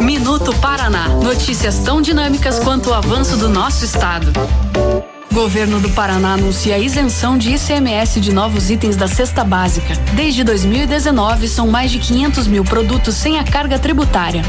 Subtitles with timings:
[0.00, 1.08] Minuto Paraná.
[1.08, 4.32] Notícias tão dinâmicas quanto o avanço do nosso estado.
[5.32, 9.94] Governo do Paraná anuncia a isenção de ICMS de novos itens da cesta básica.
[10.14, 14.42] Desde 2019, são mais de 500 mil produtos sem a carga tributária.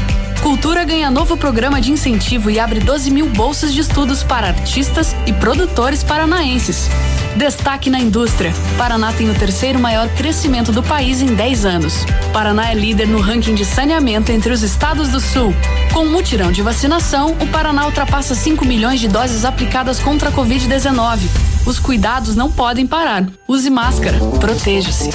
[0.46, 5.12] Cultura ganha novo programa de incentivo e abre 12 mil bolsas de estudos para artistas
[5.26, 6.88] e produtores paranaenses.
[7.34, 8.54] Destaque na indústria.
[8.78, 12.06] Paraná tem o terceiro maior crescimento do país em 10 anos.
[12.32, 15.52] Paraná é líder no ranking de saneamento entre os estados do Sul.
[15.92, 20.32] Com o mutirão de vacinação, o Paraná ultrapassa 5 milhões de doses aplicadas contra a
[20.32, 21.22] Covid-19.
[21.66, 23.26] Os cuidados não podem parar.
[23.48, 24.20] Use máscara.
[24.38, 25.10] Proteja-se.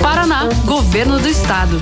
[0.00, 1.80] Paraná, Governo do Estado.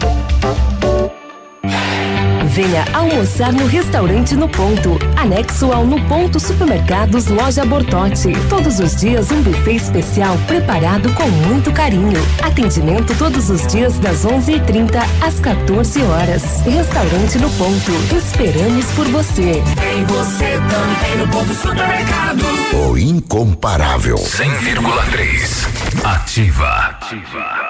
[2.52, 8.32] Venha almoçar no restaurante No Ponto, anexo ao No Ponto Supermercados Loja Bortote.
[8.48, 12.20] Todos os dias um buffet especial preparado com muito carinho.
[12.42, 16.42] Atendimento todos os dias das 11:30 às 14 horas.
[16.62, 17.92] Restaurante No Ponto.
[18.16, 19.62] Esperamos por você.
[19.76, 22.42] Tem você também no Ponto Supermercados.
[22.72, 24.16] O incomparável.
[24.16, 25.68] 100,3.
[26.04, 26.66] Ativa.
[26.66, 27.69] Ativa.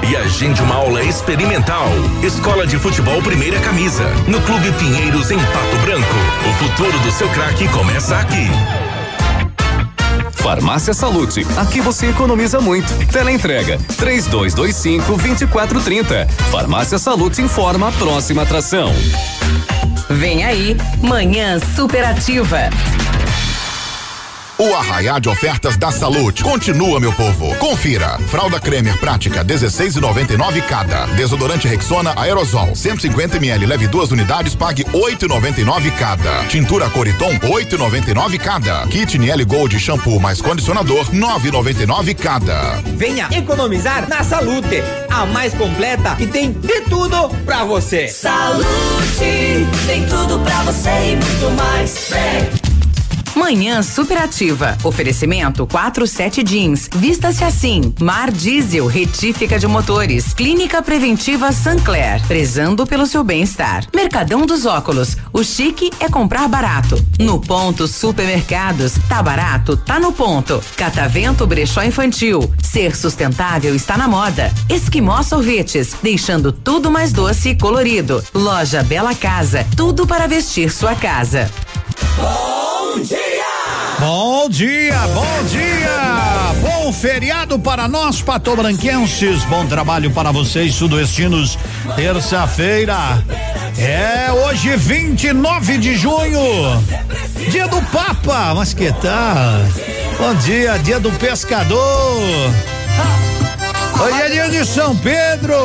[0.09, 1.87] e agende uma aula experimental.
[2.23, 6.15] Escola de Futebol Primeira Camisa, no Clube Pinheiros, em Pato Branco.
[6.49, 8.47] O futuro do seu craque começa aqui.
[10.33, 12.91] Farmácia Salute, aqui você economiza muito.
[13.11, 16.27] Teleentrega, três dois, dois cinco, vinte e quatro, trinta.
[16.49, 18.91] Farmácia Salute informa a próxima atração.
[20.09, 22.69] Vem aí, Manhã Superativa.
[24.61, 27.55] O arraiá de ofertas da Salute continua, meu povo.
[27.55, 28.19] Confira.
[28.27, 31.07] Fralda Cremer prática 16,99 cada.
[31.15, 36.45] Desodorante Rexona aerosol 150 ml leve duas unidades pague 8,99 cada.
[36.45, 38.85] Tintura Coriton 8,99 cada.
[38.85, 42.83] Kit Niel Gold shampoo mais condicionador 9,99 cada.
[42.95, 48.07] Venha economizar na Salute, a mais completa e tem de tudo pra você.
[48.07, 48.67] Salute,
[49.87, 52.09] tem tudo pra você e muito mais.
[52.11, 52.60] Vem.
[53.35, 54.77] Manhã superativa.
[54.83, 56.89] Oferecimento 47 jeans.
[56.93, 57.93] Vista-se assim.
[57.99, 60.33] Mar Diesel, retífica de motores.
[60.33, 62.21] Clínica Preventiva Sancler.
[62.27, 63.85] Prezando pelo seu bem-estar.
[63.95, 65.15] Mercadão dos Óculos.
[65.31, 67.03] O chique é comprar barato.
[67.19, 68.93] No ponto Supermercados.
[69.07, 69.77] Tá barato?
[69.77, 70.61] Tá no ponto.
[70.75, 72.51] Catavento Brechó Infantil.
[72.61, 74.53] Ser sustentável está na moda.
[74.69, 75.95] Esquimó Sorvetes.
[76.03, 78.23] Deixando tudo mais doce e colorido.
[78.33, 79.65] Loja Bela Casa.
[79.77, 81.49] Tudo para vestir sua casa.
[82.17, 83.41] Bom dia!
[83.99, 85.81] Bom dia, bom dia!
[86.61, 89.43] Bom feriado para nós, patobranquenses.
[89.45, 91.57] Bom trabalho para vocês, sudoestinos.
[91.95, 93.23] Terça-feira.
[93.77, 96.83] É hoje, 29 de junho.
[97.49, 98.53] Dia do Papa.
[98.55, 99.61] Mas que tal?
[100.17, 102.21] Bom dia, dia do pescador.
[104.03, 105.55] Hoje é dia de São Pedro,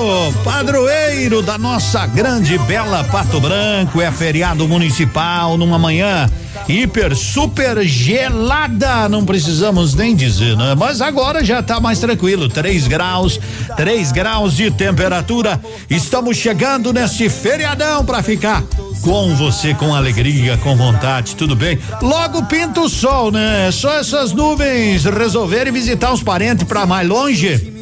[0.45, 3.99] padroeiro da nossa grande bela Pato Branco.
[3.99, 6.31] É feriado municipal numa manhã
[6.69, 9.09] hiper, super gelada.
[9.09, 10.75] Não precisamos nem dizer, né?
[10.77, 12.47] Mas agora já tá mais tranquilo.
[12.47, 13.41] 3 graus,
[13.75, 15.59] 3 graus de temperatura.
[15.89, 18.63] Estamos chegando nesse feriadão para ficar
[19.01, 21.79] com você, com alegria, com vontade, tudo bem?
[22.03, 23.71] Logo pinta o sol, né?
[23.73, 27.76] Só essas nuvens resolverem visitar os parentes para mais longe.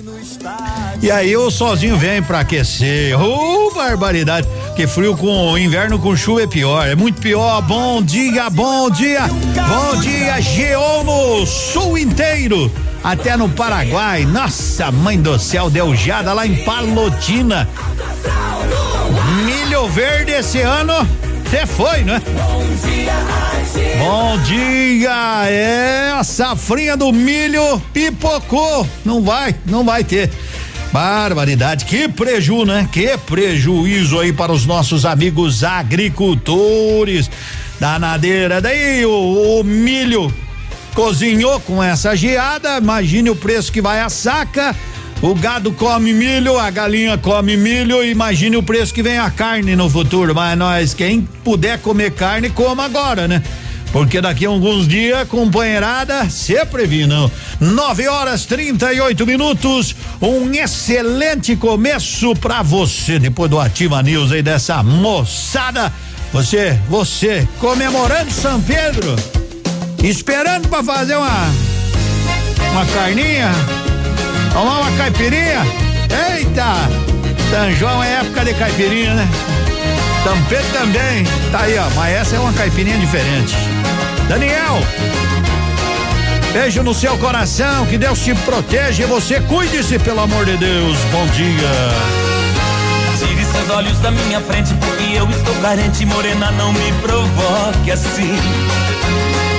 [1.03, 3.21] E aí o solzinho vem pra aquecer.
[3.21, 4.49] Oh, barbaridade.
[4.75, 6.87] Que frio com inverno com chuva é pior.
[6.87, 7.61] É muito pior.
[7.63, 9.23] Bom dia, bom dia.
[9.27, 12.71] Bom dia, Geou no sul inteiro.
[13.03, 14.25] Até no Paraguai.
[14.25, 17.69] Nossa, mãe do céu, deu geada lá em Palotina.
[19.45, 21.07] Milho verde esse ano.
[21.55, 22.21] Você foi, né?
[24.01, 28.85] Bom dia, é a safrinha do milho pipocou.
[29.05, 30.33] Não vai, não vai ter.
[30.93, 32.89] Barbaridade, que preju, né?
[32.91, 37.31] Que prejuízo aí para os nossos amigos agricultores
[37.79, 38.61] da nadeira.
[38.61, 40.35] Daí o, o milho
[40.93, 44.75] cozinhou com essa geada, imagine o preço que vai a saca.
[45.23, 49.75] O gado come milho, a galinha come milho, imagine o preço que vem a carne
[49.75, 50.35] no futuro.
[50.35, 53.43] Mas nós, quem puder comer carne, coma agora, né?
[53.95, 57.31] Porque daqui a alguns dias, companheirada, se previnam.
[57.61, 59.95] 9 horas 38 minutos.
[60.21, 63.21] Um excelente começo para você.
[63.21, 65.93] Depois do Ativa News aí dessa moçada.
[66.33, 69.15] Você, você, comemorando São Pedro.
[70.03, 71.53] Esperando para fazer uma.
[72.73, 73.53] Uma carninha.
[74.55, 75.67] Tomar uma caipirinha.
[76.33, 76.89] Eita!
[77.51, 79.29] São João é época de caipirinha, né?
[80.49, 81.25] Pedro também.
[81.51, 81.91] Tá aí, ó.
[81.97, 83.55] Mas essa é uma caipirinha diferente.
[84.29, 84.81] Daniel,
[86.53, 90.97] beijo no seu coração, que Deus te proteja e você cuide-se, pelo amor de Deus.
[91.11, 91.75] Bom dia.
[93.19, 98.39] Tire seus olhos da minha frente, porque eu estou carente, morena, não me provoque assim.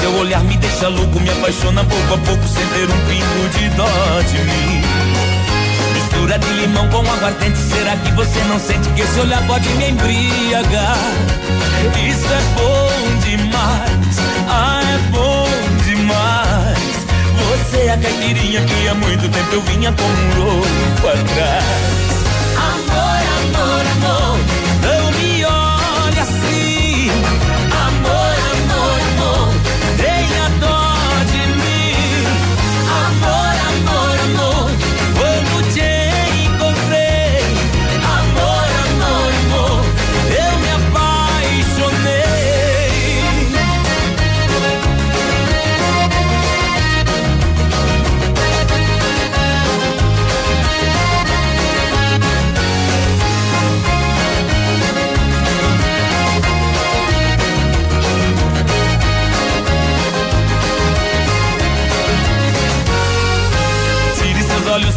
[0.00, 3.68] Seu olhar me deixa louco, me apaixona pouco a pouco, sem ter um pingo de
[3.70, 4.82] dó de mim.
[5.94, 9.90] Mistura de limão com aguardente, será que você não sente que esse olhar pode me
[9.90, 10.98] embriagar?
[12.08, 14.18] Isso é bom demais,
[14.48, 15.48] ah, é bom
[15.84, 16.78] demais.
[17.48, 21.98] Você é a caipirinha que há muito tempo eu vinha como um louco atrás.
[22.56, 24.57] Amor, amor, amor,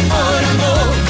[0.00, 1.09] Amor, amor,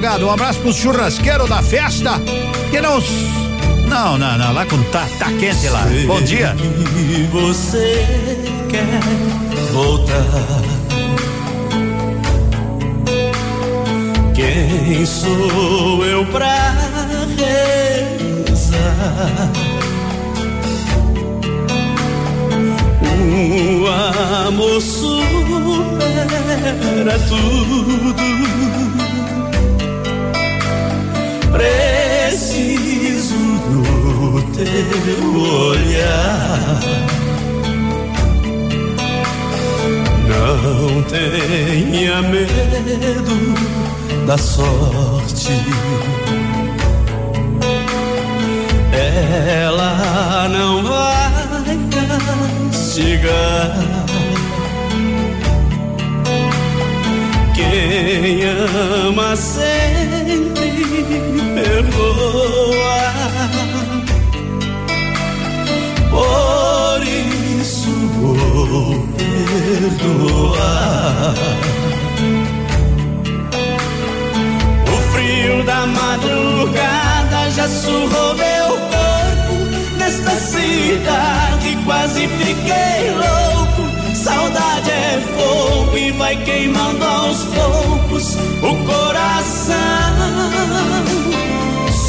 [0.00, 0.26] madrugada?
[0.26, 2.12] Um abraço pro churrasqueiro da festa.
[2.70, 3.00] Que não.
[3.86, 4.52] Não, não, não.
[4.52, 5.84] Lá quando tá, tá quente lá.
[6.06, 6.56] Bom dia.
[6.56, 8.06] Se você
[8.68, 9.00] quer
[9.72, 10.24] voltar,
[14.34, 16.74] quem sou eu pra
[18.46, 18.70] rezar?
[23.22, 23.86] O
[24.46, 25.98] amor supera
[27.28, 28.79] tudo.
[31.52, 35.22] Preciso do teu
[35.68, 36.80] olhar.
[40.28, 43.54] Não tenha medo
[44.26, 45.52] da sorte.
[48.92, 51.78] Ela não vai
[52.70, 53.76] castigar.
[57.54, 59.99] Quem ama sempre
[62.00, 63.02] perdoa.
[66.10, 67.02] Por
[67.60, 70.54] isso vou perdoar.
[74.86, 79.54] O frio da madrugada já surrou meu corpo.
[80.40, 83.82] cidade, quase fiquei louco.
[84.14, 89.80] Saudade é fogo e vai queimando aos poucos o coração.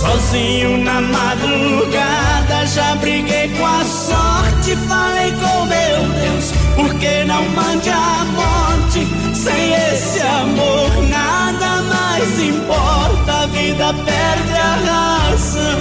[0.02, 4.76] Sozinho na madrugada, já briguei com a sorte.
[4.88, 9.08] Falei com meu Deus, por que não mande a morte?
[9.36, 13.44] Sem esse amor, nada mais importa.
[13.44, 15.72] A vida perde a razão.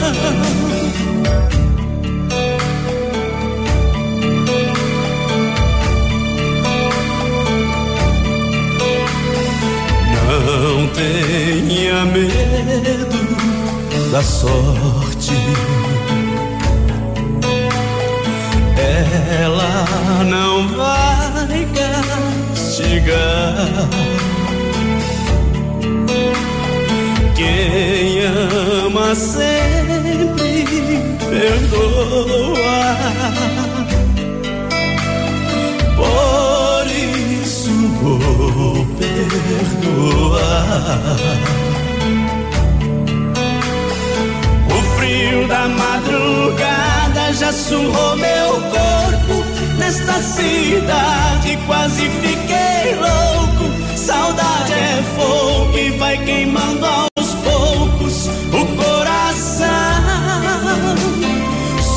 [10.29, 13.20] Não tenha medo
[14.11, 15.35] da sorte.
[19.41, 19.85] Ela
[20.25, 21.67] não vai
[22.53, 23.09] castigar.
[27.37, 30.59] Quem ama sempre
[31.31, 32.97] perdoa.
[35.97, 37.71] Por isso
[38.03, 40.41] vou perdoar.
[45.31, 49.45] Frio da madrugada já surrou meu corpo.
[49.79, 53.71] Nesta cidade quase fiquei louco.
[53.97, 59.69] Saudade é fogo e vai queimando aos poucos o coração.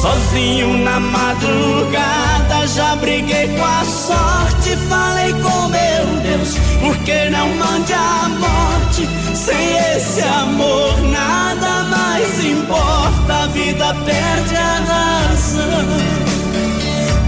[0.01, 4.77] Sozinho na madrugada já briguei com a sorte.
[4.87, 9.07] Falei com meu Deus, por que não mande a morte?
[9.35, 13.33] Sem esse amor nada mais importa.
[13.43, 15.85] A vida perde a razão.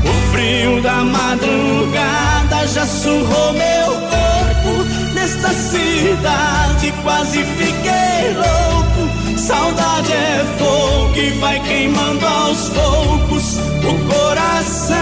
[0.03, 4.83] O frio da madrugada já surrou meu corpo.
[5.13, 9.37] Nesta cidade quase fiquei louco.
[9.37, 14.95] Saudade é fogo que vai queimando aos poucos o coração.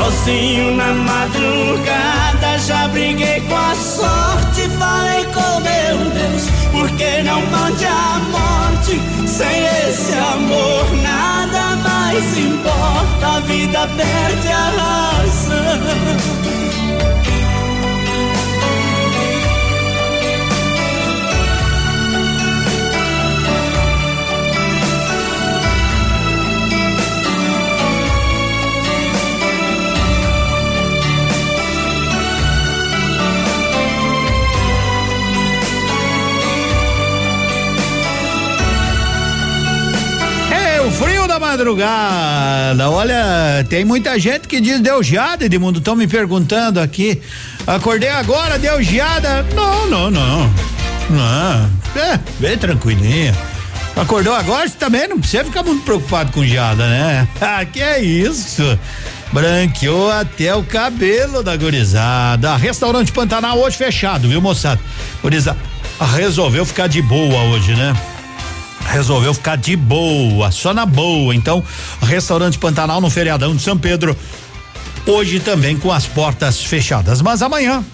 [0.00, 4.62] Sozinho na madrugada já briguei com a sorte.
[4.78, 8.98] Falei com meu Deus, por que não mande a morte?
[9.28, 13.26] Sem esse amor nada mais importa.
[13.26, 16.89] A vida perde a razão.
[41.50, 42.90] Madrugada.
[42.90, 45.78] Olha, tem muita gente que diz deu geada, Edmundo.
[45.78, 47.20] Estão me perguntando aqui.
[47.66, 49.44] Acordei agora, deu geada.
[49.54, 50.50] Não, não, não.
[51.10, 51.70] Não.
[52.00, 53.34] É, bem tranquilinha.
[53.96, 57.28] Acordou agora, você também não precisa ficar muito preocupado com geada, né?
[57.40, 58.78] Ah, que é isso?
[59.32, 62.56] Branqueou até o cabelo da gurizada.
[62.56, 64.80] Restaurante Pantanal hoje fechado, viu, moçada?
[65.20, 65.58] Gurizada
[66.06, 67.94] resolveu ficar de boa hoje, né?
[68.90, 71.34] Resolveu ficar de boa, só na boa.
[71.34, 71.62] Então,
[72.02, 74.16] restaurante Pantanal no feriadão de São Pedro,
[75.06, 77.22] hoje também com as portas fechadas.
[77.22, 77.84] Mas amanhã,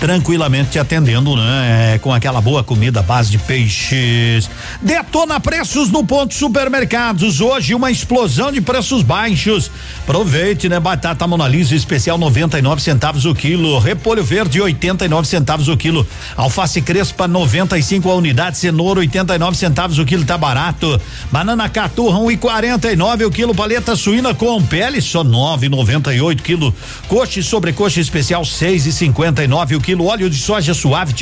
[0.00, 1.92] tranquilamente te atendendo, né?
[1.94, 4.48] É, com aquela boa comida à base de peixes.
[4.80, 7.42] Detona preços no ponto supermercados.
[7.42, 9.70] Hoje uma explosão de preços baixos.
[10.02, 10.80] Aproveite, né?
[10.80, 13.78] Batata Monalisa especial 99 centavos o quilo.
[13.78, 16.06] Repolho verde 89 centavos o quilo.
[16.34, 18.56] Alface crespa 95 a unidade.
[18.56, 20.98] Cenoura 89 centavos o quilo, tá barato.
[21.30, 23.54] Banana caturra 1 e 49 o quilo.
[23.54, 26.74] Paleta suína com pele só 9,98 quilo.
[27.06, 29.89] Coxa e sobrecoxa especial 6 e 59 o quilo.
[29.98, 31.12] Óleo de soja suave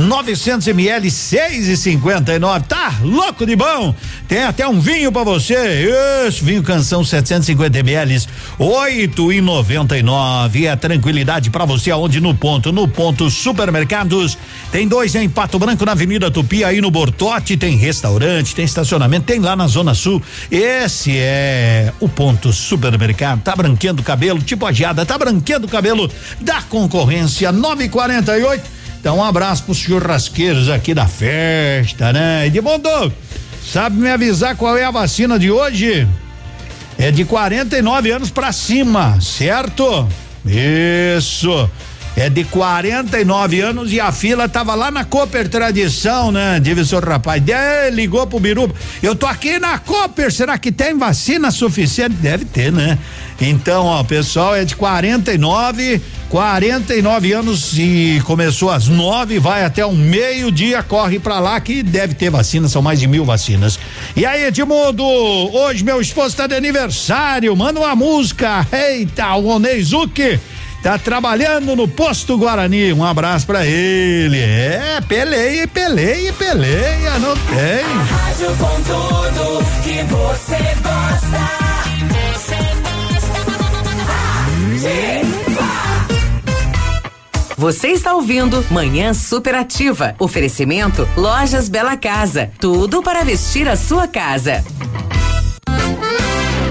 [0.00, 3.94] 900 ml 6 e 59 Tá louco de bom?
[4.26, 5.88] Tem até um vinho para você.
[6.26, 8.26] Isso, vinho canção 750 ml
[8.58, 14.38] 8 e 99 É tranquilidade para você aonde no ponto, no ponto supermercados.
[14.72, 19.26] Tem dois em Pato Branco na Avenida Tupi aí no Bortote, tem restaurante, tem estacionamento,
[19.26, 20.22] tem lá na Zona Sul.
[20.50, 23.42] Esse é o ponto supermercado.
[23.42, 28.79] Tá branqueando o cabelo, tipo a geada, tá branqueando o cabelo da concorrência 940 48.
[29.00, 32.46] Então, um abraço pros churrasqueiros aqui da festa, né?
[32.46, 33.10] Edmundo,
[33.64, 36.06] sabe me avisar qual é a vacina de hoje?
[36.98, 40.06] É de 49 anos pra cima, certo?
[40.44, 41.70] Isso.
[42.16, 46.60] É de 49 anos e a fila tava lá na Cooper Tradição, né?
[46.60, 47.42] O rapaz.
[47.42, 48.74] De, ligou pro Biruba.
[49.02, 52.16] Eu tô aqui na Cooper, será que tem vacina suficiente?
[52.16, 52.98] Deve ter, né?
[53.40, 59.92] Então, ó, pessoal, é de 49 49 anos e começou às nove, vai até o
[59.92, 63.80] meio-dia, corre pra lá que deve ter vacina, são mais de mil vacinas.
[64.14, 68.64] E aí, Edmundo, hoje meu esposo tá de aniversário, manda uma música.
[68.70, 70.38] Eita, o Oneizuki
[70.82, 72.92] tá trabalhando no posto Guarani.
[72.92, 74.38] Um abraço pra ele.
[74.38, 77.84] É, peleia, peleia, peleia, não tem.
[78.08, 81.60] Rádio com tudo que você gosta.
[87.60, 90.14] Você está ouvindo Manhã Superativa.
[90.18, 92.50] Oferecimento Lojas Bela Casa.
[92.58, 94.64] Tudo para vestir a sua casa.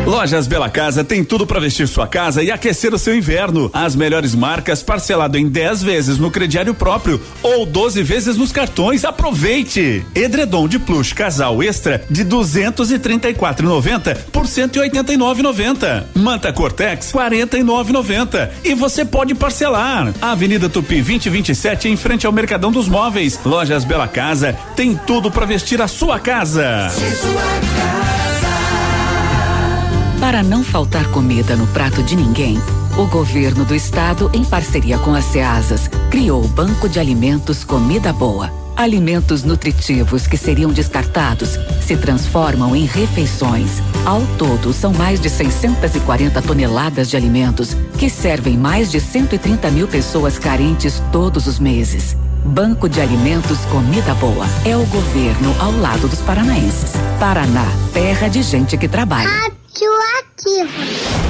[0.09, 3.69] Lojas Bela Casa tem tudo para vestir sua casa e aquecer o seu inverno.
[3.71, 9.05] As melhores marcas parcelado em 10 vezes no crediário próprio ou 12 vezes nos cartões.
[9.05, 10.03] Aproveite!
[10.15, 16.05] Edredom de plush casal extra de 234,90 por 189,90.
[16.15, 20.11] Manta Cortex 49,90 e você pode parcelar.
[20.19, 23.39] Avenida Tupi 2027 em frente ao Mercadão dos Móveis.
[23.45, 26.89] Lojas Bela Casa tem tudo para vestir a sua casa.
[30.19, 32.57] Para não faltar comida no prato de ninguém,
[32.97, 38.11] o governo do estado, em parceria com as SEASAS, criou o Banco de Alimentos Comida
[38.11, 38.51] Boa.
[38.75, 43.81] Alimentos nutritivos que seriam descartados se transformam em refeições.
[44.05, 49.87] Ao todo, são mais de 640 toneladas de alimentos que servem mais de 130 mil
[49.87, 52.15] pessoas carentes todos os meses.
[52.43, 54.45] Banco de Alimentos Comida Boa.
[54.65, 56.91] É o governo ao lado dos paranaenses.
[57.19, 59.58] Paraná, terra de gente que trabalha.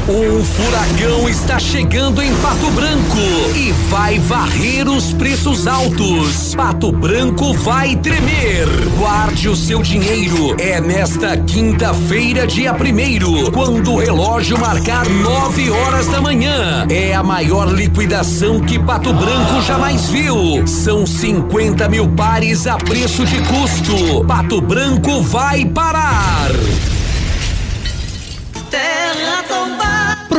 [0.08, 3.20] O furacão está chegando em Pato Branco
[3.56, 6.56] e vai varrer os preços altos.
[6.56, 8.68] Pato Branco vai tremer.
[8.98, 10.56] Guarde o seu dinheiro.
[10.60, 16.88] É nesta quinta-feira, dia primeiro, quando o relógio marcar nove horas da manhã.
[16.90, 20.66] É a maior liquidação que Pato Branco jamais viu.
[20.66, 24.26] São 50 mil pares a preço de custo.
[24.26, 26.50] Pato Branco vai parar.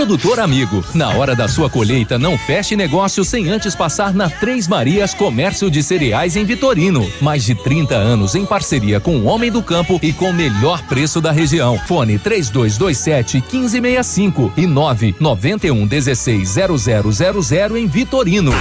[0.01, 4.67] Produtor amigo, na hora da sua colheita, não feche negócio sem antes passar na Três
[4.67, 7.07] Marias Comércio de Cereais em Vitorino.
[7.21, 10.83] Mais de 30 anos em parceria com o Homem do Campo e com o melhor
[10.85, 11.79] preço da região.
[11.87, 18.53] Fone 3227 1565 e 991 16 0000 em Vitorino.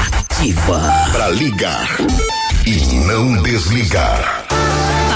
[1.13, 1.88] Pra ligar
[2.65, 4.45] e não desligar.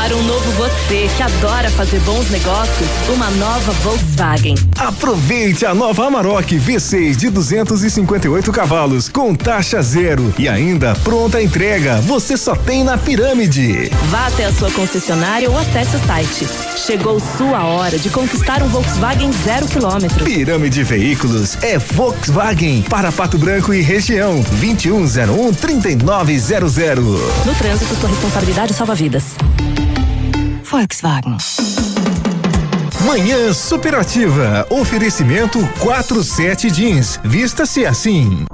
[0.03, 4.55] Para um novo você que adora fazer bons negócios, uma nova Volkswagen.
[4.77, 12.01] Aproveite a nova Amarok V6 de 258 cavalos com taxa zero e ainda pronta entrega.
[12.01, 13.89] Você só tem na Pirâmide.
[14.09, 16.49] Vá até a sua concessionária ou acesse o site.
[16.75, 20.25] Chegou sua hora de conquistar um Volkswagen zero quilômetro.
[20.25, 24.43] Pirâmide Veículos é Volkswagen para Pato Branco e região.
[24.59, 27.05] 2101 3900.
[27.45, 29.23] No trânsito, sua responsabilidade salva vidas.
[30.73, 31.37] Volkswagen.
[33.05, 34.65] Manhã Superativa.
[34.71, 37.19] Oferecimento 47 Jeans.
[37.23, 38.45] Vista-se assim.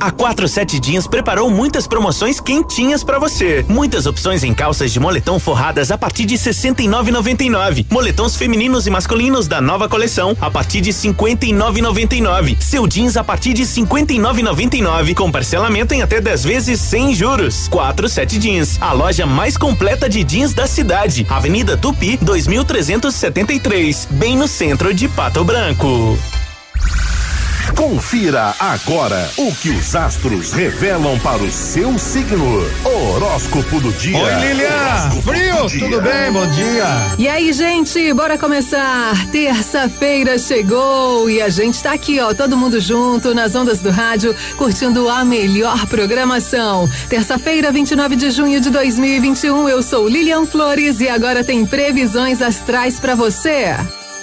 [0.00, 3.64] A 47 Jeans preparou muitas promoções quentinhas pra você.
[3.68, 7.86] Muitas opções em calças de moletom forradas a partir de 69,99.
[7.90, 12.60] Moletons femininos e masculinos da nova coleção a partir de 59,99.
[12.60, 17.68] Seu jeans a partir de 59,99 com parcelamento em até 10 vezes sem juros.
[17.68, 21.26] 47 Jeans, a loja mais completa de jeans da cidade.
[21.28, 26.16] Avenida Tupi, 2373, bem no centro de Pato Branco.
[27.74, 32.64] Confira agora o que os astros revelam para o seu signo.
[32.84, 34.18] Horóscopo do dia.
[34.18, 35.10] Oi, Lilian!
[35.22, 36.32] Frio, tudo bem?
[36.32, 36.84] Bom dia.
[37.18, 39.26] E aí, gente, bora começar.
[39.30, 44.34] Terça-feira chegou e a gente tá aqui, ó, todo mundo junto nas ondas do rádio,
[44.56, 46.88] curtindo a melhor programação.
[47.08, 53.00] Terça-feira, 29 de junho de 2021, eu sou Lilian Flores e agora tem previsões astrais
[53.00, 53.74] pra você.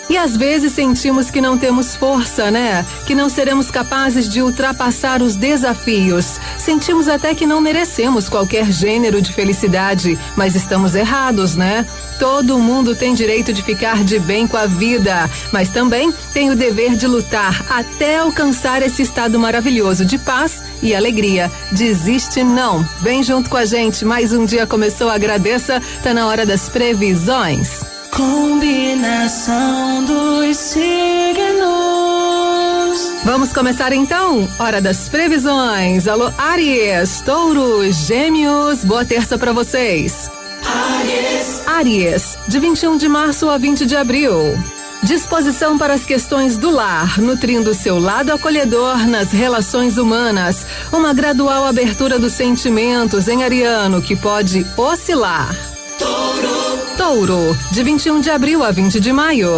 [0.10, 2.86] E às vezes sentimos que não temos força, né?
[3.06, 6.40] Que não seremos capazes de ultrapassar os desafios.
[6.58, 11.86] Sentimos até que não merecemos qualquer gênero de felicidade, mas estamos errados, né?
[12.20, 16.56] Todo mundo tem direito de ficar de bem com a vida, mas também tem o
[16.56, 21.50] dever de lutar até alcançar esse estado maravilhoso de paz e alegria.
[21.72, 22.88] Desiste não.
[23.00, 24.04] Vem junto com a gente.
[24.04, 25.10] Mais um dia começou.
[25.10, 25.82] Agradeça.
[26.04, 27.93] Tá na hora das previsões.
[28.16, 30.84] Combinação dos signos.
[33.24, 34.48] Vamos começar então?
[34.60, 36.08] Hora das previsões.
[36.08, 40.30] Alô, Aries, Touro, Gêmeos, boa terça pra vocês.
[40.64, 44.38] Aries, Aries, de 21 de março a 20 de abril.
[45.02, 50.68] Disposição para as questões do lar, nutrindo seu lado acolhedor nas relações humanas.
[50.92, 55.73] Uma gradual abertura dos sentimentos em Ariano que pode oscilar.
[56.98, 57.58] Touro.
[57.72, 59.50] De 21 de abril a 20 de maio.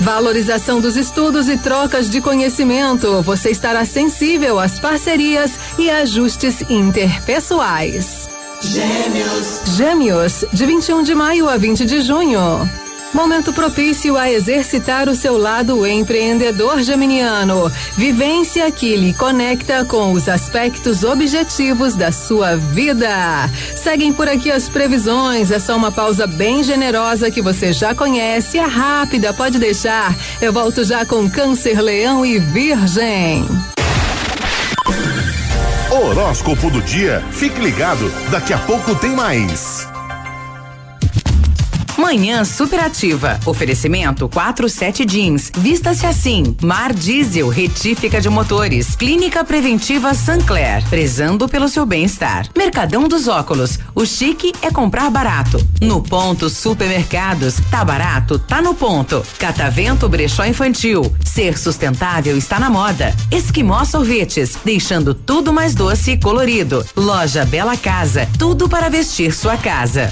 [0.00, 3.20] Valorização dos estudos e trocas de conhecimento.
[3.22, 8.28] Você estará sensível às parcerias e ajustes interpessoais.
[8.60, 9.76] Gêmeos.
[9.76, 12.87] Gêmeos, de 21 de maio a 20 de junho.
[13.12, 17.72] Momento propício a exercitar o seu lado empreendedor geminiano.
[17.96, 23.08] Vivência que lhe conecta com os aspectos objetivos da sua vida.
[23.74, 25.50] Seguem por aqui as previsões.
[25.50, 28.58] É só uma pausa bem generosa que você já conhece.
[28.58, 30.14] É rápida, pode deixar.
[30.40, 33.46] Eu volto já com Câncer, Leão e Virgem.
[35.90, 37.24] Horóscopo do dia.
[37.32, 39.88] Fique ligado, daqui a pouco tem mais.
[42.08, 43.38] Manhã superativa.
[43.44, 45.52] Oferecimento 47 jeans.
[45.54, 46.56] Vista-se assim.
[46.62, 48.96] Mar Diesel, retífica de motores.
[48.96, 50.82] Clínica Preventiva Sancler.
[50.88, 52.46] Prezando pelo seu bem-estar.
[52.56, 53.78] Mercadão dos Óculos.
[53.94, 55.60] O chique é comprar barato.
[55.82, 57.56] No ponto Supermercados.
[57.70, 58.38] Tá barato?
[58.38, 59.22] Tá no ponto.
[59.38, 61.14] Catavento Brechó Infantil.
[61.22, 63.14] Ser sustentável está na moda.
[63.30, 64.56] Esquimó Sorvetes.
[64.64, 66.82] Deixando tudo mais doce e colorido.
[66.96, 68.26] Loja Bela Casa.
[68.38, 70.10] Tudo para vestir sua casa.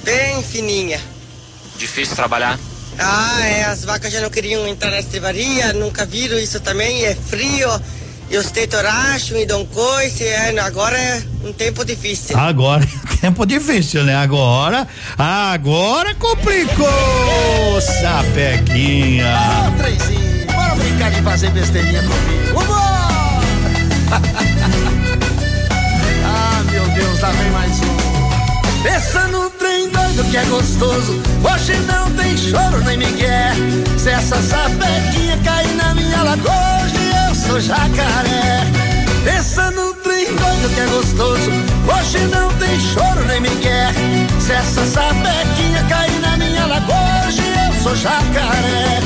[0.03, 0.99] bem fininha.
[1.77, 2.59] Difícil trabalhar?
[2.99, 7.15] Ah, é, as vacas já não queriam entrar na estrivaria, nunca viram isso também, é
[7.15, 7.69] frio,
[8.31, 12.39] e os tetos racham e dão coice, é, agora é um tempo difícil.
[12.39, 14.17] Agora é tempo difícil, né?
[14.17, 16.89] Agora, agora complicou,
[17.83, 19.27] sapequinha.
[19.27, 22.97] Ô, oh, Trenzinho, bora brincar de fazer besteirinha comigo, vambora!
[27.17, 28.83] Deus, lá vem mais um.
[28.83, 31.21] Pensa no trem doido que é gostoso.
[31.45, 33.53] Hoje não tem choro nem migué.
[33.97, 36.97] Se essa sapequinha cair na minha lagoa, hoje
[37.29, 38.65] eu sou jacaré.
[39.25, 41.51] Pensa no trem doido que é gostoso.
[41.97, 43.93] Hoje não tem choro nem migué.
[44.41, 49.01] Se essa sapequinha cair na minha lagoa, hoje eu sou jacaré.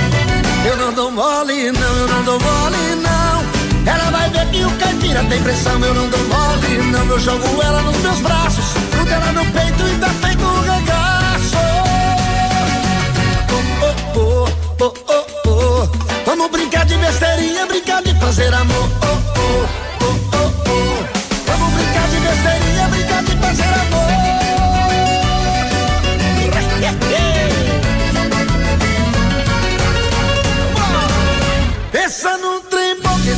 [0.66, 3.39] Eu não dou mole, não, eu não dou mole, não.
[3.86, 7.62] Ela vai ver que o caipira tem pressão, eu não dou mole, não, eu jogo
[7.62, 11.56] ela nos meus braços, grudo ela no peito e tá feito um regaço.
[13.52, 14.48] Oh, oh,
[14.80, 15.88] oh, oh, oh, oh.
[16.26, 18.88] Vamos brincar de besteirinha, brincar de fazer amor.
[19.02, 19.89] Oh, oh,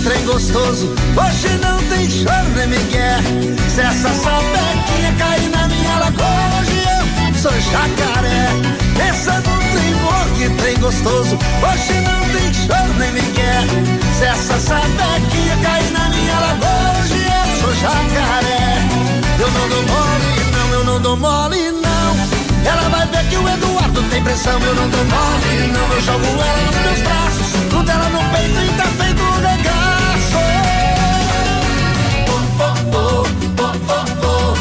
[0.02, 0.94] trem gostoso.
[1.16, 3.18] Hoje não tem choro nem migué.
[3.68, 6.82] Se essa sapequinha cair na minha lagoa, hoje
[7.30, 8.48] eu sou jacaré.
[8.96, 9.94] Pensa num trem
[10.36, 11.38] que trem gostoso.
[11.62, 13.62] Hoje não tem choro nem migué.
[14.18, 18.82] Se essa sapequinha cair na minha lagoa, hoje eu sou jacaré.
[19.38, 22.42] Eu não dou mole, não, eu não dou mole, não.
[22.64, 26.26] Ela vai ver que o Eduardo tem pressão, eu não dou mole, não, eu jogo
[26.26, 29.61] ela nos meus braços, tudo ela no peito e tá feito um
[32.92, 33.24] Oh,
[33.58, 33.74] oh,
[34.24, 34.54] oh.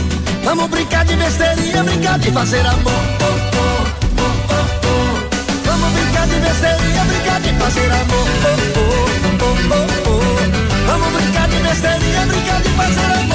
[0.43, 2.91] Vamos brincar de besteirinha, brincar de fazer amor.
[3.21, 3.85] Oh, oh,
[4.17, 5.65] oh, oh, oh.
[5.65, 8.27] Vamos brincar de besteirinha, brincar de fazer amor.
[8.43, 10.87] Oh, oh, oh, oh, oh.
[10.87, 13.31] Vamos brincar de besteirinha, brincar de fazer amor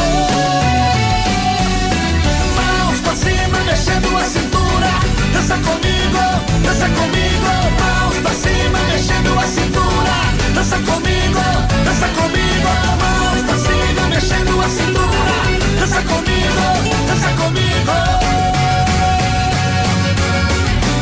[3.17, 4.91] cima, mexendo a cintura.
[5.33, 6.23] Dança comigo,
[6.63, 7.51] dança comigo.
[7.81, 10.26] Mãos pra cima, mexendo a cintura.
[10.57, 11.41] Dança comigo,
[11.85, 15.37] dança comigo, mão expansiva, mexendo a cintura.
[15.79, 16.65] Dança comigo,
[17.07, 17.93] dança comigo.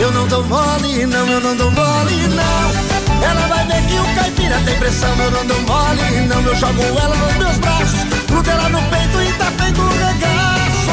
[0.01, 3.25] Eu não dou mole, não, eu não dou mole, não.
[3.25, 6.43] Ela vai ver que o caipira tem pressão, eu não dou mole, não.
[6.43, 10.91] Eu jogo ela nos meus braços, grudo ela no peito e tá feito um regaço.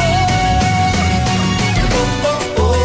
[1.93, 2.76] Oh, oh, oh,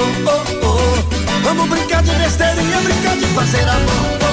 [0.00, 1.44] oh, oh, oh.
[1.44, 4.25] Vamos brincar de besteira e brincar de fazer amor.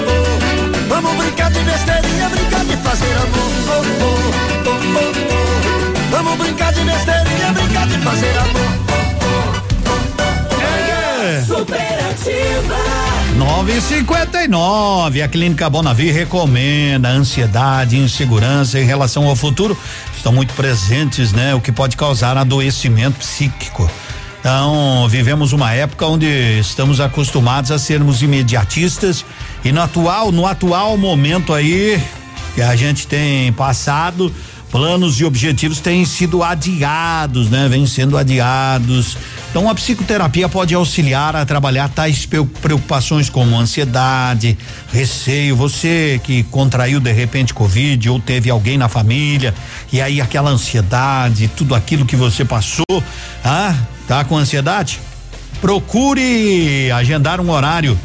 [0.09, 3.53] oh, Vamos brincar de besteirinha, brincar de fazer amor.
[6.13, 8.83] Vamos brincar de besteirinha, brincar de fazer amor.
[11.47, 12.75] Superativa.
[13.35, 15.23] 959.
[15.23, 19.75] A Clínica Bonavi recomenda ansiedade, insegurança em relação ao futuro
[20.15, 21.55] estão muito presentes, né?
[21.55, 23.89] O que pode causar adoecimento psíquico.
[24.39, 26.27] Então, vivemos uma época onde
[26.59, 29.25] estamos acostumados a sermos imediatistas
[29.65, 31.99] e no atual, no atual momento aí
[32.53, 34.31] que a gente tem passado,
[34.73, 37.69] planos e objetivos têm sido adiados, né?
[37.69, 39.15] Vêm sendo adiados.
[39.51, 42.27] Então a psicoterapia pode auxiliar a trabalhar tais
[42.59, 44.57] preocupações como ansiedade,
[44.91, 49.53] receio, você que contraiu de repente covid ou teve alguém na família
[49.91, 53.03] e aí aquela ansiedade, tudo aquilo que você passou,
[53.45, 53.75] ah,
[54.07, 54.99] tá com ansiedade?
[55.61, 57.95] Procure agendar um horário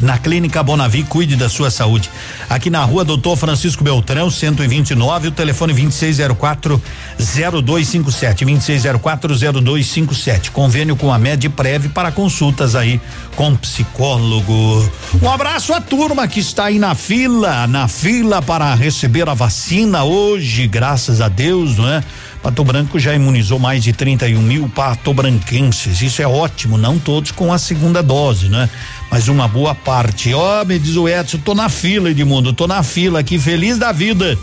[0.00, 2.10] na Clínica Bonavi, cuide da sua saúde.
[2.48, 6.80] Aqui na rua Doutor Francisco Beltrão, 129, o telefone 2604
[7.18, 8.44] 0257.
[8.44, 10.50] 2604 0257.
[10.50, 13.00] Convênio com a Medprev para consultas aí
[13.34, 14.90] com psicólogo.
[15.22, 20.04] Um abraço à turma que está aí na fila, na fila para receber a vacina
[20.04, 22.02] hoje, graças a Deus, não é?
[22.46, 26.00] Pato Branco já imunizou mais de 31 mil patobranquenses.
[26.00, 28.70] Isso é ótimo, não todos com a segunda dose, né?
[29.10, 30.32] Mas uma boa parte.
[30.32, 33.78] Ó, oh, me diz o Edson, tô na fila, Edmundo, tô na fila aqui, feliz
[33.78, 34.38] da vida.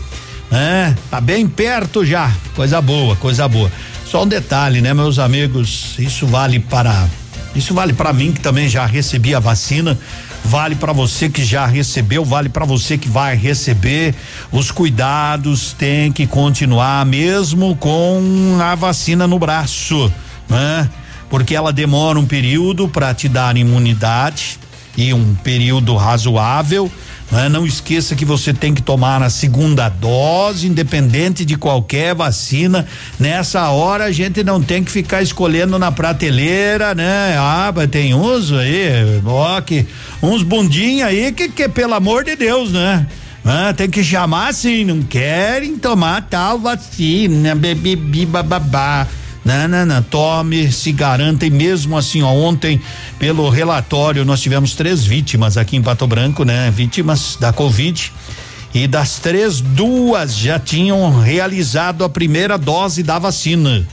[0.52, 2.30] É, tá bem perto já.
[2.54, 3.72] Coisa boa, coisa boa.
[4.04, 5.94] Só um detalhe, né, meus amigos?
[5.98, 7.08] Isso vale para.
[7.56, 9.98] Isso vale para mim que também já recebi a vacina
[10.44, 14.14] vale para você que já recebeu, vale para você que vai receber.
[14.52, 20.12] Os cuidados têm que continuar mesmo com a vacina no braço,
[20.48, 20.88] né?
[21.30, 24.58] Porque ela demora um período para te dar imunidade
[24.96, 26.90] e um período razoável
[27.30, 27.48] né?
[27.48, 32.86] Não esqueça que você tem que tomar a segunda dose, independente de qualquer vacina.
[33.18, 37.36] Nessa hora a gente não tem que ficar escolhendo na prateleira, né?
[37.38, 39.86] Ah, tem uns aí, ó, que,
[40.22, 43.06] uns bundinhos aí que, que pelo amor de Deus, né?
[43.44, 49.06] Ah, tem que chamar assim, não querem tomar tal vacina, bebi, bababá.
[49.44, 50.02] Não, não, não.
[50.02, 52.80] Tome, se garantem mesmo assim, ó, ontem,
[53.18, 56.70] pelo relatório, nós tivemos três vítimas aqui em Pato Branco, né?
[56.70, 58.10] Vítimas da Covid.
[58.72, 63.86] E das três, duas já tinham realizado a primeira dose da vacina.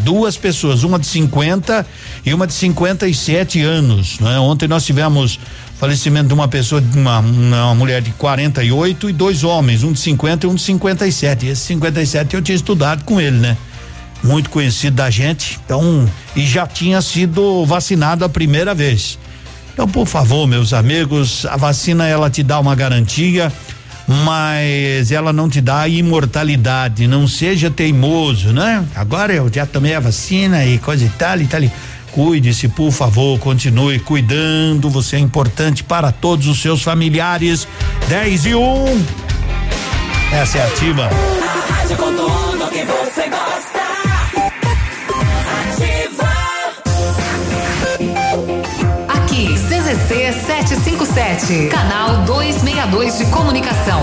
[0.00, 1.86] Duas pessoas, uma de 50
[2.24, 4.18] e uma de 57 anos.
[4.20, 4.38] Né?
[4.38, 5.40] Ontem nós tivemos
[5.78, 10.00] falecimento de uma pessoa, de uma, uma mulher de 48 e dois homens, um de
[10.00, 11.46] 50 e um de 57.
[11.46, 13.56] Esse 57 eu tinha estudado com ele, né?
[14.22, 19.18] Muito conhecido da gente, então, e já tinha sido vacinado a primeira vez.
[19.72, 23.52] Então, por favor, meus amigos, a vacina ela te dá uma garantia,
[24.08, 27.06] mas ela não te dá imortalidade.
[27.06, 28.84] Não seja teimoso, né?
[28.94, 31.60] Agora eu já tomei a vacina e coisa e tal e tal.
[32.10, 34.88] Cuide-se, por favor, continue cuidando.
[34.88, 37.68] Você é importante para todos os seus familiares.
[38.08, 38.58] 10 e 1.
[38.58, 39.04] Um.
[40.32, 41.10] Essa é ativa.
[41.10, 41.96] A rádio
[42.70, 43.45] que você gosta.
[49.86, 54.00] CZC 757, canal 262 de comunicação.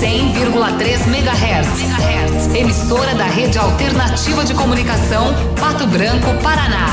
[0.00, 2.56] 100,3 MHz.
[2.56, 6.86] Emissora da Rede Alternativa de Comunicação, Pato Branco, Paraná.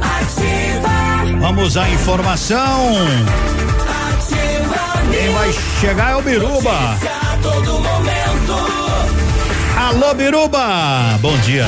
[0.00, 1.40] Ativa.
[1.40, 2.92] Vamos à informação.
[4.14, 5.10] Ativa.
[5.10, 6.96] Quem vai chegar é o Biruba.
[9.76, 11.18] Alô, Biruba.
[11.20, 11.66] Bom dia.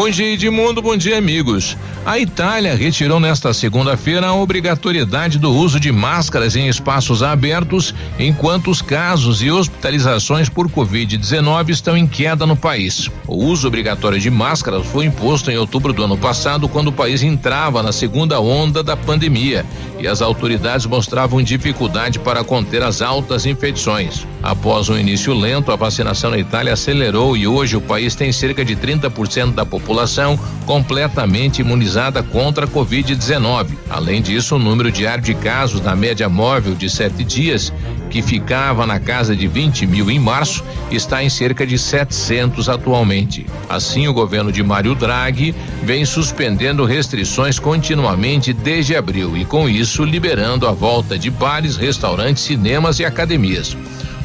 [0.00, 0.80] Bom dia, Edmundo.
[0.80, 1.76] Bom dia, amigos.
[2.06, 8.70] A Itália retirou nesta segunda-feira a obrigatoriedade do uso de máscaras em espaços abertos, enquanto
[8.70, 13.10] os casos e hospitalizações por Covid-19 estão em queda no país.
[13.26, 17.22] O uso obrigatório de máscaras foi imposto em outubro do ano passado, quando o país
[17.22, 19.66] entrava na segunda onda da pandemia
[19.98, 24.26] e as autoridades mostravam dificuldade para conter as altas infecções.
[24.42, 28.64] Após um início lento, a vacinação na Itália acelerou e hoje o país tem cerca
[28.64, 33.70] de 30% da população completamente imunizada contra a Covid-19.
[33.88, 37.72] Além disso, o número diário de casos na média móvel de sete dias,
[38.08, 43.46] que ficava na casa de 20 mil em março, está em cerca de 700 atualmente.
[43.68, 50.04] Assim, o governo de Mário Draghi vem suspendendo restrições continuamente desde abril e, com isso,
[50.04, 53.76] liberando a volta de bares, restaurantes, cinemas e academias.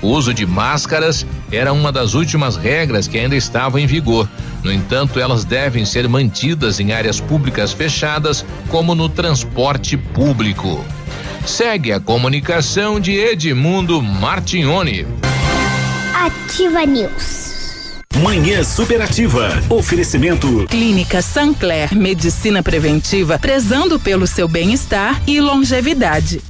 [0.02, 4.30] O uso de máscaras era uma das últimas regras que ainda estavam em vigor.
[4.64, 10.84] No entanto, elas devem ser mantidas em áreas públicas fechadas, como no transporte público.
[11.46, 15.06] Segue a comunicação de Edmundo Martignoni.
[16.14, 17.46] Ativa News.
[18.24, 19.50] Manhã Superativa.
[19.70, 20.66] Oferecimento.
[20.70, 26.42] Clínica Sancler, medicina preventiva, prezando pelo seu bem-estar e longevidade.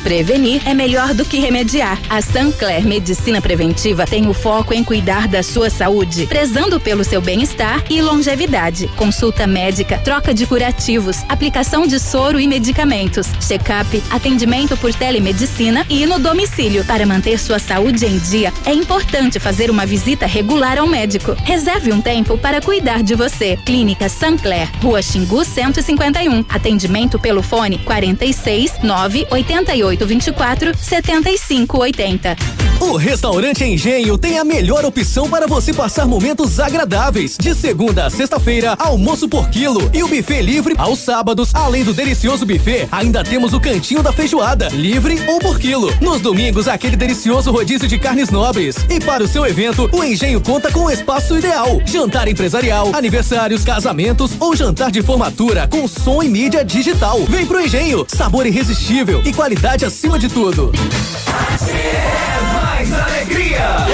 [0.00, 1.98] Prevenir é melhor do que remediar.
[2.08, 7.20] A Sancler Medicina Preventiva tem o foco em cuidar da sua saúde, prezando pelo seu
[7.20, 8.88] bem-estar e longevidade.
[8.96, 16.06] Consulta médica, troca de curativos, aplicação de soro e medicamentos, check-up, atendimento por telemedicina e
[16.06, 16.84] no domicílio.
[16.84, 21.36] Para manter sua saúde em dia, é importante fazer uma visita regular ao médico.
[21.44, 23.56] Reserve um tempo para cuidar de você.
[23.64, 26.44] Clínica Sancler, Rua Xingu 151.
[26.48, 32.58] Atendimento pelo fone 46 988 3824 7580.
[32.80, 37.36] O Restaurante Engenho tem a melhor opção para você passar momentos agradáveis.
[37.36, 41.52] De segunda a sexta-feira, almoço por quilo e o buffet livre aos sábados.
[41.52, 45.92] Além do delicioso buffet, ainda temos o cantinho da feijoada, livre ou por quilo.
[46.00, 48.76] Nos domingos, aquele delicioso rodízio de carnes nobres.
[48.88, 53.64] E para o seu evento, o Engenho conta com o espaço ideal: jantar empresarial, aniversários,
[53.64, 57.24] casamentos ou jantar de formatura com som e mídia digital.
[57.28, 60.72] Vem pro Engenho, sabor irresistível e qualidade acima de tudo.
[61.68, 63.86] É mais alegria!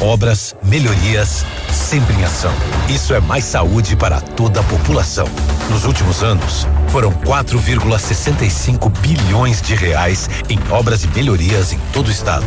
[0.00, 2.52] Obras, melhorias, sempre em ação.
[2.88, 5.26] Isso é mais saúde para toda a população.
[5.70, 12.10] Nos últimos anos, foram 4,65 bilhões de reais em obras e melhorias em todo o
[12.10, 12.46] estado.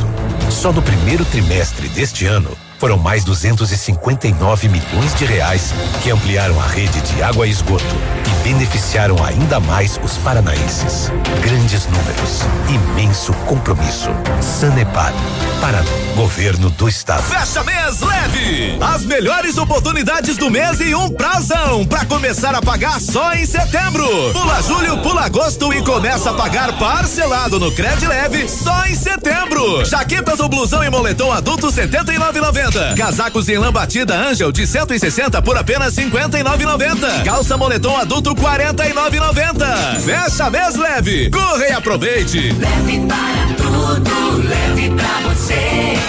[0.50, 6.66] Só no primeiro trimestre deste ano, foram mais 259 milhões de reais que ampliaram a
[6.66, 7.84] rede de água e esgoto
[8.26, 11.12] e beneficiaram ainda mais os paranaenses.
[11.44, 14.10] Grandes números, imenso compromisso.
[14.42, 15.14] Sanepar,
[15.60, 17.24] Paraná, Governo do Estado.
[17.24, 18.78] Fecha mês leve!
[18.82, 24.08] As melhores oportunidades do mês e um prazão para começar a pagar só em setembro.
[24.32, 29.84] Pula julho, pula agosto e começa a pagar parcelado no Cred Leve só em setembro.
[29.86, 32.69] Jaquetas ou blusão e moletom adulto 79,90.
[32.96, 37.24] Casacos em lã batida Angel de 160 por apenas 59,90.
[37.24, 40.00] Calça moletom adulto 49,90.
[40.02, 41.30] Fecha mês leve.
[41.30, 42.52] Corre e aproveite.
[42.54, 46.00] Leve para tudo, leve pra você.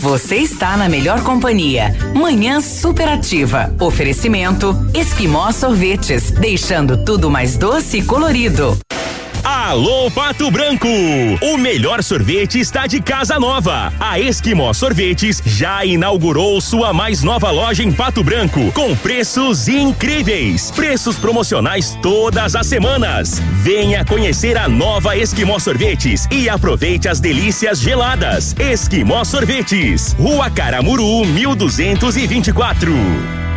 [0.00, 1.94] Você está na melhor companhia.
[2.14, 3.70] Manhã superativa.
[3.78, 8.78] Oferecimento Esquimó Sorvetes, deixando tudo mais doce e colorido.
[9.42, 10.86] Alô Pato Branco!
[11.40, 13.90] O melhor sorvete está de casa nova.
[13.98, 20.70] A Esquimó Sorvetes já inaugurou sua mais nova loja em Pato Branco, com preços incríveis.
[20.70, 23.40] Preços promocionais todas as semanas.
[23.62, 28.54] Venha conhecer a nova Esquimó Sorvetes e aproveite as delícias geladas.
[28.58, 33.49] Esquimó Sorvetes, Rua Caramuru, 1224.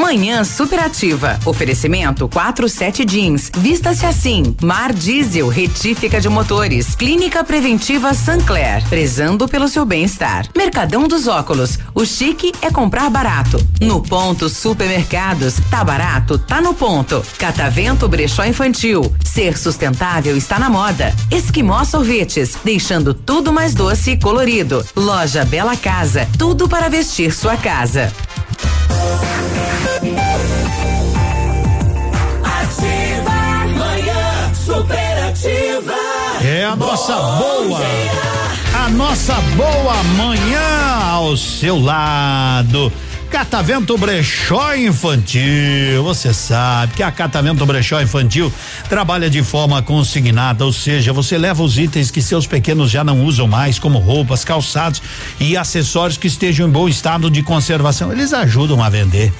[0.00, 1.38] Manhã superativa.
[1.44, 3.50] Oferecimento 47 jeans.
[3.54, 4.56] Vista-se assim.
[4.62, 6.94] Mar Diesel, retífica de motores.
[6.94, 8.82] Clínica Preventiva Sancler.
[8.88, 10.46] Prezando pelo seu bem-estar.
[10.56, 11.78] Mercadão dos óculos.
[11.94, 13.62] O chique é comprar barato.
[13.78, 15.56] No ponto supermercados.
[15.70, 16.38] Tá barato?
[16.38, 17.22] Tá no ponto.
[17.36, 19.14] Catavento Brechó Infantil.
[19.22, 21.14] Ser sustentável está na moda.
[21.30, 22.56] Esquimó Sorvetes.
[22.64, 24.82] Deixando tudo mais doce e colorido.
[24.96, 26.26] Loja Bela Casa.
[26.38, 28.10] Tudo para vestir sua casa.
[34.80, 35.94] Manhã Superativa.
[36.42, 37.78] É a nossa boa.
[37.78, 38.84] dia.
[38.84, 40.60] A nossa boa manhã
[41.02, 42.92] ao seu lado.
[43.30, 46.02] Catavento Brechó Infantil.
[46.02, 48.52] Você sabe que a Catavento Brechó Infantil
[48.88, 53.24] trabalha de forma consignada, ou seja, você leva os itens que seus pequenos já não
[53.24, 55.00] usam mais, como roupas, calçados
[55.38, 58.10] e acessórios que estejam em bom estado de conservação.
[58.10, 59.32] Eles ajudam a vender.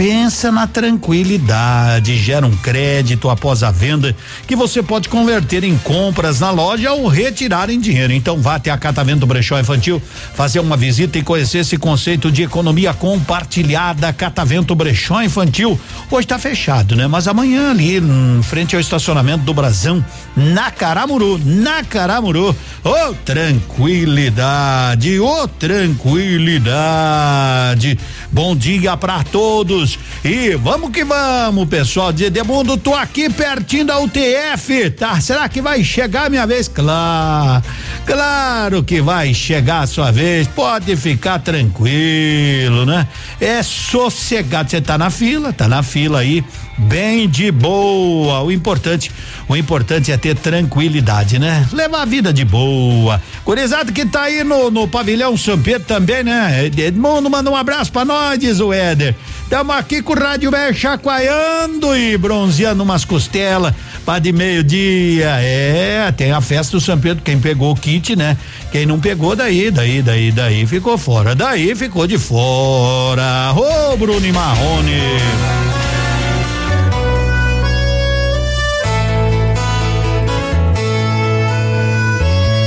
[0.00, 6.40] Pensa na tranquilidade, gera um crédito após a venda que você pode converter em compras
[6.40, 8.10] na loja ou retirar em dinheiro.
[8.10, 10.00] Então vá até a Catavento Brechó Infantil,
[10.34, 14.10] fazer uma visita e conhecer esse conceito de economia compartilhada.
[14.10, 15.78] Catavento Brechó Infantil.
[16.10, 17.06] Hoje está fechado, né?
[17.06, 20.02] Mas amanhã ali, em frente ao estacionamento do Brasão,
[20.34, 22.56] na Caramuru, na Caramuru.
[22.82, 27.98] Ô oh, tranquilidade, ô oh, tranquilidade.
[28.32, 29.89] Bom dia para todos
[30.24, 35.20] e vamos que vamos, pessoal de Edemundo, tô aqui pertinho da UTF, tá?
[35.20, 36.68] Será que vai chegar a minha vez?
[36.68, 37.64] Claro,
[38.04, 43.08] claro que vai chegar a sua vez, pode ficar tranquilo, né?
[43.40, 46.44] É sossegado, você tá na fila, tá na fila aí,
[46.80, 48.40] bem de boa.
[48.42, 49.12] O importante,
[49.48, 51.66] o importante é ter tranquilidade, né?
[51.72, 53.22] Levar a vida de boa.
[53.44, 56.66] Curizado que tá aí no, no pavilhão Pedro também, né?
[56.66, 59.14] Edmundo manda um abraço pra nós, diz o Éder.
[59.48, 63.74] Tamo aqui com o rádio velho chacoalhando e bronzeando umas costelas
[64.06, 65.38] para de meio-dia.
[65.40, 67.22] É, tem a festa do São Pedro.
[67.24, 68.36] Quem pegou o kit, né?
[68.70, 71.34] Quem não pegou, daí, daí, daí, daí ficou fora.
[71.34, 73.52] Daí ficou de fora.
[73.54, 75.79] Ô, Bruno e Marrone.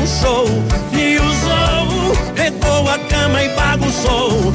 [0.04, 0.46] E.
[0.92, 4.52] Me usou, pegou a cama e bagunçou.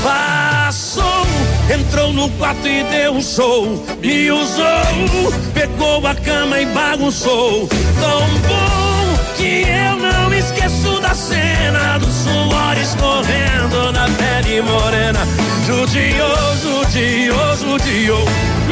[0.03, 1.27] Passou,
[1.73, 3.85] entrou no quarto e deu um show.
[4.01, 7.69] Me usou, pegou a cama e bagunçou.
[8.01, 8.95] Tão bom
[9.37, 15.21] que eu não me esqueço da cena do suor escorrendo na pele morena.
[15.67, 18.29] Judiou, judiou, judiou,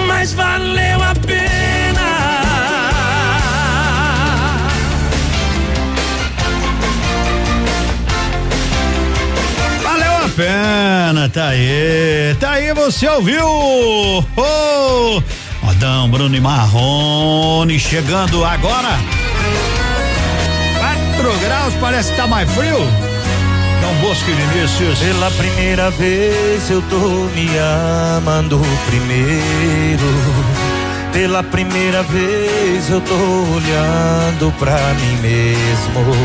[0.06, 2.02] mas valeu a pena.
[9.82, 13.46] Valeu a pena, tá aí, tá aí, você ouviu?
[13.46, 15.22] Oh,
[15.66, 18.98] Adão, Bruno e Marrone chegando agora.
[20.78, 23.11] 4 graus, parece que tá mais frio.
[23.92, 24.98] Dom Bosco e Vinícius.
[24.98, 27.48] Pela primeira vez eu tô me
[28.16, 30.02] amando primeiro.
[31.12, 36.16] Pela primeira vez eu tô olhando pra mim mesmo.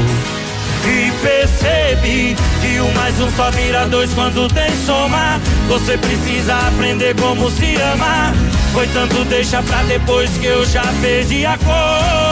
[0.86, 5.40] E percebi que um mais um só vira dois quando tem soma.
[5.68, 8.34] Você precisa aprender como se ama.
[8.72, 12.27] Foi tanto deixa pra depois que eu já perdi a cor.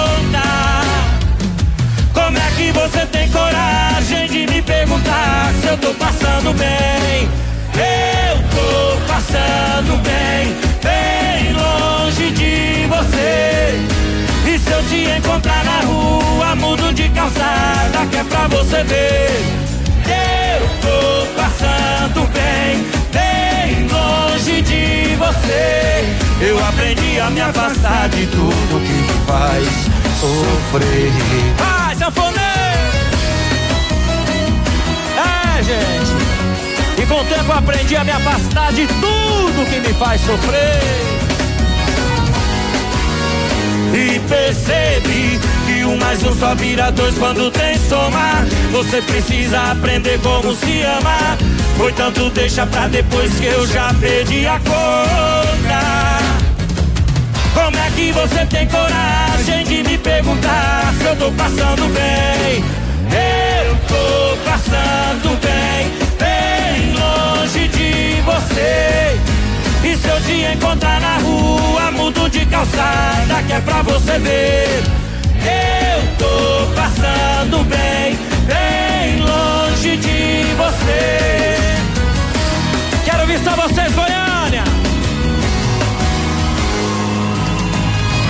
[2.56, 7.30] Que você tem coragem de me perguntar se eu tô passando bem?
[7.76, 13.86] Eu tô passando bem, bem longe de você.
[14.48, 19.30] E se eu te encontrar na rua, mudo de calçada, que é pra você ver.
[20.08, 26.16] Eu tô passando bem, bem longe de você.
[26.42, 29.68] Eu aprendi a me afastar de tudo que me faz
[30.20, 31.12] sofrer.
[31.58, 32.45] Vai, sanfoneiro!
[35.58, 37.02] É, gente.
[37.02, 40.82] E com o tempo aprendi a me afastar de tudo que me faz sofrer.
[43.94, 48.46] E percebi que um mais um só vira dois quando tem soma.
[48.74, 51.38] Você precisa aprender como se ama.
[51.78, 55.86] Foi tanto deixa pra depois que eu já perdi a conta.
[57.54, 62.64] Como é que você tem coragem de me perguntar se eu tô passando bem?
[63.96, 69.20] Tô passando bem, bem longe de você.
[69.84, 74.84] E se eu te encontrar na rua, mudo de calçada, que é pra você ver.
[75.46, 78.18] Eu tô passando bem,
[78.48, 81.58] bem longe de você.
[83.06, 84.64] Quero ouvir só vocês, Goiânia.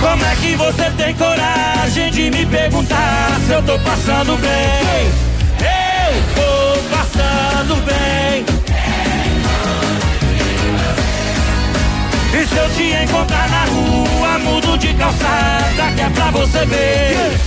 [0.00, 5.35] Como é que você tem coragem de me perguntar se eu tô passando bem?
[7.56, 8.44] Passando bem.
[12.34, 17.40] E se eu te encontrar na rua, mudo de calçada, que é pra você ver.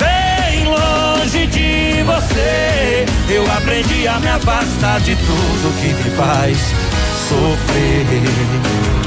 [0.00, 6.58] Bem longe de você, eu aprendi a me afastar de tudo que me faz
[7.28, 8.97] sofrer.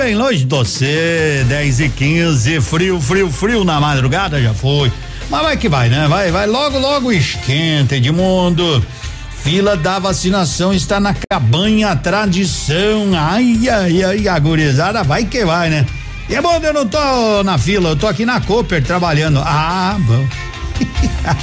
[0.00, 4.90] Bem longe de você, 10 e 15, frio, frio, frio na madrugada já foi.
[5.28, 6.08] Mas vai que vai, né?
[6.08, 8.82] Vai, vai, logo, logo esquenta, Edmundo.
[9.44, 13.10] Fila da vacinação está na cabanha tradição.
[13.14, 15.84] Ai, ai, ai, a vai que vai, né?
[16.30, 19.42] E é bom, eu não tô na fila, eu tô aqui na Cooper trabalhando.
[19.44, 20.26] Ah, bom.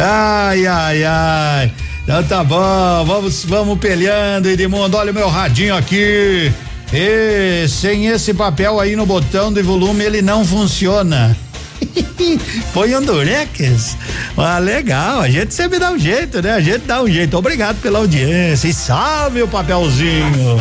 [0.00, 1.72] ai, ai, ai.
[2.04, 4.96] Então tá bom, vamos, vamos peleando, Edmundo.
[4.96, 6.52] Olha o meu radinho aqui.
[6.92, 11.34] E sem esse papel aí no botão de volume, ele não funciona.
[12.72, 13.96] Põe um durex.
[14.36, 16.52] Ah, legal, a gente sempre dá um jeito, né?
[16.52, 17.36] A gente dá um jeito.
[17.36, 20.58] Obrigado pela audiência e salve o papelzinho.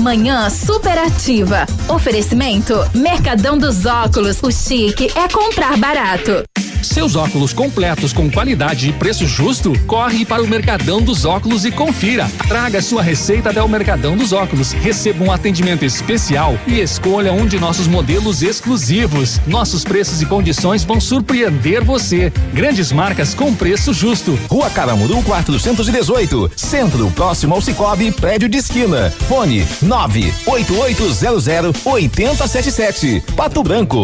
[0.00, 1.64] Manhã superativa.
[1.88, 4.38] Oferecimento Mercadão dos Óculos.
[4.42, 6.42] O chique é comprar barato.
[6.82, 9.72] Seus óculos completos com qualidade e preço justo?
[9.86, 12.30] Corre para o Mercadão dos Óculos e confira.
[12.48, 14.72] Traga sua receita até o Mercadão dos Óculos.
[14.72, 19.40] Receba um atendimento especial e escolha um de nossos modelos exclusivos.
[19.46, 22.32] Nossos preços e condições vão surpreender você.
[22.52, 24.38] Grandes marcas com preço justo.
[24.48, 29.10] Rua Caramuru 418, Centro, próximo ao Cicobi, prédio de esquina.
[29.28, 33.22] Fone 98800 8077.
[33.36, 34.02] Pato Branco.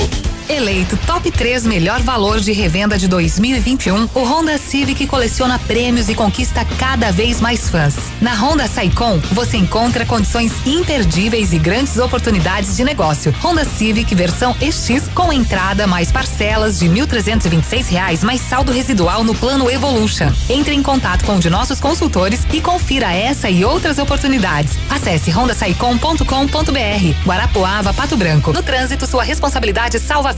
[0.49, 6.15] Eleito top 3 melhor valor de revenda de 2021, o Honda Civic coleciona prêmios e
[6.15, 7.95] conquista cada vez mais fãs.
[8.19, 13.35] Na Honda Saicom, você encontra condições imperdíveis e grandes oportunidades de negócio.
[13.43, 19.35] Honda Civic versão EX com entrada mais parcelas de 1.326 reais mais saldo residual no
[19.35, 20.33] plano Evolution.
[20.49, 24.79] Entre em contato com um de nossos consultores e confira essa e outras oportunidades.
[24.89, 27.27] Acesse hondasaicom.com.br.
[27.27, 28.51] Guarapuava, Pato Branco.
[28.51, 30.38] No trânsito, sua responsabilidade salva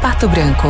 [0.00, 0.68] Pato Branco.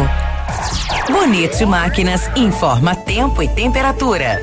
[1.10, 4.40] Bonito Máquinas informa tempo e temperatura.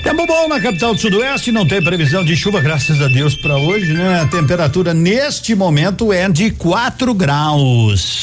[0.00, 3.56] Tempo bom na capital do Sudoeste, não tem previsão de chuva, graças a Deus, para
[3.56, 4.20] hoje, né?
[4.20, 8.22] A temperatura neste momento é de 4 graus.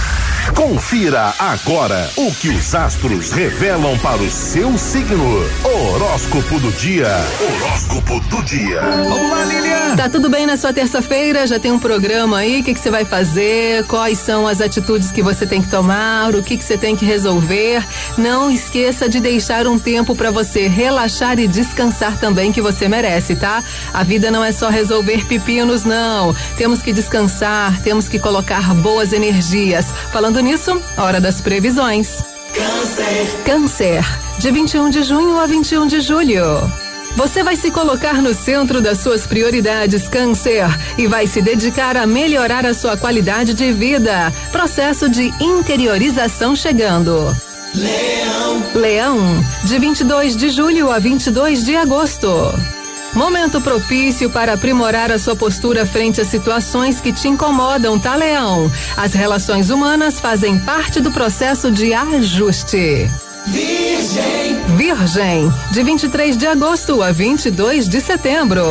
[0.55, 5.43] Confira agora o que os astros revelam para o seu signo.
[5.63, 7.07] Horóscopo do dia.
[7.39, 8.81] Horóscopo do dia.
[8.81, 9.95] Vamos lá, Lilian.
[9.95, 11.47] Tá tudo bem na sua terça-feira?
[11.47, 12.61] Já tem um programa aí?
[12.61, 13.85] O que que você vai fazer?
[13.85, 16.35] Quais são as atitudes que você tem que tomar?
[16.35, 17.83] O que que você tem que resolver?
[18.17, 23.35] Não esqueça de deixar um tempo para você relaxar e descansar também que você merece,
[23.35, 23.63] tá?
[23.93, 26.35] A vida não é só resolver pepinos, não.
[26.57, 29.87] Temos que descansar, temos que colocar boas energias.
[30.11, 32.23] Falando nisso, hora das previsões.
[32.53, 33.43] Câncer.
[33.45, 34.05] Câncer,
[34.39, 36.43] de 21 de junho a 21 de julho.
[37.15, 40.65] Você vai se colocar no centro das suas prioridades, Câncer,
[40.97, 44.31] e vai se dedicar a melhorar a sua qualidade de vida.
[44.51, 47.35] Processo de interiorização chegando.
[47.75, 48.63] Leão.
[48.75, 52.29] Leão, de 22 de julho a 22 de agosto.
[53.13, 58.71] Momento propício para aprimorar a sua postura frente a situações que te incomodam, tá, Leão?
[58.95, 63.09] As relações humanas fazem parte do processo de ajuste.
[63.47, 64.77] Virgem.
[64.77, 68.63] Virgem, de 23 de agosto a 22 de setembro.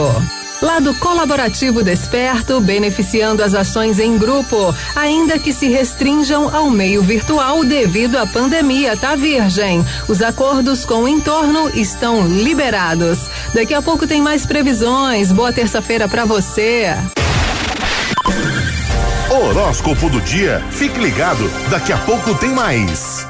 [0.63, 7.65] Lado colaborativo desperto, beneficiando as ações em grupo, ainda que se restringam ao meio virtual
[7.65, 9.85] devido à pandemia, tá, Virgem?
[10.07, 13.31] Os acordos com o entorno estão liberados.
[13.55, 15.33] Daqui a pouco tem mais previsões.
[15.33, 16.95] Boa terça-feira para você.
[19.31, 20.63] Horóscopo do dia.
[20.71, 23.30] Fique ligado, daqui a pouco tem mais.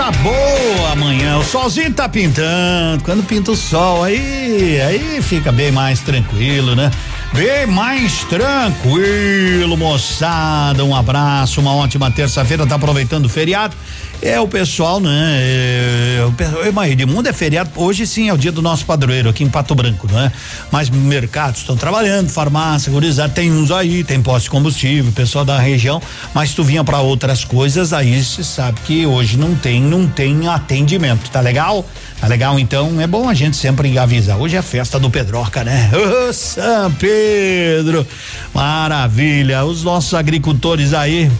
[0.00, 1.36] A nossa boa manhã.
[1.36, 3.04] O solzinho tá pintando.
[3.04, 6.90] Quando pinta o sol, aí, aí fica bem mais tranquilo, né?
[7.34, 10.82] Bem mais tranquilo, moçada.
[10.86, 12.66] Um abraço, uma ótima terça-feira.
[12.66, 13.76] Tá aproveitando o feriado.
[14.22, 15.38] É o pessoal, né?
[15.40, 16.44] É, o pe-
[16.74, 17.70] Mas Edmundo é feriado.
[17.74, 20.30] Hoje sim é o dia do nosso padroeiro aqui em Pato Branco, não é?
[20.70, 25.58] Mas mercados estão trabalhando, farmácia, gurizada, tem uns aí, tem posto de combustível, pessoal da
[25.58, 26.02] região.
[26.34, 30.46] Mas tu vinha para outras coisas, aí você sabe que hoje não tem, não tem
[30.48, 31.82] atendimento, tá legal?
[32.20, 34.36] Tá legal, então é bom a gente sempre avisar.
[34.36, 35.90] Hoje é festa do Pedroca, né?
[36.28, 38.06] Ô, São Pedro!
[38.54, 39.64] Maravilha!
[39.64, 41.30] Os nossos agricultores aí,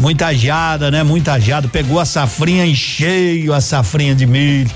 [0.00, 1.02] muita geada, né?
[1.02, 1.68] Muita geada.
[1.68, 4.70] Pegou a safrinha em cheio, a safrinha de milho.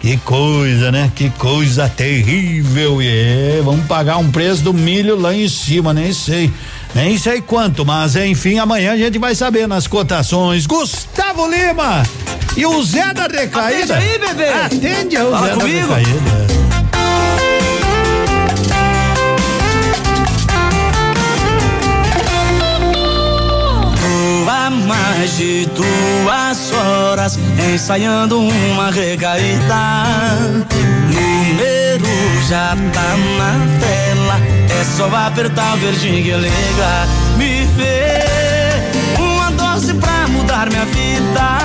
[0.00, 1.10] Que coisa, né?
[1.14, 3.02] Que coisa terrível.
[3.02, 6.52] E é, vamos pagar um preço do milho lá em cima, nem sei.
[6.94, 10.66] Nem sei quanto, mas enfim, amanhã a gente vai saber nas cotações.
[10.66, 12.02] Gustavo Lima
[12.56, 13.96] e o Zé da Recaída.
[13.96, 14.48] Atende aí, bebê.
[14.48, 15.88] Atende o Fala Zé comigo.
[15.88, 16.67] da Recaída.
[24.70, 27.38] Mais de duas horas
[27.72, 30.04] ensaiando uma recaída.
[31.06, 32.06] Número
[32.48, 34.40] já tá na tela,
[34.80, 37.08] é só apertar o verdinho que liga.
[37.36, 38.24] Me vê
[39.18, 41.58] uma dose pra mudar minha vida.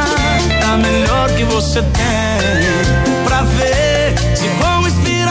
[0.72, 2.83] A melhor que você tem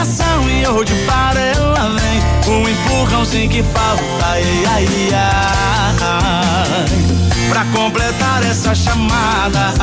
[0.03, 4.03] com inspiração e hoje para ela vem um empurrãozinho que falta.
[4.25, 4.87] Ai, ai,
[6.01, 6.85] ai,
[7.49, 9.73] pra completar essa chamada.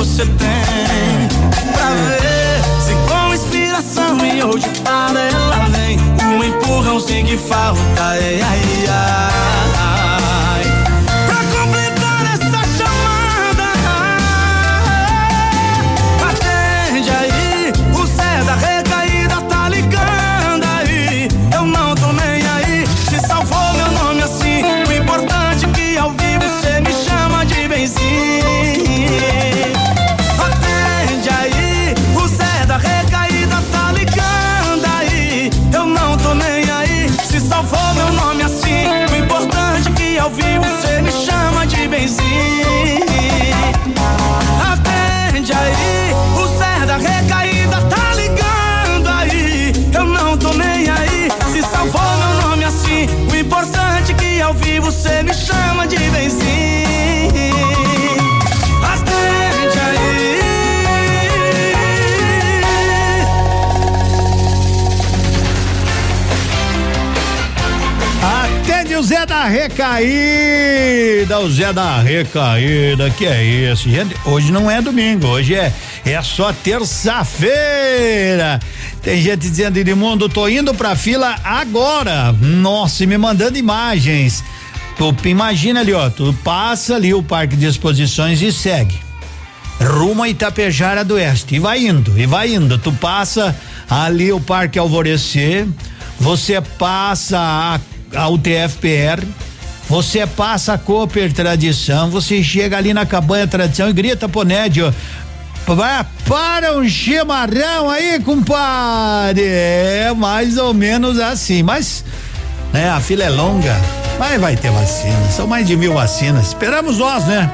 [0.00, 1.28] você tem
[1.74, 8.16] Pra ver se com inspiração e ou de parada ela vem Um empurrãozinho que falta,
[8.16, 9.69] ei, ai, aí.
[70.00, 74.16] Recaída, o Zé da Recaída, que é isso, gente?
[74.24, 75.70] Hoje não é domingo, hoje é
[76.06, 77.48] é só terça-feira.
[79.02, 82.32] Tem gente dizendo, Edmundo, tô indo pra fila agora.
[82.32, 84.42] Nossa, e me mandando imagens.
[84.96, 88.98] Tu imagina ali, ó, tu passa ali o parque de exposições e segue.
[89.80, 91.56] Rumo a Itapejara do Oeste.
[91.56, 92.78] E vai indo, e vai indo.
[92.78, 93.54] Tu passa
[93.88, 95.66] ali o Parque Alvorecer,
[96.18, 97.78] você passa a,
[98.14, 99.26] a UTFPR,
[99.90, 104.94] você passa a Cooper Tradição, você chega ali na Cabanha Tradição e grita pro Nédio.
[105.66, 109.42] "Pá, Para um chimarrão aí, compadre.
[109.44, 112.04] É mais ou menos assim, mas
[112.72, 113.76] né, a fila é longa,
[114.16, 115.28] mas vai ter vacina.
[115.36, 116.46] São mais de mil vacinas.
[116.48, 117.50] Esperamos nós, né?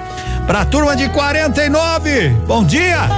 [0.47, 2.28] Pra turma de 49.
[2.47, 3.09] Bom dia.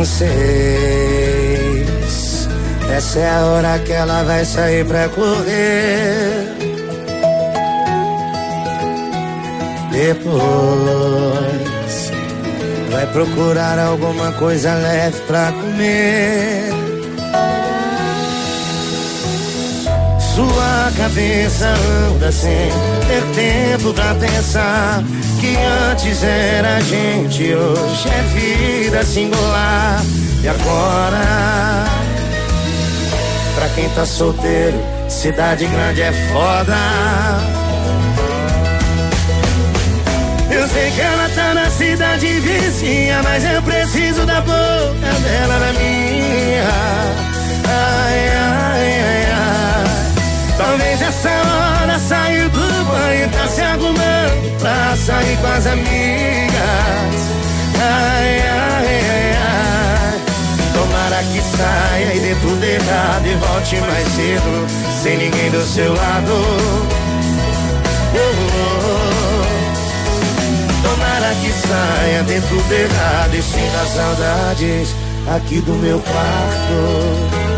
[0.00, 0.24] Essa
[3.18, 6.48] é a hora que ela vai sair pra correr.
[9.92, 10.40] Depois
[12.90, 16.70] vai procurar alguma coisa leve pra comer.
[20.34, 21.66] Sua cabeça
[22.08, 22.70] anda sem
[23.06, 25.04] ter tempo pra pensar
[25.40, 25.56] que
[25.90, 30.00] antes era gente, hoje é vida singular.
[30.42, 31.84] E agora,
[33.54, 34.78] pra quem tá solteiro,
[35.08, 36.76] cidade grande é foda.
[40.50, 45.72] Eu sei que ela tá na cidade vizinha, mas eu preciso da boca dela na
[45.72, 46.68] minha.
[47.66, 50.54] Ai, ai, ai, ai.
[50.58, 52.69] Talvez essa hora saiu do
[54.60, 55.88] pra sair com as amigas.
[57.80, 60.20] Ai, ai, ai, ai.
[60.72, 64.66] Tomara que saia e dê tudo errado e volte mais cedo,
[65.02, 66.32] sem ninguém do seu lado.
[68.12, 69.50] Oh, oh, oh.
[70.82, 74.94] Tomara que saia, dê tudo errado e sinta saudades
[75.34, 77.49] aqui do meu quarto.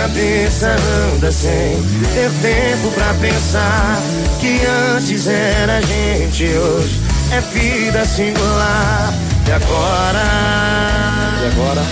[0.00, 0.76] Cabeça
[1.12, 1.76] anda sem
[2.14, 4.00] ter tempo pra pensar
[4.40, 4.58] que
[4.94, 9.12] antes era gente, hoje é vida singular.
[9.46, 10.22] E agora?
[11.42, 11.82] E agora?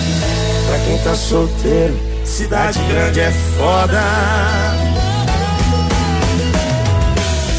[0.68, 4.02] Pra quem tá solteiro, cidade grande é foda.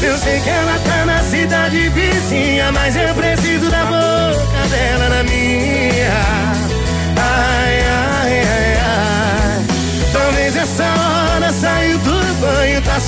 [0.02, 3.84] Eu sei que ela tá na cidade vizinha, mas eu preciso da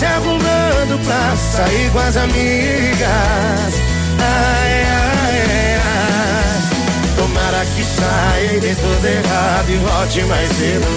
[0.03, 3.73] se arrumando pra sair com as amigas.
[4.19, 6.61] Ai, ai, ai.
[7.17, 10.89] Tomara que saia e dê tudo errado e volte mais cedo,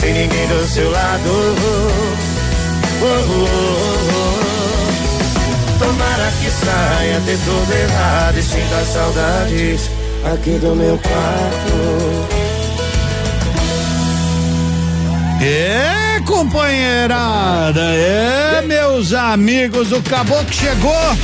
[0.00, 1.28] sem ninguém do seu lado.
[3.02, 3.46] Oh, oh, oh,
[4.12, 4.36] oh.
[5.78, 9.90] Tomara que saia, dê tudo errado e sinta saudades
[10.32, 12.36] aqui do meu quarto.
[15.42, 21.16] É, companheirada, é, meus amigos, o caboclo chegou.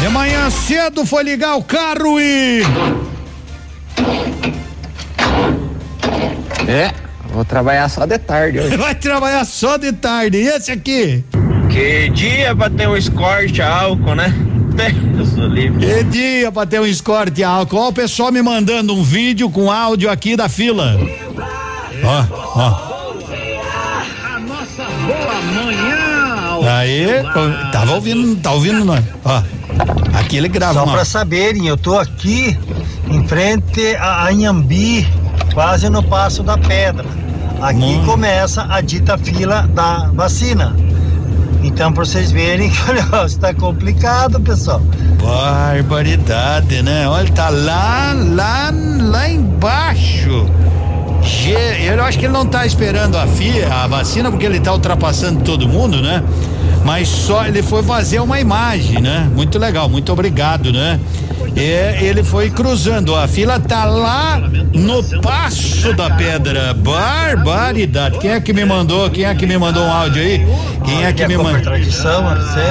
[0.00, 2.62] De manhã cedo foi ligar o carro e.
[6.68, 6.92] É,
[7.32, 8.76] vou trabalhar só de tarde hoje.
[8.76, 10.38] Vai trabalhar só de tarde.
[10.38, 11.24] E esse aqui?
[11.70, 14.34] Que dia pra ter um escorte a álcool, né?
[15.14, 15.86] Deus do livre.
[15.86, 17.78] Que dia pra ter um escorte a álcool.
[17.78, 20.98] Ó, o pessoal me mandando um vídeo com áudio aqui da fila.
[22.04, 22.85] Ó, ó.
[26.66, 27.06] Aí,
[27.72, 29.04] tava ouvindo, tá ouvindo nós.
[29.24, 29.42] Ó,
[30.14, 30.74] aqui ele grava.
[30.74, 32.58] Só pra saberem, eu tô aqui
[33.08, 35.06] em frente a Anhambi,
[35.54, 37.06] quase no Passo da Pedra.
[37.60, 40.74] Aqui começa a dita fila da vacina.
[41.62, 44.80] Então, pra vocês verem que o negócio tá complicado, pessoal.
[45.22, 47.08] Barbaridade, né?
[47.08, 50.46] Olha, tá lá, lá, lá embaixo.
[51.28, 55.42] Eu acho que ele não tá esperando a FIA, a vacina, porque ele tá ultrapassando
[55.42, 56.22] todo mundo, né?
[56.84, 59.28] Mas só ele foi fazer uma imagem, né?
[59.34, 61.00] Muito legal, muito obrigado, né?
[61.56, 64.38] É, ele foi cruzando, a fila tá lá
[64.74, 66.74] no passo da pedra.
[66.74, 68.18] Barbaridade.
[68.18, 69.08] Quem é que me mandou?
[69.10, 70.46] Quem é que me mandou um áudio aí?
[70.84, 71.72] Quem é que me mandou?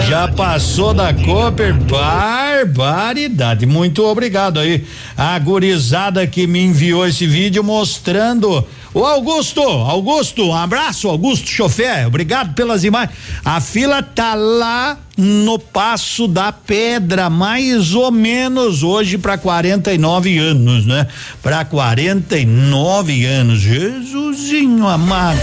[0.07, 3.65] Já passou da Cooper, barbaridade.
[3.65, 4.85] Muito obrigado aí.
[5.17, 8.63] A gurizada que me enviou esse vídeo mostrando.
[8.93, 13.17] O Augusto, Augusto, um abraço, Augusto Chofé, obrigado pelas imagens.
[13.43, 20.85] A fila tá lá no Passo da Pedra, mais ou menos hoje para 49 anos,
[20.85, 21.07] né?
[21.41, 23.59] Para 49 anos.
[23.59, 25.39] Jesusinho amado.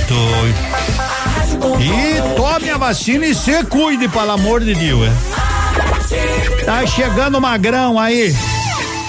[1.81, 5.07] E tome a vacina e se cuide, pelo amor de Deus.
[5.07, 6.65] É.
[6.65, 8.35] Tá chegando o magrão aí.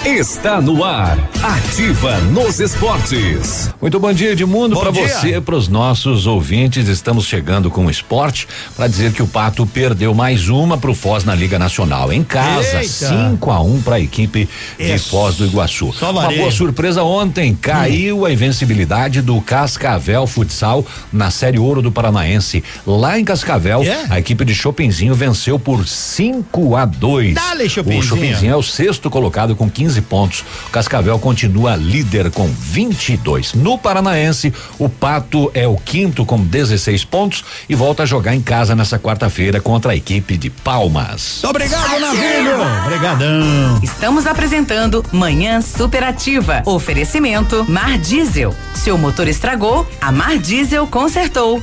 [0.04, 1.18] Está no ar.
[1.42, 3.70] Ativa nos esportes.
[3.80, 6.88] Muito bom dia, Edmundo, para você, para os nossos ouvintes.
[6.88, 8.46] Estamos chegando com o esporte
[8.76, 12.12] para dizer que o Pato perdeu mais uma para o Foz na Liga Nacional.
[12.12, 12.88] Em casa, Eita.
[12.88, 14.46] 5 a 1 para a equipe
[14.78, 15.08] de Isso.
[15.08, 15.90] Foz do Iguaçu.
[15.94, 16.40] Só uma varejo.
[16.40, 22.62] boa surpresa ontem, caiu a invencibilidade do Cascavel Futsal na Série Ouro do Paranaense.
[22.86, 24.04] Lá em Cascavel, É?
[24.10, 27.34] a equipe de Chopinzinho venceu por 5 a 2.
[27.34, 28.02] Dale, O Chopinzinho.
[28.02, 30.44] Chopinzinho é o sexto colocado com 15 pontos.
[30.66, 33.54] O Cascavel continua líder com 22.
[33.54, 38.40] No Paranaense, o Pato é o quinto com 16 pontos e volta a jogar em
[38.40, 41.42] casa nessa quarta-feira contra a equipe de Palmas.
[41.44, 42.84] Obrigado, Navilho.
[42.84, 43.80] Obrigadão.
[43.82, 46.62] Estamos apresentando Manhã Superativa.
[46.66, 48.54] Oferecimento Mar Diesel.
[48.74, 51.62] Seu motor estragou, a Mar Diesel consertou.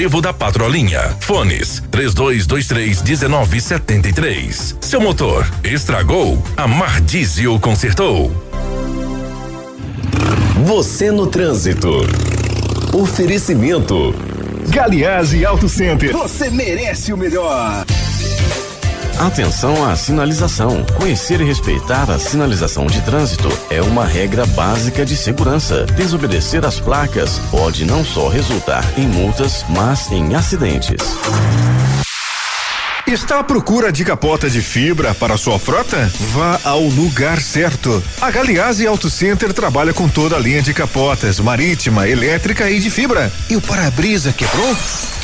[0.01, 1.15] trevo da Patrolinha.
[1.19, 4.77] Fones 3223 1973.
[4.81, 6.43] Seu motor estragou?
[6.57, 8.31] A Mar Diesel consertou.
[10.65, 11.91] Você no trânsito.
[12.91, 14.11] Oferecimento.
[14.69, 16.11] Galiase Auto Center.
[16.13, 17.85] Você merece o melhor.
[19.19, 20.83] Atenção à sinalização.
[20.97, 25.85] Conhecer e respeitar a sinalização de trânsito é uma regra básica de segurança.
[25.95, 31.17] Desobedecer às placas pode não só resultar em multas, mas em acidentes.
[33.11, 36.09] Está à procura de capota de fibra para sua frota?
[36.33, 38.01] Vá ao lugar certo.
[38.21, 42.89] A Galiase Auto Center trabalha com toda a linha de capotas, marítima, elétrica e de
[42.89, 43.29] fibra.
[43.49, 44.77] E o para-brisa quebrou?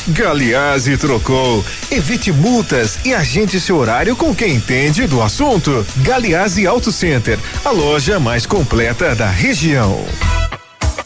[0.09, 1.63] Galiase trocou.
[1.89, 5.87] Evite multas e agende seu horário com quem entende do assunto.
[5.97, 10.05] Galiase Auto Center, a loja mais completa da região.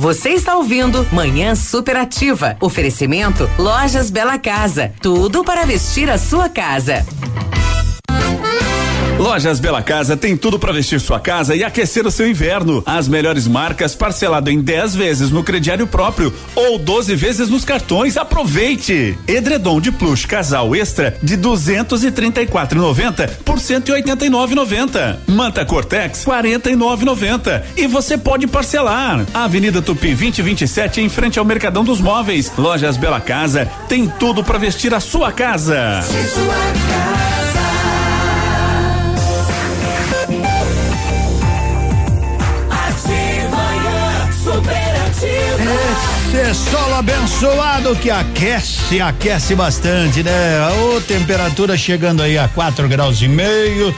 [0.01, 2.57] Você está ouvindo Manhã Superativa.
[2.59, 4.91] Oferecimento Lojas Bela Casa.
[4.99, 7.05] Tudo para vestir a sua casa.
[9.21, 12.81] Lojas Bela Casa tem tudo para vestir sua casa e aquecer o seu inverno.
[12.87, 18.17] As melhores marcas parcelado em 10 vezes no crediário próprio ou 12 vezes nos cartões.
[18.17, 19.15] Aproveite!
[19.27, 25.17] Edredom de plush casal extra de 234,90 por 189,90.
[25.27, 29.23] Manta Cortex 49,90 e você pode parcelar.
[29.35, 32.51] Avenida Tupi 2027 em frente ao Mercadão dos Móveis.
[32.57, 36.01] Lojas Bela Casa tem tudo para vestir a sua casa.
[46.33, 50.31] Esse solo abençoado que aquece, aquece bastante, né?
[50.79, 53.93] Ô, temperatura chegando aí a 4 graus e meio.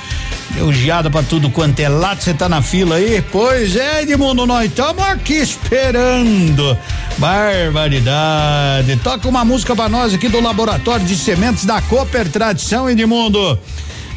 [0.50, 3.24] Deu geada pra tudo quanto é lado, você tá na fila aí?
[3.32, 6.76] Pois é, Edmundo, nós estamos aqui esperando
[7.18, 8.96] Barbaridade.
[9.04, 13.60] Toca uma música pra nós aqui do Laboratório de Sementes da Cooper Tradição Edmundo.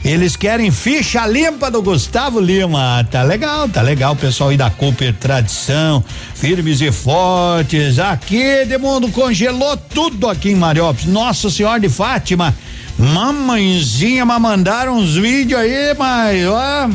[0.07, 3.04] Eles querem ficha limpa do Gustavo Lima.
[3.11, 6.02] Tá legal, tá legal, pessoal aí da Cooper Tradição,
[6.32, 7.98] firmes e fortes.
[7.98, 11.07] Aqui, Edmundo, congelou tudo aqui em Mariópolis.
[11.07, 12.54] Nossa Senhora de Fátima.
[12.96, 16.88] Mamãezinha, mas mandaram uns vídeos aí, mas ó.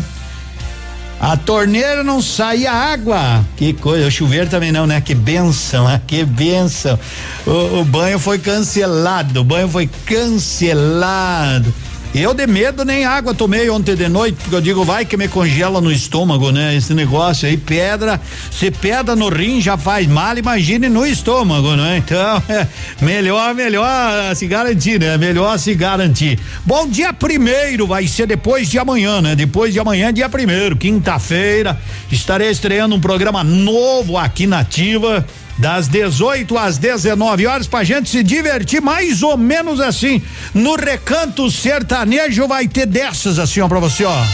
[1.20, 3.46] A torneira não saía água.
[3.58, 5.02] Que coisa, o chuveiro também não, né?
[5.02, 6.00] Que benção, né?
[6.08, 6.98] Que benção.
[7.46, 11.74] O, o banho foi cancelado, o banho foi cancelado.
[12.14, 15.30] Eu de medo nem água tomei ontem de noite, porque eu digo, vai que me
[15.30, 16.76] congela no estômago, né?
[16.76, 18.20] Esse negócio aí, pedra,
[18.52, 22.00] se pedra no rim já faz mal, imagine no estômago, né?
[22.00, 22.68] Então, é
[23.02, 25.18] melhor, melhor se garantir, né?
[25.18, 26.38] Melhor se garantir.
[26.66, 29.34] Bom, dia primeiro vai ser depois de amanhã, né?
[29.34, 31.80] Depois de amanhã, dia primeiro, quinta-feira,
[32.12, 35.26] estarei estreando um programa novo aqui na Ativa
[35.62, 40.20] das 18 às 19 horas pra gente se divertir mais ou menos assim.
[40.56, 44.26] No recanto sertanejo vai ter dessas assim, ó, pra você, ó.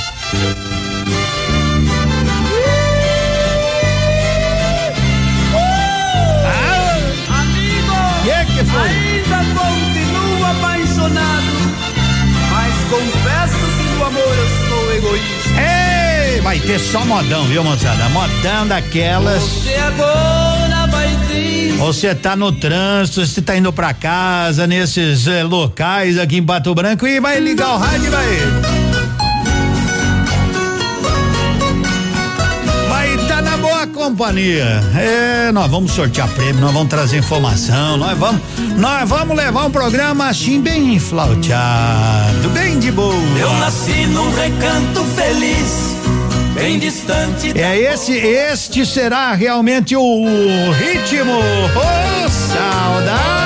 [8.58, 8.82] Foi?
[8.82, 11.46] ainda continuo apaixonado,
[12.52, 16.34] mas confesso que no amor eu sou egoísta.
[16.34, 18.10] Ei, vai ter só modão, viu, moçada?
[18.10, 19.44] Modão daquelas.
[19.44, 20.57] Você agora ter
[21.78, 26.76] Você tá no trânsito, você tá indo pra casa, nesses eh, locais aqui em Pato
[26.76, 28.28] Branco e vai ligar o rádio vai.
[32.90, 34.82] Vai tá na boa companhia.
[34.98, 38.42] É, nós vamos sortear prêmio, nós vamos trazer informação, nós vamos,
[38.78, 43.16] nós vamos levar um programa assim bem flauteado, bem de boa.
[43.40, 45.96] Eu nasci num recanto feliz,
[46.58, 50.26] bem distante É esse, este será realmente o,
[50.72, 51.40] ritmo.
[51.76, 53.38] Oh, saudade!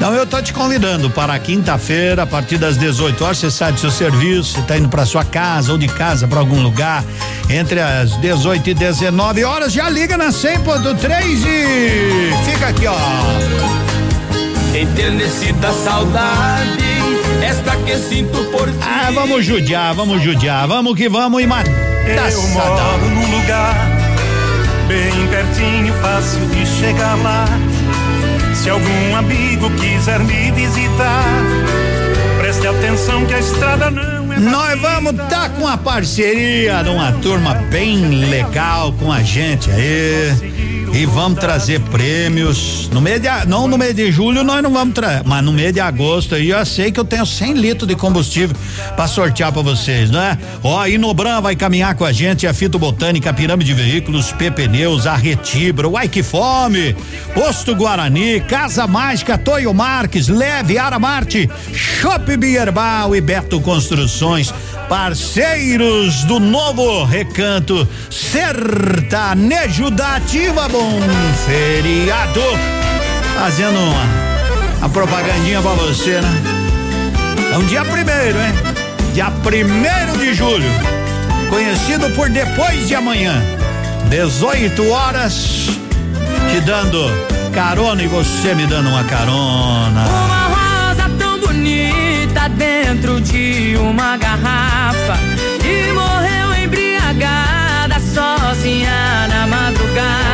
[0.00, 3.78] Então eu tô te convidando para quinta-feira, a partir das 18 horas, você sai do
[3.78, 7.04] seu serviço, você tá indo para sua casa ou de casa para algum lugar,
[7.50, 12.96] entre as 18 e 19 horas, já liga na 100.3 e fica aqui, ó.
[14.74, 16.89] Enternecida saudade,
[17.42, 18.78] esta que sinto por ti.
[18.82, 21.70] Ah, vamos judiar, vamos judiar, vamos que vamos e mata.
[22.32, 23.74] Eu moro num lugar
[24.88, 27.46] bem pertinho, fácil de chegar lá.
[28.54, 31.24] Se algum amigo quiser me visitar,
[32.38, 34.38] preste atenção que a estrada não é.
[34.38, 40.69] Nós vamos tá com a parceria de uma turma bem legal com a gente aí.
[40.92, 42.88] E vamos trazer prêmios.
[42.92, 45.72] No mês de, não no mês de julho nós não vamos trazer, mas no mês
[45.72, 48.56] de agosto aí eu sei que eu tenho 100 litros de combustível
[48.96, 50.36] para sortear para vocês, né?
[50.62, 55.06] Ó, Inobran vai caminhar com a gente, a Fito Botânica, Pirâmide de Veículos, PP Pneus,
[55.06, 56.94] a Retibra, o Ike Fome,
[57.34, 64.52] Posto Guarani, Casa Mágica, Toyo Marques, Leve, Aramarte, Shop Bierbal e Beto Construções,
[64.88, 71.00] parceiros do novo recanto sertanejo da ativa, bom
[71.46, 72.40] feriado.
[73.38, 76.42] Fazendo uma, uma propagandinha pra você, né?
[77.52, 78.54] É um dia primeiro, hein?
[79.12, 80.70] Dia primeiro de julho,
[81.50, 83.42] conhecido por depois de amanhã,
[84.08, 85.68] 18 horas,
[86.50, 87.10] te dando
[87.52, 90.06] carona e você me dando uma carona.
[90.06, 95.18] Uma rosa tão bonita dentro de uma garrafa
[95.64, 100.29] e morreu embriagada sozinha na madrugada.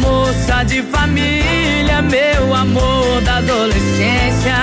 [0.00, 4.54] Moça de família, meu amor da adolescência,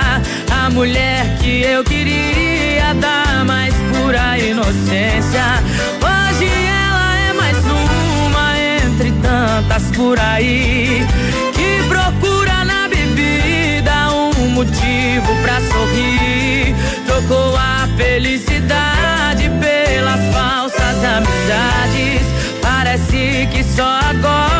[0.50, 5.62] a mulher que eu queria dar mais pura inocência.
[6.02, 11.06] Hoje ela é mais uma entre tantas por aí
[11.54, 16.74] que procura na bebida um motivo pra sorrir.
[17.06, 22.22] Trocou a felicidade pelas falsas amizades.
[22.60, 24.59] Parece que só agora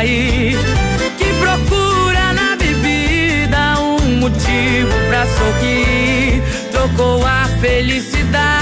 [0.00, 0.56] aí
[1.18, 6.42] que procura na bebida um motivo pra sorrir.
[6.72, 8.59] Trocou a felicidade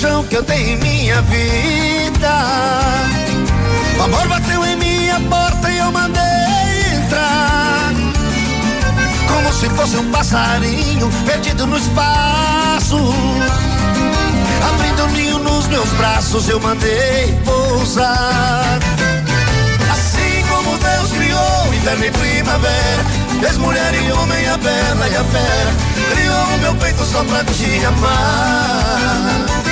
[0.00, 2.30] paixão que eu tenho em minha vida.
[3.98, 6.22] O amor bateu em minha porta e eu mandei
[6.94, 7.92] entrar.
[9.28, 12.96] Como se fosse um passarinho perdido no espaço.
[14.72, 18.78] Abrindo um ninho nos meus braços, eu mandei pousar.
[19.92, 23.04] Assim como Deus criou inverno e primavera,
[23.38, 25.74] fez mulher e homem, a bela e a fera,
[26.14, 29.69] criou o meu peito só pra te amar.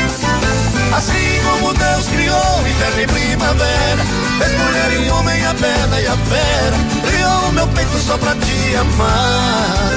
[0.96, 4.04] Assim como Deus criou inverno e primavera,
[4.38, 6.76] fez mulher e homem, a bela e a fera,
[7.08, 9.92] criou o meu peito só pra te amar.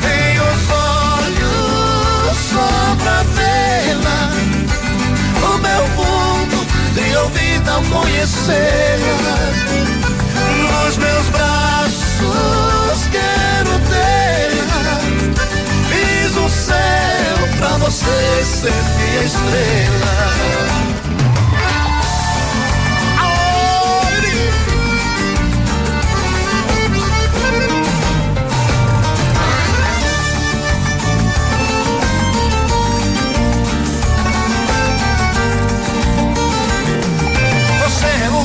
[0.00, 4.30] Tem os olhos só pra vê-la,
[5.42, 9.36] o meu mundo criou vida ao conhecê-la.
[10.62, 14.71] Nos meus braços quero tê-la,
[16.52, 20.22] céu pra você ser minha estrela.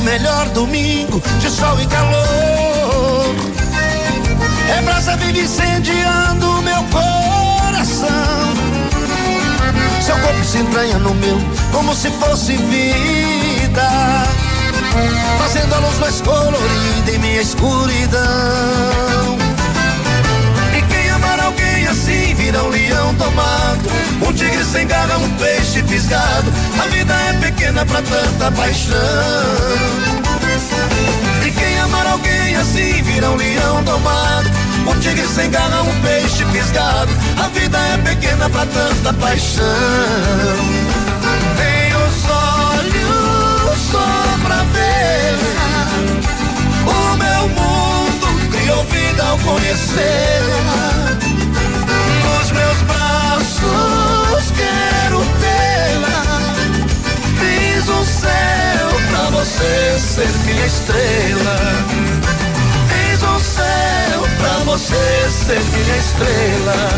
[0.08, 3.34] melhor domingo de sol e calor.
[4.76, 6.82] É brasa vive incendiando meu
[7.98, 8.54] coração.
[10.00, 11.38] Seu corpo se entranha no meu
[11.72, 13.88] como se fosse vida.
[15.38, 19.38] Fazendo a luz mais colorida em minha escuridão.
[20.76, 23.90] E quem amar alguém assim vira um leão tomado.
[24.26, 26.52] Um tigre sem garra, um peixe fisgado.
[26.82, 28.96] A vida é pequena pra tanta paixão.
[31.46, 34.57] E quem amar alguém assim vira um leão domado.
[34.88, 37.12] Um tigre sem garra, um peixe fisgado.
[37.38, 39.64] A vida é pequena pra tanta paixão.
[41.58, 44.08] Tem os olhos só
[44.42, 45.36] pra ver.
[46.86, 51.18] O meu mundo criou vida ao conhecê-la.
[52.24, 56.18] Nos meus braços quero tê-la.
[57.38, 62.17] Fiz um céu pra você ser minha estrela.
[64.38, 66.90] Pra você ser minha estrela.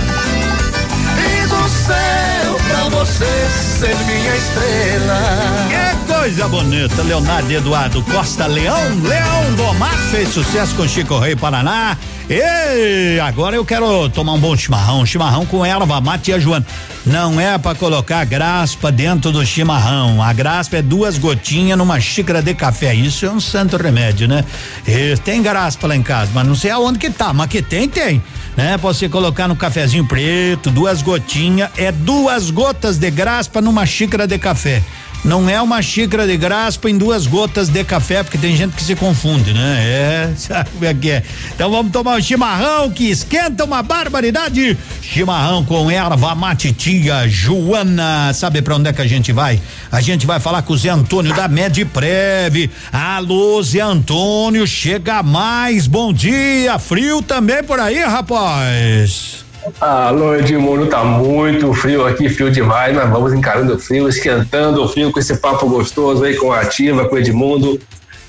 [1.17, 5.21] Fiz um céu pra você ser minha estrela.
[5.69, 11.35] Que coisa bonita, Leonardo Eduardo Costa Leão, Leão do Mar fez sucesso com Chico Rei
[11.37, 11.97] Paraná.
[12.29, 16.65] E agora eu quero tomar um bom chimarrão, chimarrão com erva mate e a Joana.
[17.11, 20.23] Não é para colocar graspa dentro do chimarrão.
[20.23, 22.95] A graspa é duas gotinhas numa xícara de café.
[22.95, 24.45] Isso é um santo remédio, né?
[24.87, 27.89] E tem graspa lá em casa, mas não sei aonde que tá, mas que tem,
[27.89, 28.23] tem.
[28.57, 28.77] Né?
[28.77, 34.39] Você colocar no cafezinho preto, duas gotinhas, é duas gotas de graspa numa xícara de
[34.39, 34.81] café.
[35.23, 38.83] Não é uma xícara de graspa em duas gotas de café, porque tem gente que
[38.83, 39.77] se confunde, né?
[39.85, 41.23] É, sabe como é que é?
[41.55, 44.79] Então vamos tomar um chimarrão que esquenta uma barbaridade.
[45.03, 48.33] Chimarrão com erva mate tia Joana.
[48.33, 49.61] Sabe pra onde é que a gente vai?
[49.93, 52.71] A gente vai falar com o Zé Antônio da Medprev.
[52.91, 55.87] Alô, Zé Antônio, chega mais.
[55.87, 56.79] Bom dia.
[56.79, 59.50] Frio também por aí, rapaz.
[59.79, 64.89] Alô, Edmundo, tá muito frio aqui, frio demais, mas vamos encarando o frio, esquentando o
[64.89, 67.79] frio com esse papo gostoso aí com a Ativa, com o Edmundo,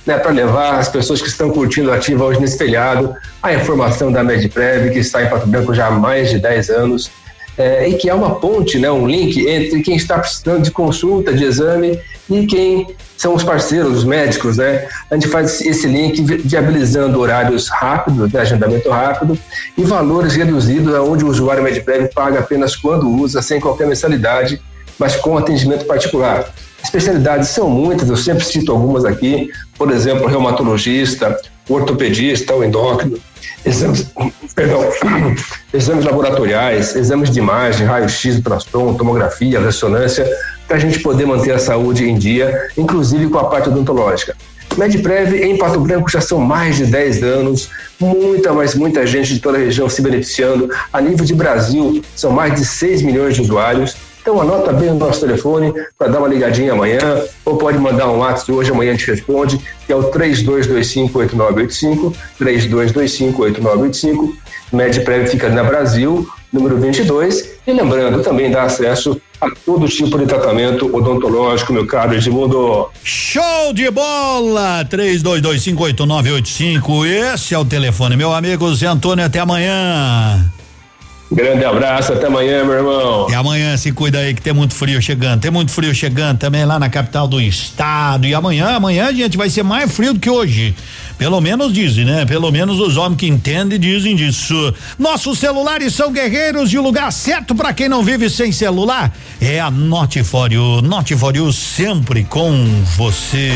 [0.05, 4.11] né, para levar as pessoas que estão curtindo a Ativa hoje nesse feriado a informação
[4.11, 7.09] da MedPrev, que está em Pato Branco já há mais de 10 anos,
[7.57, 11.31] é, e que é uma ponte, né, um link entre quem está precisando de consulta,
[11.31, 11.97] de exame
[12.29, 12.87] e quem
[13.21, 14.87] são os parceiros, os médicos, né?
[15.11, 19.37] A gente faz esse link viabilizando horários rápidos, agendamento rápido
[19.77, 24.59] e valores reduzidos, onde o usuário MedPrev paga apenas quando usa, sem qualquer mensalidade,
[24.97, 26.51] mas com atendimento particular.
[26.83, 31.39] Especialidades são muitas, eu sempre cito algumas aqui, por exemplo, reumatologista,
[31.69, 33.19] ortopedista, o endócrino,
[33.63, 34.11] exames,
[34.55, 34.81] perdão,
[35.71, 40.27] exames laboratoriais, exames de imagem, raio-x, ultrassom, tomografia, ressonância,
[40.71, 44.33] para a gente poder manter a saúde em dia, inclusive com a parte odontológica.
[44.77, 47.69] Medprev em Pato Branco já são mais de 10 anos,
[47.99, 50.69] muita, mas muita gente de toda a região se beneficiando.
[50.93, 53.97] A nível de Brasil, são mais de 6 milhões de usuários.
[54.21, 58.19] Então anota bem o nosso telefone para dar uma ligadinha amanhã, ou pode mandar um
[58.19, 64.33] WhatsApp hoje, amanhã gente responde, que é o 3225-8985, 3225-8985.
[64.71, 67.59] Medprev fica na Brasil, número 22.
[67.67, 72.87] E lembrando, também dá acesso a todo tipo de tratamento odontológico, meu caro Edmundo.
[73.03, 74.85] Show de bola!
[74.85, 77.07] 32258985.
[77.07, 79.25] Esse é o telefone, meu amigo Zé Antônio.
[79.25, 80.51] Até amanhã.
[81.31, 83.27] Grande abraço, até amanhã, meu irmão.
[83.29, 85.39] E amanhã se cuida aí que tem muito frio chegando.
[85.39, 88.27] Tem muito frio chegando também lá na capital do estado.
[88.27, 90.75] E amanhã, amanhã, gente, vai ser mais frio do que hoje.
[91.21, 92.25] Pelo menos dizem, né?
[92.25, 94.73] Pelo menos os homens que entendem dizem disso.
[94.97, 99.59] Nossos celulares são guerreiros e o lugar certo para quem não vive sem celular é
[99.59, 99.69] a
[101.15, 102.51] for You sempre com
[102.97, 103.51] você.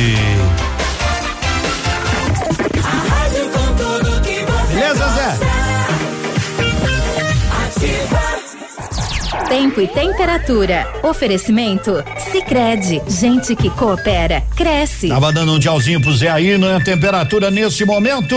[9.48, 10.88] Tempo e temperatura.
[11.04, 12.04] Oferecimento?
[12.32, 15.08] Sicredi Gente que coopera, cresce.
[15.10, 16.80] Tava dando um tchauzinho pro Zé aí, né?
[16.84, 18.36] Temperatura nesse momento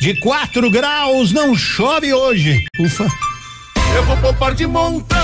[0.00, 1.32] de 4 graus.
[1.32, 2.64] Não chove hoje.
[2.78, 3.06] Ufa.
[3.94, 5.18] Eu vou poupar de montão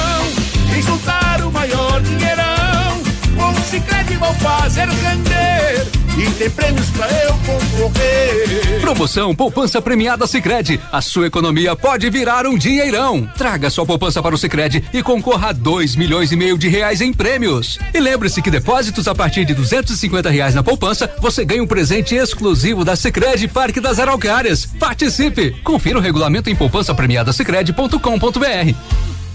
[0.76, 3.02] e juntar o maior dinheirão.
[3.34, 8.80] Com o Sicredi vou fazer render e tem prêmios pra eu concorrer.
[8.80, 10.80] Promoção Poupança Premiada Sicredi.
[10.90, 13.28] A sua economia pode virar um dinheirão.
[13.36, 17.00] Traga sua poupança para o Sicredi e concorra a dois milhões e meio de reais
[17.00, 17.78] em prêmios.
[17.94, 21.62] E lembre-se que depósitos a partir de duzentos e cinquenta reais na poupança, você ganha
[21.62, 24.66] um presente exclusivo da Sicredi Parque das Araucárias.
[24.66, 25.52] Participe!
[25.62, 27.32] Confira o regulamento em poupança premiada.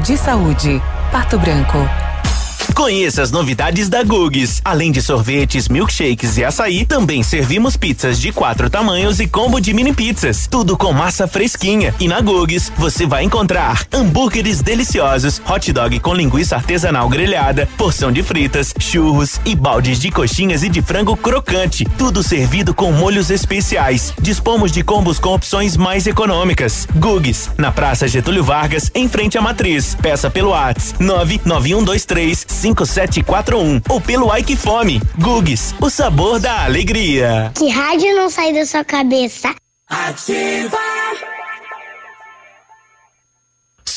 [0.00, 0.82] de Saúde,
[1.12, 2.07] Pato Branco.
[2.74, 4.60] Conheça as novidades da Gugs.
[4.64, 9.74] Além de sorvetes, milkshakes e açaí, também servimos pizzas de quatro tamanhos e combo de
[9.74, 10.46] mini pizzas.
[10.50, 11.94] Tudo com massa fresquinha.
[11.98, 18.12] E na Gugs você vai encontrar hambúrgueres deliciosos, hot dog com linguiça artesanal grelhada, porção
[18.12, 21.84] de fritas, churros e baldes de coxinhas e de frango crocante.
[21.98, 24.12] Tudo servido com molhos especiais.
[24.20, 26.86] Dispomos de combos com opções mais econômicas.
[26.96, 29.96] Gugs, na Praça Getúlio Vargas, em frente à Matriz.
[30.00, 35.00] Peça pelo WhatsApp 99123 5741 ou pelo Ike Fome.
[35.18, 37.52] Gugs, o sabor da alegria.
[37.56, 39.54] Que rádio não sai da sua cabeça?
[39.88, 40.76] Ativa.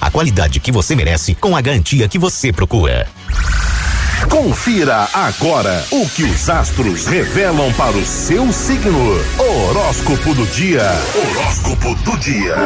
[0.00, 3.06] A qualidade que você merece com a garantia que você procura.
[4.28, 9.18] Confira agora o que os astros revelam para o seu signo.
[9.38, 10.82] Horóscopo do dia.
[11.14, 12.56] Horóscopo do dia.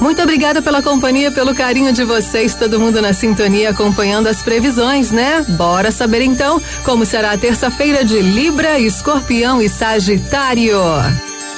[0.00, 5.10] Muito obrigada pela companhia, pelo carinho de vocês, todo mundo na sintonia acompanhando as previsões,
[5.10, 5.44] né?
[5.48, 10.80] Bora saber então como será a terça-feira de Libra, Escorpião e Sagitário.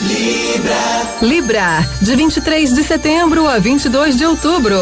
[0.00, 1.16] Libra.
[1.20, 4.78] Libra, de 23 de setembro a 22 de outubro.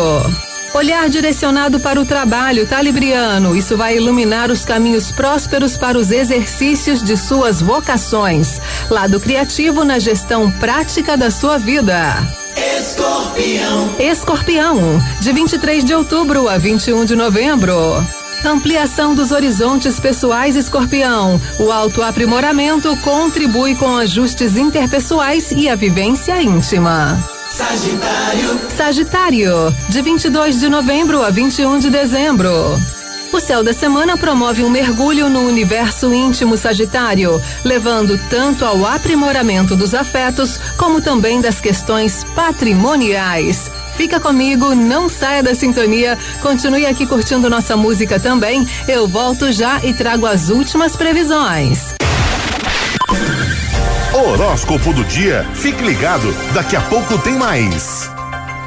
[0.75, 3.57] Olhar direcionado para o trabalho, tá, Libriano?
[3.57, 8.61] Isso vai iluminar os caminhos prósperos para os exercícios de suas vocações.
[8.91, 12.15] Lado criativo na gestão prática da sua vida.
[12.79, 13.97] Escorpião.
[13.99, 18.05] Escorpião, de 23 de outubro a 21 de novembro.
[18.47, 21.41] Ampliação dos horizontes pessoais Escorpião.
[21.59, 27.19] O autoaprimoramento contribui com ajustes interpessoais e a vivência íntima.
[27.51, 28.61] Sagitário.
[28.77, 32.53] Sagitário, de 22 de novembro a 21 de dezembro.
[33.33, 39.75] O céu da semana promove um mergulho no universo íntimo Sagitário, levando tanto ao aprimoramento
[39.75, 43.71] dos afetos, como também das questões patrimoniais.
[43.97, 48.67] Fica comigo, não saia da sintonia, continue aqui curtindo nossa música também.
[48.87, 51.95] Eu volto já e trago as últimas previsões.
[54.13, 55.47] Horóscopo do dia.
[55.55, 58.11] Fique ligado, daqui a pouco tem mais.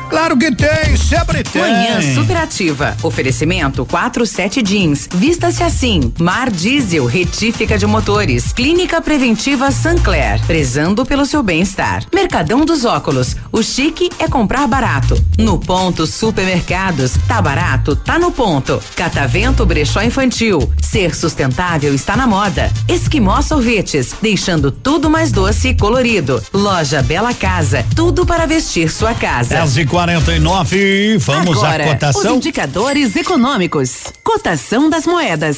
[0.10, 1.62] Claro que tem, sempre tem.
[1.62, 2.98] Manhã superativa.
[3.04, 5.08] Oferecimento 47 jeans.
[5.14, 6.12] Vista-se assim.
[6.20, 8.52] Mar Diesel, retífica de motores.
[8.52, 10.42] Clínica Preventiva Sancler.
[10.48, 12.04] Prezando pelo seu bem-estar.
[12.14, 13.36] Mercadão dos óculos.
[13.52, 15.16] O chique é comprar barato.
[15.38, 17.14] No ponto supermercados.
[17.28, 18.82] Tá barato, tá no ponto.
[18.96, 20.72] Catavento Brechó Infantil.
[20.82, 22.72] Ser sustentável está na moda.
[22.88, 24.16] Esquimó Sorvetes.
[24.22, 26.44] Deixando tudo mais doce e colorido.
[26.52, 27.86] Loja Bela Casa.
[27.96, 29.56] Tudo para vestir sua casa.
[29.56, 32.32] 10 e 49 vamos Agora, à cotação.
[32.32, 34.06] Os indicadores econômicos.
[34.24, 35.58] Cotação das moedas.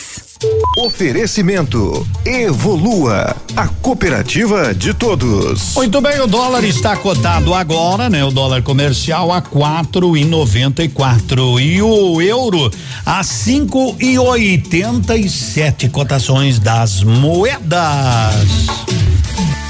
[0.79, 5.75] Oferecimento Evolua, a cooperativa de todos.
[5.75, 8.25] Muito bem, o dólar está cotado agora, né?
[8.25, 12.71] O dólar comercial a quatro e noventa e quatro e o euro
[13.05, 18.33] a cinco e oitenta e sete cotações das moedas.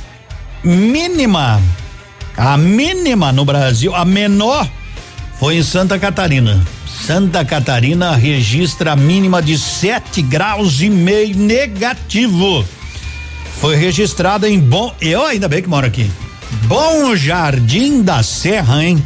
[0.64, 1.62] mínima,
[2.38, 4.66] a mínima no Brasil, a menor
[5.38, 6.66] foi em Santa Catarina.
[7.04, 12.66] Santa Catarina registra a mínima de 7 graus e meio negativo.
[13.60, 14.94] Foi registrada em Bom.
[15.00, 16.10] Eu ainda bem que moro aqui.
[16.64, 19.04] Bom Jardim da Serra, hein?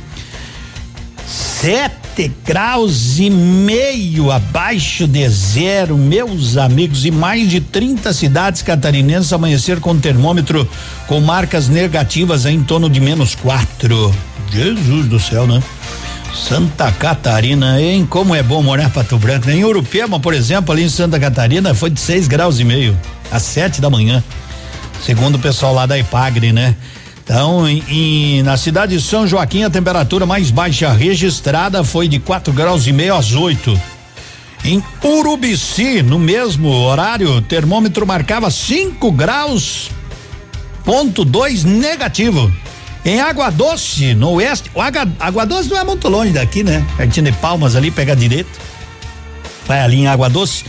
[1.28, 9.32] 7 graus e meio abaixo de zero, meus amigos, e mais de 30 cidades catarinenses
[9.32, 10.68] amanhecer com termômetro
[11.08, 14.14] com marcas negativas em torno de menos quatro.
[14.52, 15.62] Jesus do céu, né?
[16.34, 18.06] Santa Catarina, hein?
[18.10, 19.48] Como é bom morar em Pato Branco.
[19.48, 19.56] Né?
[19.56, 22.98] Em Urupema, por exemplo, ali em Santa Catarina, foi de 6 graus e meio,
[23.32, 24.24] às sete da manhã.
[25.06, 26.76] Segundo o pessoal lá da Ipagre, né?
[27.24, 32.20] Então, em, em, na cidade de São Joaquim, a temperatura mais baixa registrada foi de
[32.20, 33.80] 4 graus e meio às 8.
[34.66, 39.90] Em Urubici, no mesmo horário, o termômetro marcava 5 graus,
[40.84, 42.52] ponto 2 negativo.
[43.06, 46.86] Em Água Doce, no oeste, o Água, Água Doce não é muito longe daqui, né?
[46.98, 48.60] Pertinho de Palmas ali, pega direito.
[49.66, 50.66] Vai ali em Água Doce,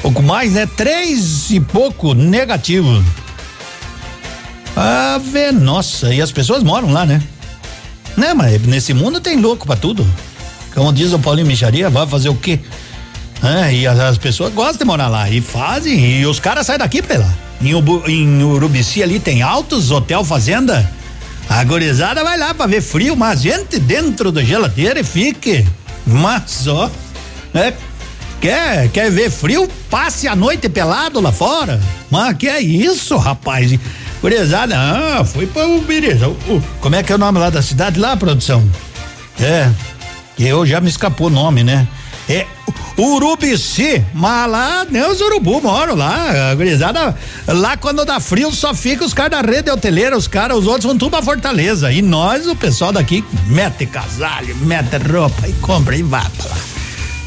[0.00, 0.66] pouco mais, né?
[0.66, 3.04] Três e pouco negativo.
[4.76, 7.22] Ave nossa, e as pessoas moram lá, né?
[8.16, 10.06] Né, mas nesse mundo tem louco pra tudo.
[10.74, 12.58] Como diz o Paulinho Micharia, vai fazer o quê?
[13.42, 16.78] É, e as, as, pessoas gostam de morar lá e fazem, e os caras saem
[16.78, 17.34] daqui pra lá.
[17.60, 20.90] Em, Ubu, em Urubici ali tem altos, hotel, fazenda.
[21.48, 25.64] A gurizada vai lá pra ver frio, mas gente dentro da geladeira e fique.
[26.06, 26.90] Mas ó,
[27.52, 27.74] né?
[28.40, 29.68] Quer, quer ver frio?
[29.88, 31.80] Passe a noite pelado lá fora.
[32.10, 33.78] Mas que é isso, rapaz?
[34.20, 36.28] Gurizada, ah, fui pra Ubiriza.
[36.28, 38.62] Uh, como é que é o nome lá da cidade lá, produção?
[39.40, 39.70] É,
[40.36, 41.86] que eu já me escapou o nome, né?
[42.28, 42.46] É
[42.96, 47.14] Urubici, mas lá nem os urubu moram lá, a gurizada,
[47.48, 50.84] lá quando dá frio só fica os caras da rede hoteleira, os caras, os outros
[50.84, 55.96] vão tudo pra Fortaleza, e nós, o pessoal daqui, mete casalho, mete roupa e compra
[55.96, 56.56] e vai pra lá.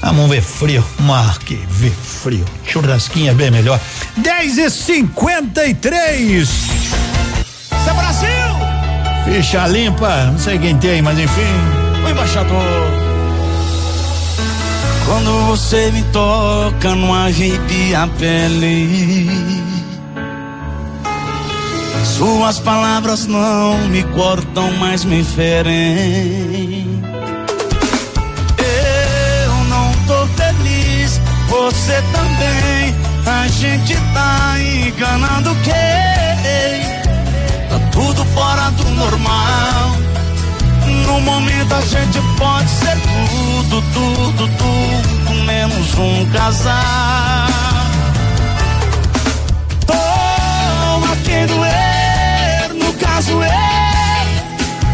[0.03, 3.77] Vamos ver frio, mas que ver frio, churrasquinha bem melhor,
[4.15, 6.59] 10 e 53 Isso
[7.89, 8.29] é Brasil!
[9.25, 11.41] Ficha limpa, não sei quem tem, mas enfim,
[12.05, 12.96] o embaixador.
[15.07, 19.29] Quando você me toca, não arrepia a pele.
[22.17, 26.85] Suas palavras não me cortam, mas me ferem.
[29.45, 32.93] Eu não tô feliz, você também.
[33.25, 35.73] A gente tá enganando quem?
[37.69, 40.06] Tá tudo fora do normal.
[41.07, 47.47] No momento a gente pode ser tudo, tudo, tudo, menos um casal.
[49.85, 53.87] Toma quem doer, no caso eu.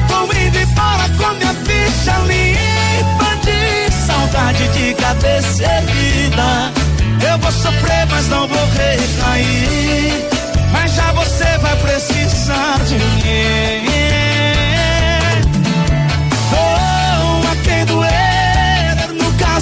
[0.08, 6.72] Tô indo embora com minha ficha limpa de saudade de cabeça erguida.
[7.28, 10.30] Eu vou sofrer, mas não vou recair.
[10.72, 13.83] Mas já você vai precisar de mim.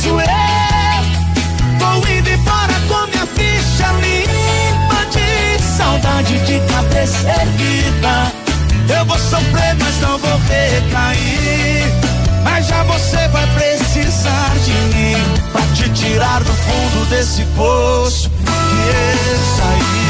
[0.01, 0.21] Caso eu
[1.79, 8.31] Vou indo embora com minha ficha limpa De saudade de cabeça erguida.
[8.97, 11.85] Eu vou sofrer, mas não vou recair.
[12.43, 15.15] Mas já você vai precisar de mim
[15.51, 20.01] Pra te tirar do fundo desse poço Que eu saí.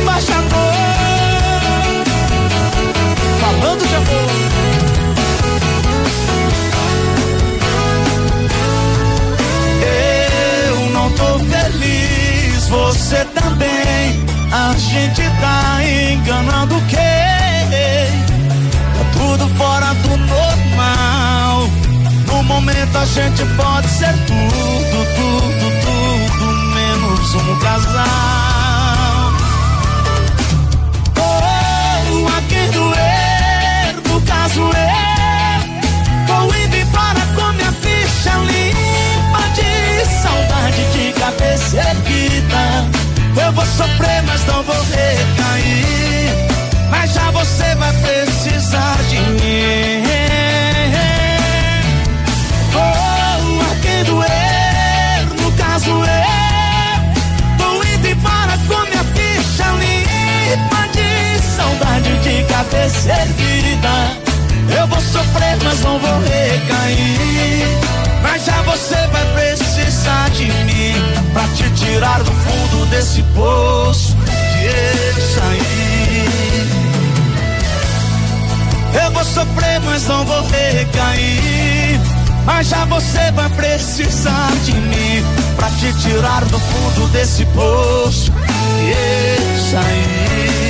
[0.00, 0.74] Embaixador
[3.40, 4.69] Falando de amor
[12.70, 14.24] você também.
[14.52, 16.98] A gente tá enganando quem?
[18.96, 21.68] Tá tudo fora do normal.
[22.26, 29.32] No momento a gente pode ser tudo, tudo, tudo, menos um casal.
[31.16, 37.19] Oh, a quem doer, no caso eu, vou indo embora
[43.36, 46.48] Eu vou sofrer, mas não vou recair.
[46.90, 50.04] Mas já você vai precisar de mim.
[52.74, 57.56] Oh, a quem doer, no caso eu.
[57.58, 64.30] Tô indo embora com minha ficha limpa de saudade de cabeça erguida.
[64.78, 67.78] Eu vou sofrer, mas não vou recair.
[68.22, 69.69] Mas já você vai precisar
[70.30, 70.94] de mim
[71.32, 75.90] pra te tirar do fundo desse poço que eu saí.
[79.04, 82.00] Eu vou sofrer, mas não vou recair.
[82.44, 85.24] Mas já você vai precisar de mim
[85.56, 90.69] pra te tirar do fundo desse poço que eu saí.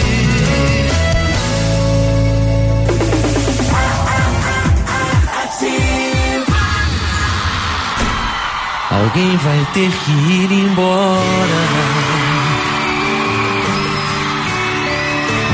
[8.90, 11.60] Alguém vai ter que ir embora.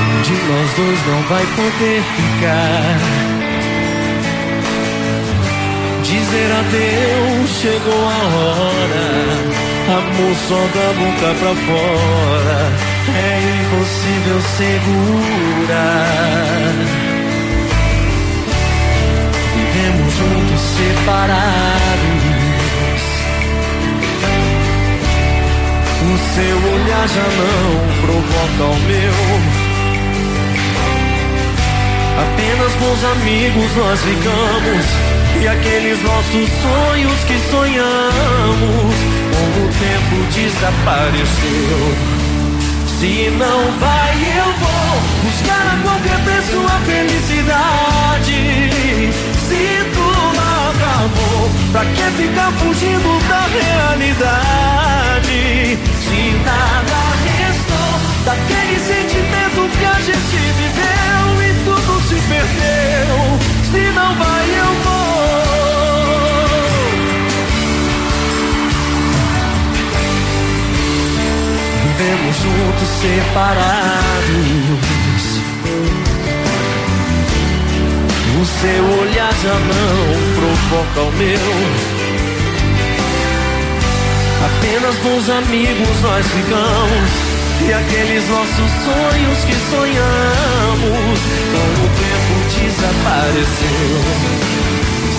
[0.00, 2.98] Um de nós dois não vai poder ficar.
[6.02, 9.06] Dizer adeus, chegou a hora.
[9.86, 12.58] Amor só da boca pra fora.
[13.14, 15.76] É impossível segurar.
[19.54, 22.15] Vivemos juntos separados
[26.36, 27.72] seu olhar já não
[28.02, 29.16] provoca o meu.
[32.24, 34.84] Apenas bons amigos nós ficamos.
[35.40, 38.96] E aqueles nossos sonhos que sonhamos,
[39.32, 41.80] com o tempo desapareceu.
[42.98, 48.38] Se não vai, eu vou buscar a qualquer preço a felicidade.
[49.48, 49.95] Se
[50.76, 54.98] acabou, pra que ficar fugindo da realidade?
[56.04, 57.92] Se nada restou
[58.24, 63.16] daquele sentimento que a gente viveu e tudo se perdeu.
[63.70, 65.06] Se não vai, eu vou.
[71.98, 74.95] vivemos juntos separados.
[78.40, 81.40] O seu olhar já não provoca o meu.
[84.46, 87.36] Apenas bons amigos nós ficamos.
[87.64, 91.18] E aqueles nossos sonhos que sonhamos
[91.52, 94.00] Com o tempo desapareceu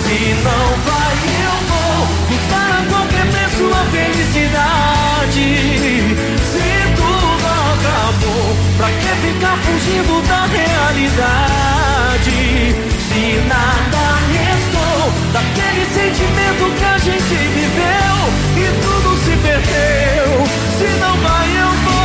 [0.04, 5.46] Se não vai eu vou Buscar a qualquer preço a felicidade
[6.52, 6.77] Se
[7.78, 12.30] acabou Pra que ficar fugindo da realidade?
[13.08, 18.16] Se nada restou Daquele sentimento que a gente viveu
[18.56, 20.46] E tudo se perdeu
[20.78, 21.98] Se não vai eu vou.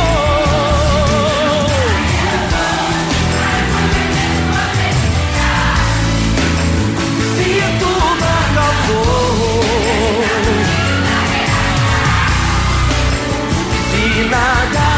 [13.90, 14.93] Se nada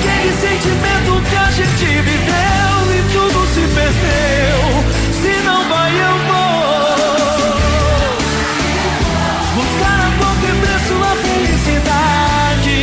[0.00, 4.60] daquele sentimento que a gente viveu e tudo se perdeu.
[5.20, 6.50] Se não vai, eu vou
[9.56, 12.78] buscar a qualquer preço a felicidade.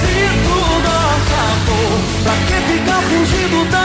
[0.00, 0.14] Se
[0.44, 1.92] tudo acabou,
[2.22, 3.83] pra que ficar fugindo da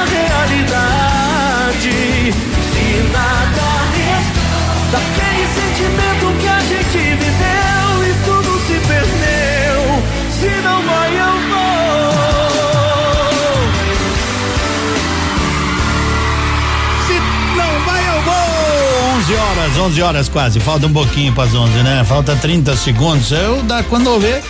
[19.69, 20.59] 11 horas, 11 horas quase.
[20.59, 22.03] Falta um pouquinho para as 11, né?
[22.03, 23.31] Falta 30 segundos.
[23.31, 24.43] Eu, dá, quando eu ver.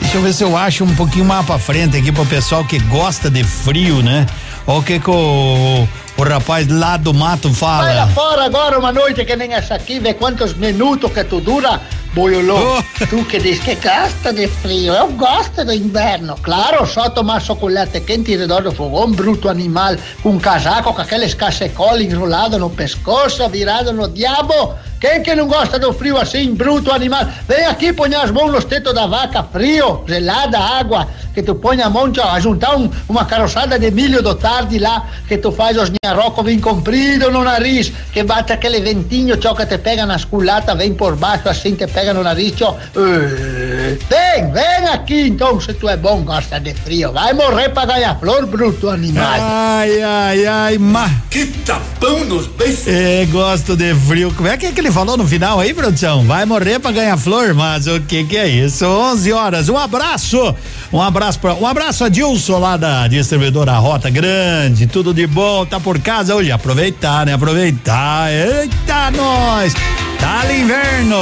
[0.00, 2.78] Deixa eu ver se eu acho um pouquinho mais pra frente aqui pro pessoal que
[2.80, 4.26] gosta de frio, né?
[4.66, 8.12] Olha o que que o, o rapaz lá do mato Vai lá fala.
[8.12, 11.80] fora agora uma noite que nem essa aqui, vê quantos minutos que tu dura,
[12.16, 12.82] boiolô.
[13.10, 16.34] Tu que diz que gosta de frio, eu gosto do inverno.
[16.42, 21.02] Claro, só tomar chocolate quente em redor do fogão, bruto animal, com um casaco, com
[21.02, 24.74] aqueles cachecol enrolado no pescoço, virado no diabo.
[24.98, 27.26] Quem que não gosta do frio assim, bruto animal?
[27.46, 31.06] Vem aqui, põe as mãos nos tetos da vaca, frio, gelada, água,
[31.36, 34.78] que tu põe a mão, tchau, a juntar um- uma caroçada de milho do tarde
[34.78, 39.54] lá, que tu faz os minharrocos bem comprido no nariz, que bate aquele ventinho, tchau,
[39.54, 42.78] que te pega nas culatas, vem por baixo assim, te pega no nariz, tchau.
[42.96, 47.12] Eh, Vem, vem aqui então, se tu é bom, gosta de frio.
[47.12, 49.26] Vai morrer pra ganhar flor, bruto animal.
[49.38, 51.10] Ai, ai, ai, ma.
[51.30, 52.86] Que tapão nos beijos.
[52.88, 54.32] É, gosto de frio.
[54.34, 56.24] Como é que, é que ele falou no final aí, produção?
[56.24, 58.86] Vai morrer pra ganhar flor, mas o que que é isso?
[58.86, 59.68] 11 horas.
[59.68, 60.54] Um abraço.
[60.92, 64.86] Um abraço pra, um abraço a Dilson lá da distribuidora Rota Grande.
[64.86, 65.66] Tudo de bom.
[65.66, 66.52] Tá por casa hoje.
[66.52, 67.32] Aproveitar, né?
[67.32, 68.30] Aproveitar.
[68.30, 69.74] Eita, nós.
[70.20, 71.16] Tá ali inverno.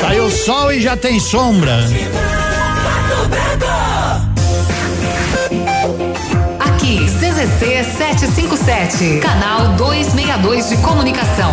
[0.00, 1.78] Saiu sol e já tem sombra.
[6.58, 11.52] Aqui, CZC 757, canal 262 de comunicação.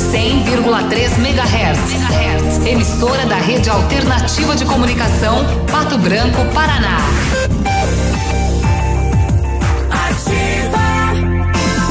[0.00, 2.66] 100,3 MHz.
[2.66, 6.98] Emissora da Rede Alternativa de Comunicação, Pato Branco, Paraná.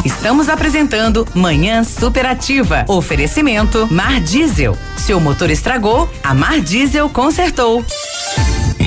[0.03, 2.83] Estamos apresentando Manhã Superativa.
[2.87, 4.75] Oferecimento Mar Diesel.
[4.97, 7.85] Seu motor estragou, a Mar Diesel consertou.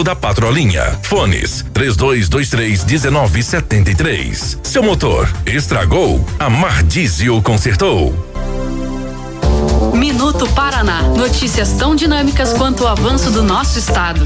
[0.00, 0.98] da Patrolinha.
[1.02, 4.58] Fones 3223 1973.
[4.62, 6.26] Seu motor estragou?
[6.38, 8.14] A Mar Diesel consertou.
[9.94, 11.02] Minuto Paraná.
[11.02, 14.24] Notícias tão dinâmicas quanto o avanço do nosso estado.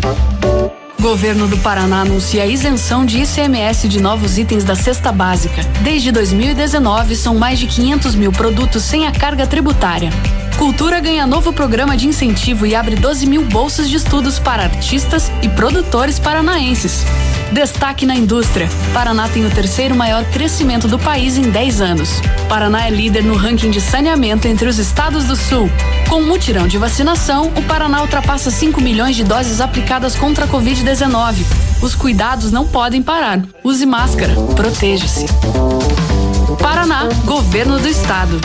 [1.01, 5.63] Governo do Paraná anuncia a isenção de ICMS de novos itens da cesta básica.
[5.83, 10.11] Desde 2019, são mais de 500 mil produtos sem a carga tributária.
[10.59, 15.31] Cultura ganha novo programa de incentivo e abre 12 mil bolsas de estudos para artistas
[15.43, 17.05] e produtores paranaenses.
[17.53, 18.67] Destaque na indústria.
[18.95, 22.23] Paraná tem o terceiro maior crescimento do país em 10 anos.
[22.49, 25.71] Paraná é líder no ranking de saneamento entre os estados do sul.
[26.09, 30.49] Com um mutirão de vacinação, o Paraná ultrapassa 5 milhões de doses aplicadas contra a
[30.49, 31.45] Covid-19.
[31.83, 33.43] Os cuidados não podem parar.
[33.63, 34.35] Use máscara.
[34.55, 35.27] Proteja-se.
[36.59, 38.41] Paraná, Governo do Estado.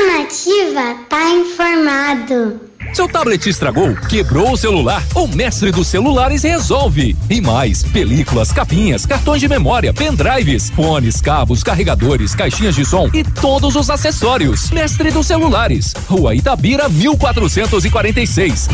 [0.00, 2.69] Tá nativa, tá informado.
[2.92, 7.16] Seu tablet estragou, quebrou o celular, o mestre dos celulares resolve.
[7.28, 13.22] E mais, películas, capinhas, cartões de memória, pendrives, fones, cabos, carregadores, caixinhas de som e
[13.22, 14.70] todos os acessórios.
[14.70, 18.68] Mestre dos celulares, Rua Itabira 1446.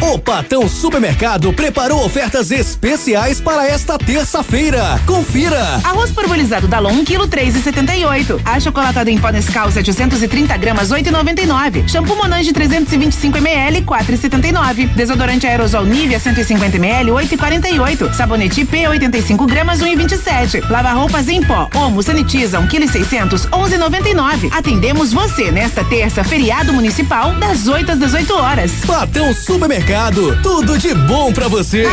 [0.00, 5.00] O Patão Supermercado preparou ofertas especiais para esta terça-feira.
[5.06, 5.80] Confira!
[5.84, 8.40] Arroz parbolizado Dalon 1 kg 3,78.
[8.44, 11.88] Achocolatado em pó Nescau 730 gramas 8,99.
[11.88, 14.88] Shampoo Monange 325 ml 4,79.
[14.94, 18.12] Desodorante aerosol Nivea 150 ml 8,48.
[18.14, 20.68] Sabonete IP 85 gramas 1,27.
[20.70, 24.52] Lava roupas em pó Omo Sanitiza 1 kg 600 11,99.
[24.52, 28.72] Atendemos você nesta terça feriado municipal das 8 às 18 horas.
[28.86, 31.84] Patão Supermercado, tudo de bom para você.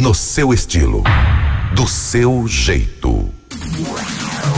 [0.00, 1.02] No seu estilo,
[1.74, 3.30] do seu jeito.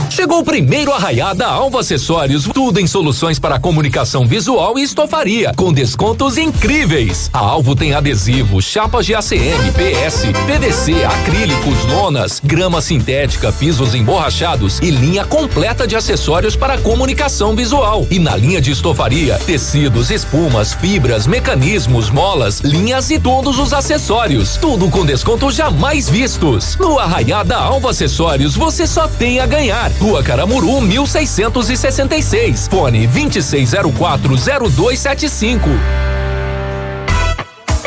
[0.09, 5.53] Chegou o primeiro arraiá da Alva Acessórios, tudo em soluções para comunicação visual e estofaria,
[5.55, 7.29] com descontos incríveis.
[7.31, 14.79] A Alvo tem adesivo, chapas de ACM, PS, PVC, acrílicos, lonas, grama sintética, pisos emborrachados
[14.81, 18.05] e linha completa de acessórios para comunicação visual.
[18.11, 24.57] E na linha de estofaria, tecidos, espumas, fibras, mecanismos, molas, linhas e todos os acessórios.
[24.57, 26.75] Tudo com descontos jamais vistos.
[26.77, 29.68] No arraiá da Alva Acessórios, você só tem a ganhar.
[29.99, 32.67] Rua Caramuru, 1666.
[32.67, 35.59] Fone 26040275.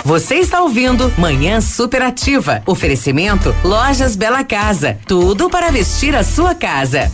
[0.04, 2.62] Você está ouvindo Manhã Superativa.
[2.66, 4.98] Oferecimento Lojas Bela Casa.
[5.06, 7.10] Tudo para vestir a sua casa.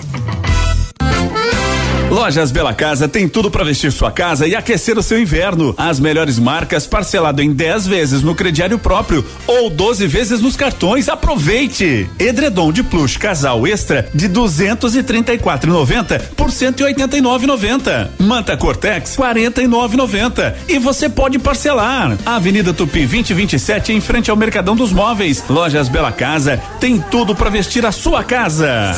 [2.11, 5.75] Lojas Bela Casa tem tudo para vestir sua casa e aquecer o seu inverno.
[5.77, 11.07] As melhores marcas parcelado em 10 vezes no crediário próprio ou 12 vezes nos cartões.
[11.11, 12.09] Aproveite!
[12.19, 18.09] Edredom de plush casal extra de 234,90 por 189,90.
[18.19, 22.17] Manta Cortex 49,90 e você pode parcelar.
[22.25, 25.45] Avenida Tupi 2027 em frente ao Mercadão dos Móveis.
[25.47, 28.97] Lojas Bela Casa tem tudo para vestir a sua casa.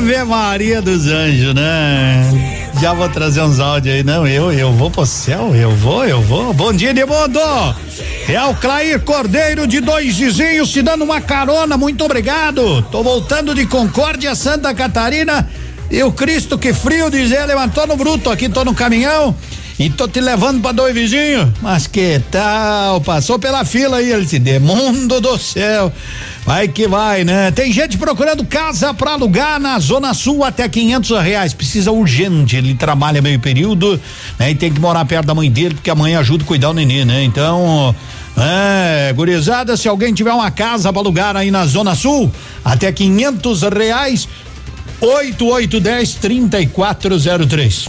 [0.00, 2.70] Ave Maria dos Anjos, né?
[2.80, 6.22] Já vou trazer uns áudios aí, não, eu, eu vou pro céu, eu vou, eu
[6.22, 6.54] vou.
[6.54, 7.38] Bom dia, Edmundo!
[8.26, 12.80] É o Clair Cordeiro de dois vizinhos te dando uma carona, muito obrigado.
[12.90, 15.46] Tô voltando de Concórdia, Santa Catarina
[15.90, 19.36] e o Cristo que frio, diz ele, levantou no bruto aqui, tô no caminhão
[19.80, 21.48] e tô te levando pra dois vizinhos.
[21.62, 23.00] Mas que tal?
[23.00, 25.90] Passou pela fila aí, ele disse, mundo do céu.
[26.44, 27.50] Vai que vai, né?
[27.50, 31.54] Tem gente procurando casa pra alugar na Zona Sul até quinhentos reais.
[31.54, 32.56] Precisa urgente.
[32.56, 33.98] Ele trabalha meio período,
[34.38, 34.50] né?
[34.50, 36.74] E tem que morar perto da mãe dele, porque a mãe ajuda a cuidar o
[36.74, 37.24] neném, né?
[37.24, 37.94] Então,
[38.36, 42.30] é, gurizada, se alguém tiver uma casa pra alugar aí na Zona Sul,
[42.62, 44.28] até quinhentos reais,
[45.00, 47.88] oito, oito, dez, trinta e quatro, zero três.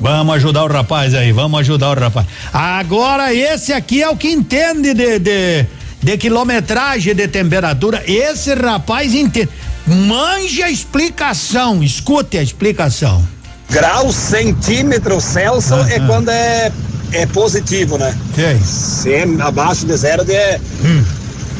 [0.00, 2.26] Vamos ajudar o rapaz aí, vamos ajudar o rapaz.
[2.52, 5.66] Agora esse aqui é o que entende de, de,
[6.02, 8.02] de quilometragem, de temperatura.
[8.06, 9.48] Esse rapaz entende.
[9.86, 13.26] Manja a explicação, escute a explicação.
[13.70, 16.72] Grau centímetro Celsius é quando é,
[17.12, 18.16] é positivo, né?
[18.32, 18.58] Okay.
[18.64, 20.60] Se é abaixo de zero, é,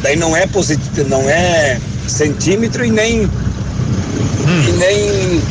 [0.03, 3.29] daí não é positivo, não é centímetro e nem
[4.69, 5.43] e nem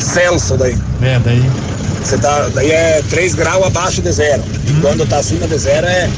[0.00, 0.76] Celsius daí.
[1.02, 1.42] É, daí.
[2.04, 4.42] Você tá, daí é 3 graus abaixo de zero.
[4.68, 6.08] E quando tá acima de zero é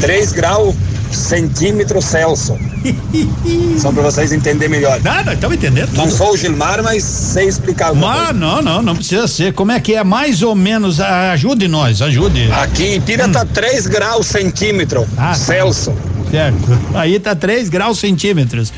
[0.00, 0.74] 3 graus
[1.10, 2.58] centímetro Celsius.
[3.80, 5.00] Só pra vocês entenderem melhor.
[5.02, 5.90] Nada, estamos entendendo.
[5.94, 7.92] Não sou o Gilmar, mas sei explicar.
[7.92, 9.52] Mas não, não, não precisa ser.
[9.52, 11.00] Como é que é mais ou menos?
[11.00, 12.50] Ajude nós, ajude.
[12.52, 15.34] Aqui em Pira tá 3 graus centímetro Ah, tá.
[15.34, 15.96] Celsius.
[16.30, 16.78] Certo.
[16.94, 18.72] Aí tá 3 graus centímetros.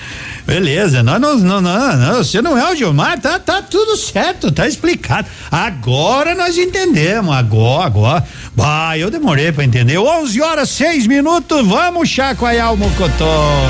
[0.46, 4.50] Beleza, não, não, não, não, não, você não é o Gilmar, tá, tá tudo certo,
[4.50, 5.28] tá explicado.
[5.50, 8.24] Agora nós entendemos, agora, agora.
[8.54, 9.98] Bah, eu demorei pra entender.
[9.98, 13.62] 11 horas, 6 minutos, vamos chacoalhar o mocotó.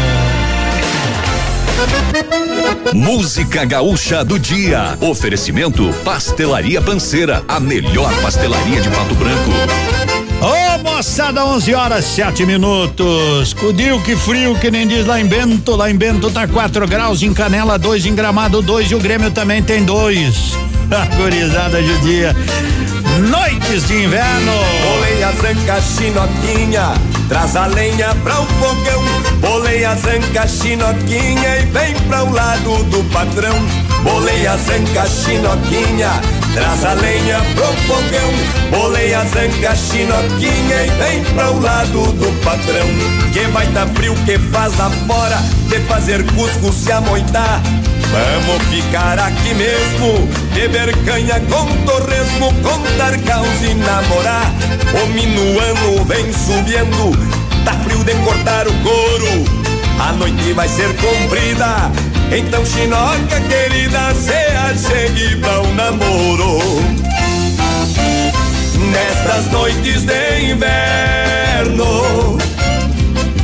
[2.94, 4.97] Música Gaúcha do Dia.
[5.01, 10.02] Oferecimento Pastelaria Panceira, a melhor pastelaria de Pato Branco.
[10.43, 13.55] Ô moçada, 11 horas, 7 minutos.
[13.55, 15.77] Cudil que frio, que nem diz lá em Bento.
[15.77, 19.31] Lá em Bento tá 4 graus, em Canela 2, em Gramado 2 e o Grêmio
[19.31, 20.55] também tem dois.
[21.16, 22.35] Gurizada judia.
[23.31, 24.52] Noites de inverno.
[24.82, 26.93] Bolei a zanca chinoquinha,
[27.28, 29.02] traz a lenha pra o fogão.
[29.39, 33.55] Bolei a zanca chinoquinha e vem pra o lado do patrão.
[34.03, 36.11] Bolei a zanca chinoquinha,
[36.55, 38.33] traz a lenha pro fogão.
[38.70, 42.89] Bolei a zanca chinoquinha e vem pra o lado do patrão.
[43.33, 45.39] Que vai tá frio que faz lá fora,
[45.69, 47.62] de fazer cuscuz se amoitar.
[48.12, 54.53] Vamos ficar aqui mesmo, beber canha com torresmo, contar caos e namorar.
[55.03, 57.16] O minuano vem subindo,
[57.65, 59.62] tá frio de cortar o couro.
[59.99, 61.91] A noite vai ser comprida,
[62.37, 66.59] então chinoca querida, se achegue pra um namoro.
[68.91, 72.39] Nestas noites de inverno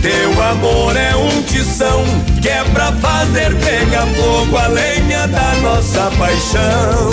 [0.02, 2.05] teu amor é um tição
[2.40, 7.10] que é pra fazer pegar fogo a lenha da nossa paixão.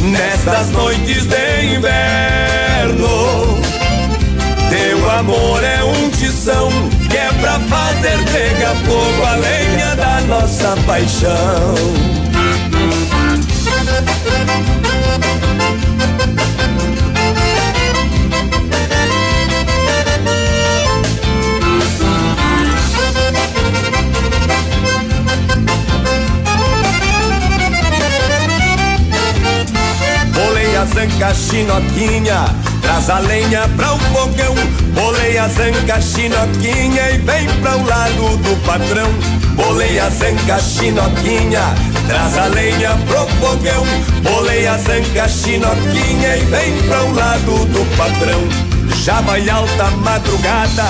[0.00, 3.60] Nestas noites de inverno,
[4.70, 6.70] teu amor é um tição
[7.10, 11.74] que é pra fazer pegar fogo a lenha da nossa paixão.
[30.80, 32.44] a zanca chinoquinha,
[32.82, 34.54] traz a lenha pra o fogão.
[34.94, 39.10] Bolei a zanca chinoquinha e vem pra o lado do patrão.
[39.54, 41.62] Bolei a zanca chinoquinha,
[42.06, 43.84] traz a lenha pro fogão.
[44.22, 48.40] Bolei a zanca chinoquinha e vem pra o lado do patrão.
[49.04, 50.84] Já vai alta madrugada,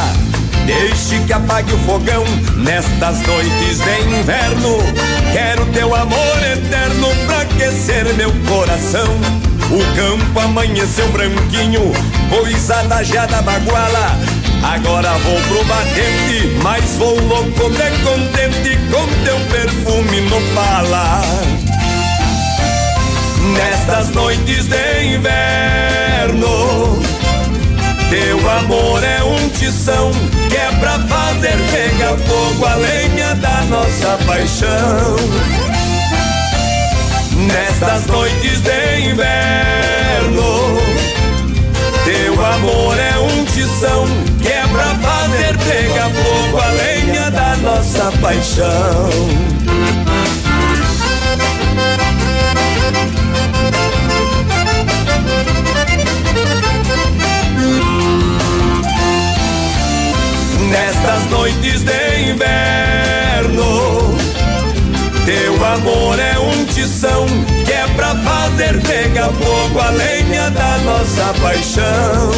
[0.70, 2.24] deixe que apague o fogão
[2.56, 4.78] nestas noites de inverno.
[5.32, 9.08] Quero teu amor eterno pra aquecer meu coração.
[9.70, 11.92] O campo amanheceu branquinho,
[12.28, 14.18] coisa da jada baguala.
[14.62, 21.22] Agora vou pro batente, mas vou louco de contente com teu perfume no pala.
[23.54, 26.89] Nestas noites de inverno,
[28.10, 30.10] teu amor é um tição
[30.48, 35.16] que é pra fazer pegar fogo a lenha da nossa paixão.
[37.46, 40.78] Nestas noites de inverno,
[42.04, 44.04] teu amor é um tição
[44.42, 49.08] que é pra fazer pegar fogo a lenha da nossa paixão.
[60.70, 64.16] Nestas noites de inverno,
[65.24, 67.26] teu amor é um tição
[67.66, 72.30] que é pra fazer pegar fogo a lenha da nossa paixão.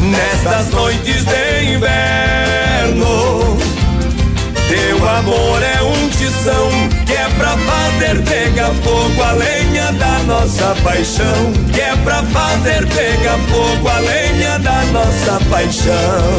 [0.00, 3.56] Nestas noites de inverno,
[4.68, 6.68] teu amor é um tição
[7.06, 11.52] que é pra fazer pegar fogo a lenha da nossa paixão.
[11.72, 16.38] Que é pra fazer pegar fogo a lenha da nossa paixão.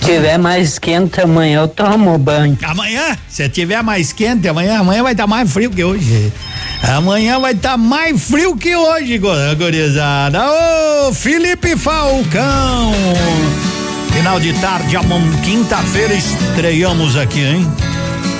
[0.04, 2.58] tiver mais quente amanhã eu tomo banho.
[2.64, 3.16] Amanhã?
[3.28, 6.32] Se tiver mais quente amanhã, amanhã vai estar tá mais frio que hoje.
[6.82, 9.20] Amanhã vai estar tá mais frio que hoje,
[9.56, 10.40] gurizada.
[11.06, 12.92] Ô, Felipe Falcão.
[14.12, 14.96] Final de tarde,
[15.44, 17.72] quinta-feira estreamos aqui, hein?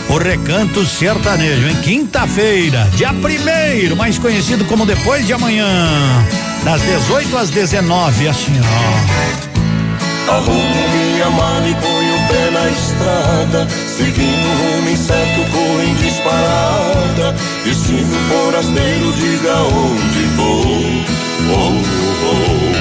[0.09, 5.89] O Recanto Sertanejo, em quinta-feira, dia primeiro, mais conhecido como depois de amanhã,
[6.65, 9.35] das 18 às 19, assim, ó.
[10.27, 15.95] Arrumo minha mala e ponho o pé na estrada, seguindo um rumo incerto, corro em
[15.97, 21.05] disparada, destino forasteiro, diga onde vou.
[21.51, 21.73] Oh,
[22.25, 22.75] oh.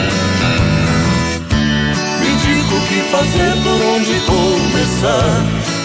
[2.21, 5.43] Me diga o que fazer, por onde começar,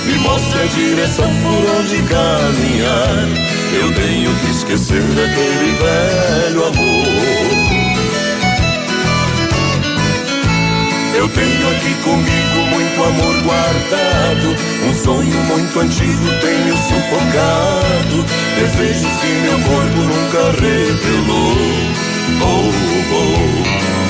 [0.09, 3.28] me mostre a direção por onde caminhar.
[3.74, 7.78] Eu tenho que esquecer daquele velho amor.
[11.14, 14.56] Eu tenho aqui comigo muito amor guardado,
[14.89, 18.24] um sonho muito antigo tenho sufocado,
[18.56, 21.56] desejos que meu corpo nunca revelou.
[22.40, 22.70] Oh,
[23.14, 24.07] oh.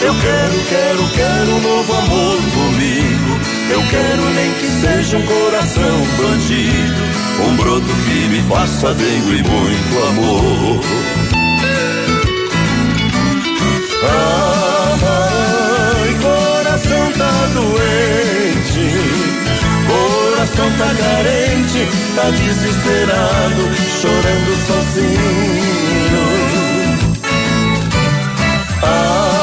[0.00, 3.40] Eu quero, quero, quero um novo amor comigo.
[3.70, 7.02] Eu quero nem que seja um coração bandido,
[7.46, 10.80] um broto que me faça dengo e muito amor.
[15.00, 18.86] Ai, coração tá doente,
[19.88, 23.62] coração tá carente, tá desesperado,
[24.00, 26.22] chorando sozinho.
[28.82, 29.37] Ai,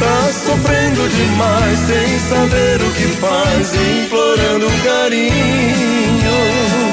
[0.00, 6.83] tá sofrendo demais, sem saber o que faz, implorando carinho.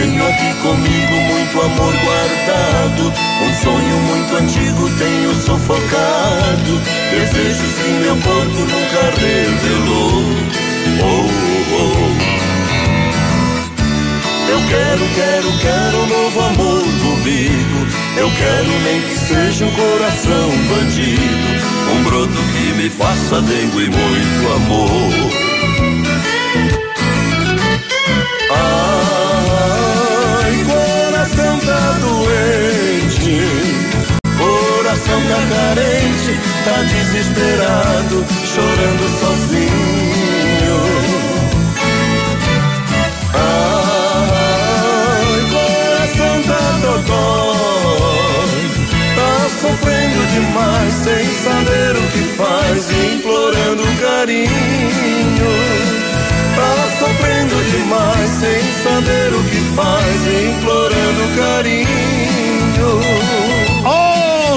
[0.00, 3.12] Tenho aqui comigo muito amor guardado,
[3.42, 10.24] um sonho muito antigo tenho sufocado, desejos que meu corpo nunca revelou.
[11.02, 11.28] Oh,
[11.76, 12.10] oh.
[14.50, 17.86] Eu quero, quero, quero um novo amor comigo.
[18.16, 21.60] Eu quero nem que seja um coração bandido,
[21.94, 25.10] um broto que me faça dengo e muito amor.
[28.48, 29.19] Coração
[31.66, 33.40] tá doente,
[34.38, 36.32] coração tá carente,
[36.64, 38.16] tá desesperado,
[38.46, 40.78] chorando sozinho.
[43.34, 44.50] Ai,
[45.50, 48.62] coração tá dodói,
[49.16, 54.50] tá sofrendo demais, sem saber o que faz, implorando carinho.
[57.00, 62.20] Sofrendo demais sem saber o que faz, implorando carinho.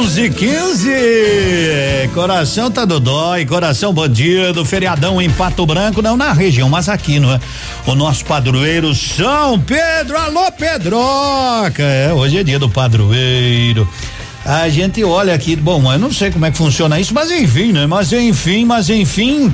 [0.03, 0.90] 11 15
[2.14, 7.34] Coração tá dodói, coração bandido, feriadão em Pato Branco, não na região, mas aqui, não
[7.34, 7.40] é?
[7.88, 13.88] O nosso padroeiro São Pedro, alô Pedroca, é, hoje é dia do padroeiro.
[14.45, 17.72] A gente olha aqui, bom, eu não sei como é que funciona isso, mas enfim,
[17.72, 17.88] né?
[17.88, 19.53] Mas enfim, mas enfim,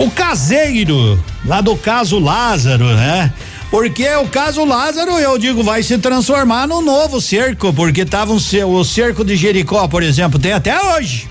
[0.00, 3.30] o caseiro, lá do caso Lázaro, né?
[3.70, 8.38] Porque o caso Lázaro, eu digo, vai se transformar num novo cerco, porque tava um,
[8.66, 11.28] o cerco de Jericó, por exemplo, tem até hoje,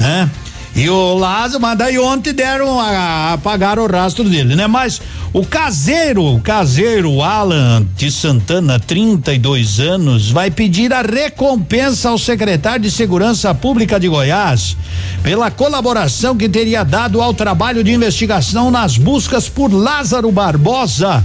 [0.00, 0.28] né?
[0.74, 4.66] E o Lázaro, mas daí ontem deram a, apagaram o rastro dele, né?
[4.66, 12.16] Mas o caseiro, o caseiro Alan de Santana, 32 anos, vai pedir a recompensa ao
[12.16, 14.76] secretário de Segurança Pública de Goiás
[15.22, 21.24] pela colaboração que teria dado ao trabalho de investigação nas buscas por Lázaro Barbosa.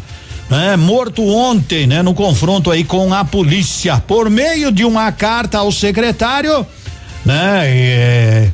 [0.49, 5.57] né, morto ontem, né, no confronto aí com a polícia, por meio de uma carta
[5.57, 6.65] ao secretário,
[7.25, 8.49] né, é,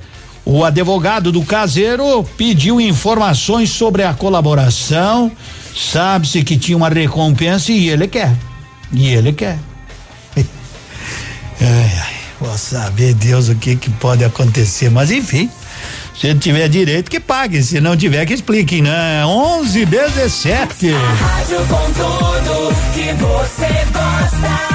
[0.46, 5.32] o advogado do caseiro pediu informações sobre a colaboração,
[5.76, 8.36] sabe-se que tinha uma recompensa e ele quer.
[8.92, 9.58] E ele quer.
[10.36, 10.46] ai,
[11.62, 15.50] ai, vou saber Deus o que que pode acontecer, mas enfim.
[16.20, 17.64] Se tiver direito, que pague.
[17.64, 19.26] Se não tiver, que explique, né?
[19.26, 24.74] 11 17 Rádio com tudo que você gosta.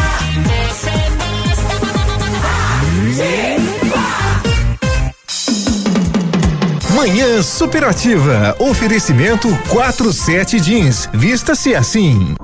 [6.94, 8.56] Manhã Superativa.
[8.58, 11.08] Oferecimento 47 Jeans.
[11.12, 12.34] Vista-se assim.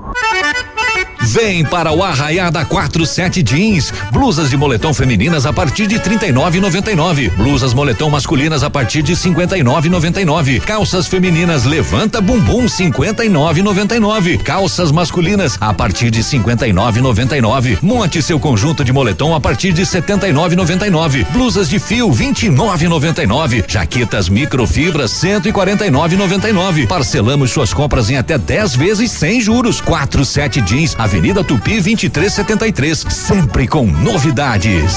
[1.27, 3.91] Vem para o Arraiá da 47 Jeans.
[4.11, 7.31] Blusas de moletom femininas a partir de 39,99.
[7.31, 10.61] Blusas moletom masculinas a partir de 59,99.
[10.61, 14.41] Calças femininas levanta bumbum 59,99.
[14.43, 17.79] Calças masculinas a partir de 59,99.
[17.81, 21.25] Monte seu conjunto de moletom a partir de 79,99.
[21.31, 23.65] Blusas de fio 29,99.
[23.67, 26.87] Jaquetas microfibras 149,99.
[26.87, 29.81] Parcelamos suas compras em até 10 vezes sem juros.
[29.81, 30.95] 47 Jeans,
[31.43, 33.05] Tupi 2373.
[33.09, 34.93] Sempre com novidades.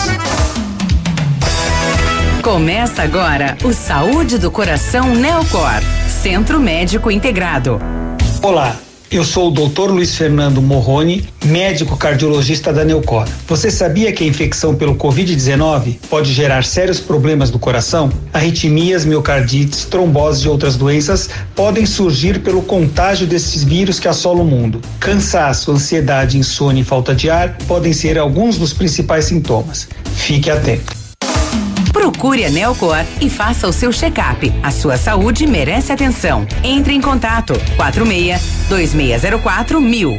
[2.43, 5.81] Começa agora o Saúde do Coração Neocor,
[6.23, 7.81] Centro Médico Integrado.
[8.43, 8.75] Olá,
[9.11, 9.91] eu sou o Dr.
[9.91, 13.27] Luiz Fernando Morrone, médico cardiologista da Neucor.
[13.47, 18.11] Você sabia que a infecção pelo Covid-19 pode gerar sérios problemas do coração?
[18.33, 24.47] Arritmias, miocardites, tromboses e outras doenças podem surgir pelo contágio desses vírus que assolam o
[24.47, 24.81] mundo.
[25.01, 29.89] Cansaço, ansiedade, insônia e falta de ar podem ser alguns dos principais sintomas.
[30.15, 31.08] Fique atento.
[32.09, 34.51] Procure a Nelcor e faça o seu check-up.
[34.63, 36.47] A sua saúde merece atenção.
[36.65, 40.19] Entre em contato 46 2604 mil.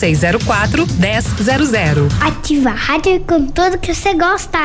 [0.01, 2.07] 2604 1000.
[2.21, 4.57] Ativa a rádio com tudo que você gosta.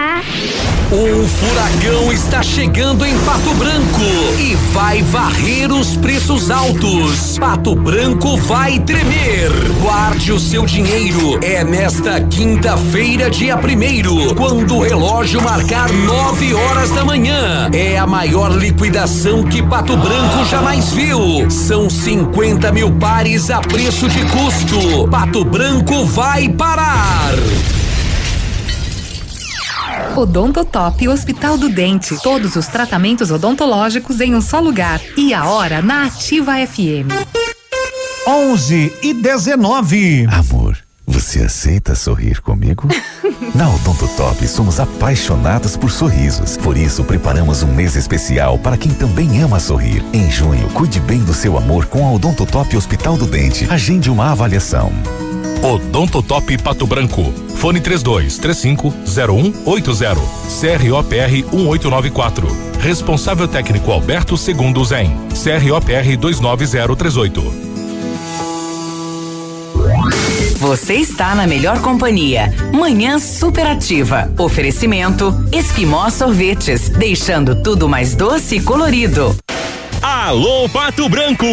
[0.91, 4.01] O furacão está chegando em Pato Branco
[4.39, 7.37] e vai varrer os preços altos.
[7.39, 9.51] Pato Branco vai tremer.
[9.83, 11.39] Guarde o seu dinheiro.
[11.43, 17.69] É nesta quinta-feira, dia primeiro, quando o relógio marcar nove horas da manhã.
[17.75, 21.51] É a maior liquidação que Pato Branco jamais viu.
[21.51, 25.09] São 50 mil pares a preço de custo.
[25.09, 27.35] Pato Branco vai parar.
[30.17, 32.17] Odontotop Hospital do Dente.
[32.23, 35.01] Todos os tratamentos odontológicos em um só lugar.
[35.17, 37.11] E a hora na Ativa FM.
[38.27, 40.27] 11 e 19.
[41.07, 42.89] Você aceita sorrir comigo?
[43.55, 46.57] Na Odontotop somos apaixonados por sorrisos.
[46.57, 50.05] Por isso, preparamos um mês especial para quem também ama sorrir.
[50.13, 53.67] Em junho, cuide bem do seu amor com a Odontotop Hospital do Dente.
[53.71, 54.93] Agende uma avaliação.
[55.63, 57.33] Odontotop Pato Branco.
[57.55, 60.21] Fone 32 35 0180.
[60.61, 62.47] CROPR 1894.
[62.81, 65.17] Responsável técnico Alberto Segundo Zen.
[65.31, 67.76] CROPR 29038.
[70.67, 72.53] Você está na melhor companhia.
[72.73, 74.29] Manhã superativa.
[74.37, 79.46] Oferecimento Esquimó Sorvetes, deixando tudo mais doce e colorido.
[80.09, 81.45] Alô Pato Branco!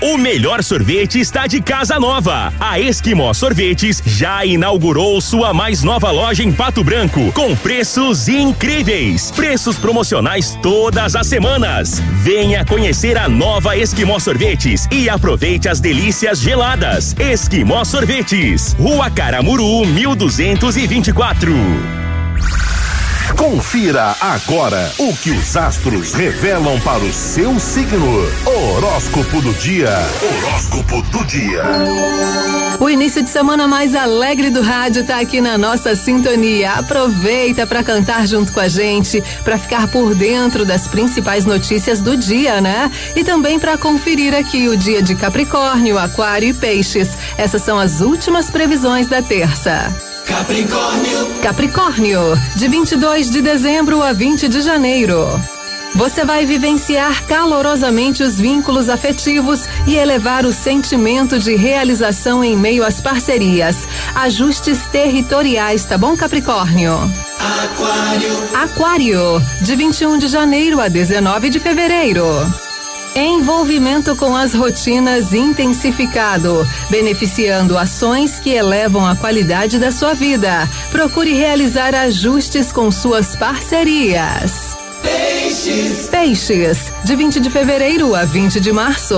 [0.00, 2.50] O melhor sorvete está de casa nova.
[2.58, 9.30] A Esquimó Sorvetes já inaugurou sua mais nova loja em Pato Branco, com preços incríveis.
[9.32, 12.00] Preços promocionais todas as semanas.
[12.22, 17.14] Venha conhecer a nova Esquimó Sorvetes e aproveite as delícias geladas.
[17.18, 21.52] Esquimó Sorvetes, Rua Caramuru, 1224.
[23.36, 28.26] Confira agora o que os astros revelam para o seu signo.
[28.44, 29.90] Horóscopo do dia.
[30.22, 31.62] Horóscopo do dia.
[32.80, 36.72] O início de semana mais alegre do rádio tá aqui na nossa sintonia.
[36.72, 42.16] Aproveita para cantar junto com a gente, para ficar por dentro das principais notícias do
[42.16, 42.90] dia, né?
[43.16, 47.10] E também para conferir aqui o dia de Capricórnio, Aquário e Peixes.
[47.36, 50.07] Essas são as últimas previsões da terça.
[50.28, 51.40] Capricórnio.
[51.42, 52.20] Capricórnio,
[52.54, 55.26] de 22 de dezembro a 20 de janeiro.
[55.94, 62.84] Você vai vivenciar calorosamente os vínculos afetivos e elevar o sentimento de realização em meio
[62.84, 63.88] às parcerias.
[64.14, 66.92] Ajustes territoriais, tá bom, Capricórnio?
[67.64, 68.48] Aquário.
[68.54, 72.26] Aquário, de 21 de janeiro a 19 de fevereiro.
[73.14, 80.68] Envolvimento com as rotinas intensificado, beneficiando ações que elevam a qualidade da sua vida.
[80.90, 84.76] Procure realizar ajustes com suas parcerias.
[85.02, 86.08] Peixes.
[86.08, 89.16] Peixes, de 20 de fevereiro a 20 de março.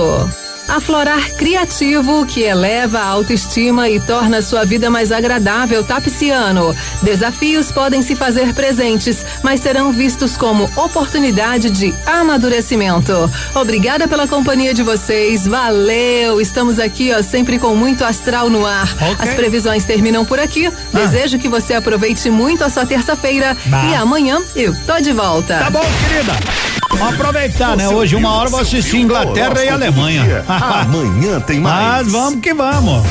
[0.67, 6.75] Aflorar Criativo, que eleva a autoestima e torna sua vida mais agradável, Tapiciano.
[7.01, 13.13] Desafios podem se fazer presentes, mas serão vistos como oportunidade de amadurecimento.
[13.53, 16.39] Obrigada pela companhia de vocês, valeu!
[16.39, 18.91] Estamos aqui, ó, sempre com muito astral no ar.
[18.93, 19.15] Ok.
[19.19, 20.71] As previsões terminam por aqui.
[20.93, 23.57] Desejo que você aproveite muito a sua terça-feira
[23.91, 25.59] e amanhã eu tô de volta.
[25.59, 26.80] Tá bom, querida.
[26.97, 27.87] Vamos aproveitar, né?
[27.89, 30.43] Hoje, uma hora, eu vou assistir Inglaterra e Alemanha.
[30.47, 32.03] Amanhã tem mais.
[32.03, 33.03] Mas vamos que vamos.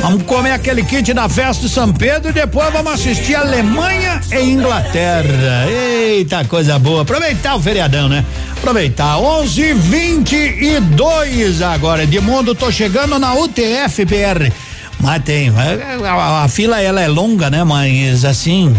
[0.00, 4.40] Vamos comer aquele kit da festa de São Pedro e depois vamos assistir Alemanha e
[4.50, 5.66] Inglaterra.
[5.68, 7.02] Eita, coisa boa.
[7.02, 8.24] Aproveitar o feriadão, né?
[8.58, 9.16] Aproveitar.
[9.18, 12.02] 11 22 agora.
[12.02, 14.52] Edmundo, tô chegando na UTF-PR.
[15.00, 15.50] Mas tem.
[15.50, 17.64] A, a- a fila ela é longa, né?
[17.64, 18.74] Mas assim.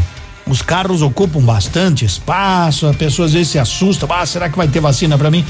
[0.48, 4.68] Os carros ocupam bastante espaço, a pessoa às vezes se assusta, ah, será que vai
[4.68, 5.44] ter vacina pra mim?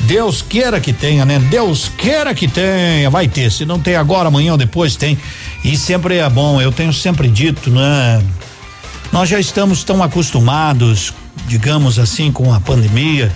[0.00, 1.38] Deus queira que tenha, né?
[1.50, 3.50] Deus queira que tenha, vai ter.
[3.52, 5.18] Se não tem agora, amanhã ou depois tem.
[5.62, 8.22] E sempre é bom, eu tenho sempre dito, né?
[9.12, 11.12] Nós já estamos tão acostumados,
[11.46, 13.30] digamos assim, com a pandemia,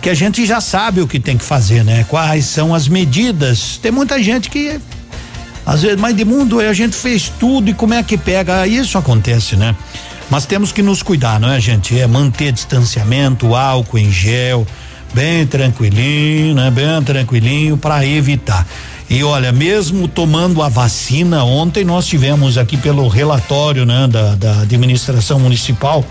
[0.00, 2.04] que a gente já sabe o que tem que fazer, né?
[2.08, 3.78] Quais são as medidas.
[3.82, 4.80] Tem muita gente que
[5.66, 8.64] às vezes, mas de mundo a gente fez tudo e como é que pega?
[8.68, 9.74] Isso acontece, né?
[10.30, 11.98] Mas temos que nos cuidar, não é, gente?
[11.98, 14.64] É manter distanciamento, álcool em gel,
[15.12, 16.70] bem tranquilinho, né?
[16.70, 18.64] Bem tranquilinho para evitar.
[19.10, 24.60] E olha, mesmo tomando a vacina, ontem nós tivemos aqui pelo relatório, né, da, da
[24.62, 26.04] administração municipal,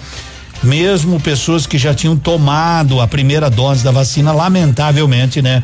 [0.63, 5.61] mesmo pessoas que já tinham tomado a primeira dose da vacina, lamentavelmente, né,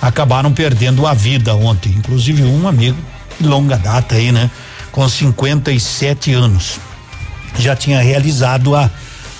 [0.00, 1.92] acabaram perdendo a vida ontem.
[1.92, 2.96] Inclusive um amigo
[3.42, 4.50] longa data aí, né,
[4.92, 6.78] com 57 anos,
[7.58, 8.90] já tinha realizado a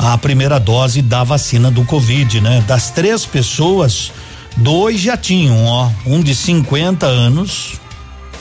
[0.02, 2.64] a primeira dose da vacina do Covid, né?
[2.66, 4.10] Das três pessoas,
[4.56, 7.74] dois já tinham, ó, um de 50 anos,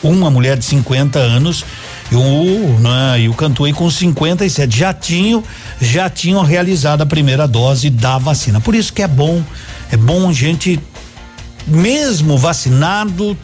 [0.01, 1.65] uma mulher de 50 anos
[2.09, 5.43] e o, né, e o Cantuei com 57 já tinham
[5.81, 8.61] já tinham realizado a primeira dose da vacina.
[8.61, 9.43] Por isso que é bom,
[9.91, 10.79] é bom gente
[11.67, 13.37] mesmo vacinado,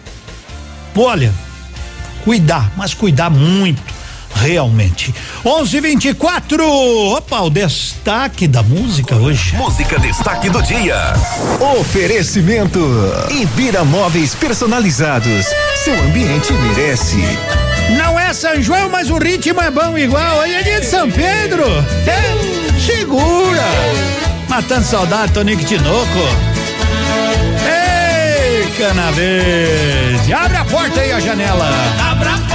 [0.95, 1.33] olha,
[2.25, 3.81] cuidar, mas cuidar muito
[4.33, 5.13] realmente.
[5.45, 6.61] 11:24.
[7.15, 9.55] Opa, o destaque da música hoje.
[9.55, 11.13] Música destaque do dia.
[11.79, 12.79] Oferecimento
[13.29, 15.45] Ibira Móveis Personalizados.
[15.83, 17.23] Seu ambiente merece.
[17.97, 20.41] Não é São João, mas o ritmo é bom igual.
[20.41, 21.63] Aí é dia de São Pedro.
[22.05, 23.63] É, segura.
[24.49, 26.54] Matando saudade, Tonico Tinoco.
[28.77, 30.33] Cana verde.
[30.33, 31.65] Abre a porta aí, a janela.
[32.11, 32.54] Abra a porta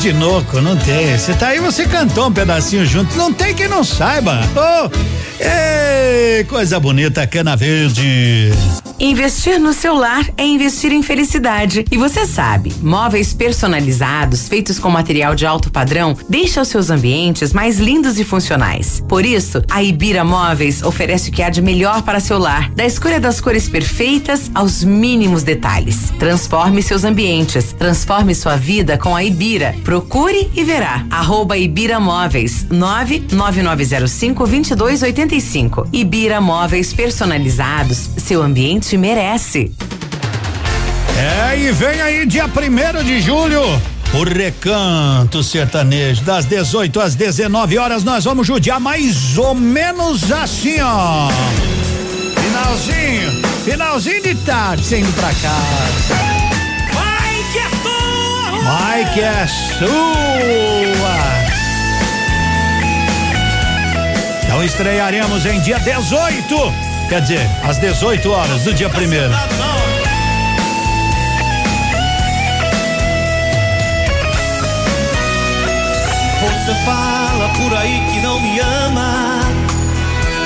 [0.00, 1.18] Dinoco, não tem.
[1.18, 3.14] Você tá aí, você cantou um pedacinho junto.
[3.18, 4.40] Não tem quem não saiba.
[4.56, 4.90] Oh,
[5.38, 8.50] ei, coisa bonita, cana verde.
[9.02, 11.86] Investir no seu lar é investir em felicidade.
[11.90, 17.80] E você sabe, móveis personalizados, feitos com material de alto padrão, deixam seus ambientes mais
[17.80, 19.02] lindos e funcionais.
[19.08, 22.84] Por isso, a Ibira Móveis oferece o que há de melhor para seu lar, da
[22.84, 26.12] escolha das cores perfeitas aos mínimos detalhes.
[26.18, 29.74] Transforme seus ambientes, transforme sua vida com a Ibira.
[29.82, 31.06] Procure e verá.
[31.10, 35.88] Arroba Ibira Móveis, 99905 2285.
[35.90, 39.72] Ibira Móveis personalizados, seu ambiente merece.
[41.16, 43.62] É, e vem aí dia primeiro de julho.
[44.12, 50.80] O recanto sertanejo, das 18 às 19 horas, nós vamos judiar mais ou menos assim,
[50.80, 51.28] ó.
[52.40, 56.30] Finalzinho, finalzinho de tarde, você indo pra casa.
[56.92, 58.62] Vai que é sua!
[58.64, 59.46] Vai que é
[59.78, 61.20] sua!
[64.44, 69.32] Então estrearemos em dia 18, quer dizer, às 18 horas do dia primeiro.
[76.40, 79.40] Você fala por aí que não me ama.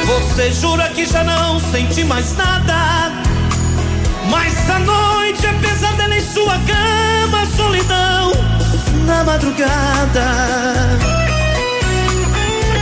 [0.06, 3.12] Você jura que já não sente mais nada.
[4.30, 8.32] Mas a noite é pesadela em sua cama, solidão
[9.04, 10.24] na madrugada.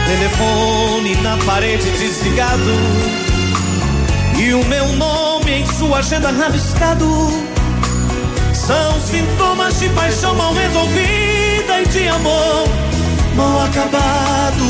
[0.06, 3.21] Telefone na parede desligado.
[4.54, 7.06] O meu nome em sua agenda rabiscado.
[8.54, 12.68] São sintomas de paixão mal resolvida e de amor
[13.34, 14.64] mal acabado.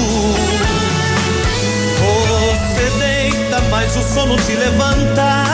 [1.98, 5.44] Você deita, mas o sono te levanta.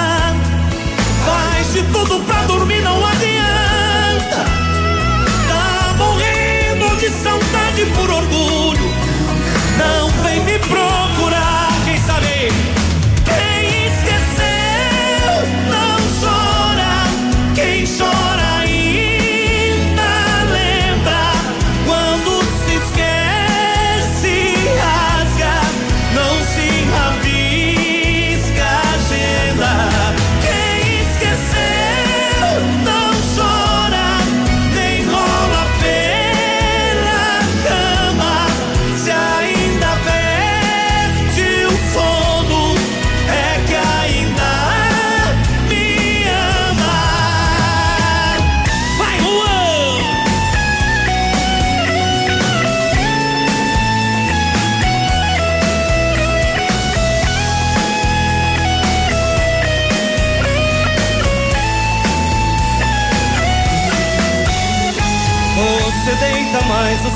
[1.25, 4.45] Faz de tudo pra dormir, não adianta.
[5.49, 8.93] Tá morrendo de saudade por orgulho.
[9.79, 10.88] Não vem me procurar,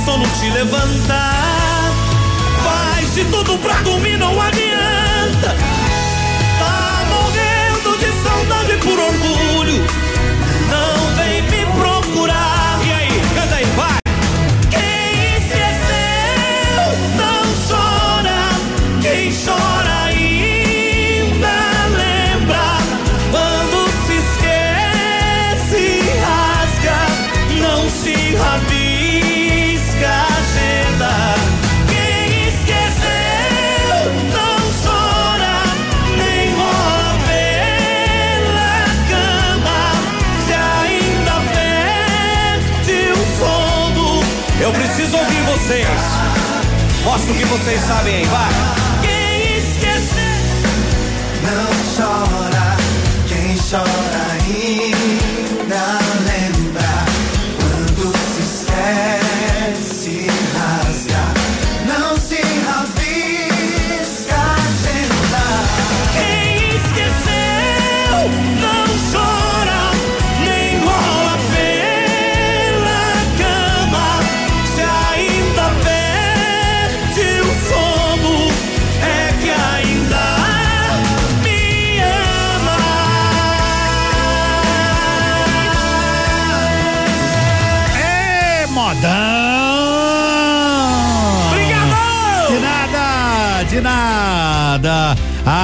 [0.05, 1.33] sono te levanta.
[2.65, 4.92] Faz de tudo pra dormir, não adianta.
[45.63, 45.87] Vocês.
[47.05, 48.82] Mostra o que vocês sabem aí, vai.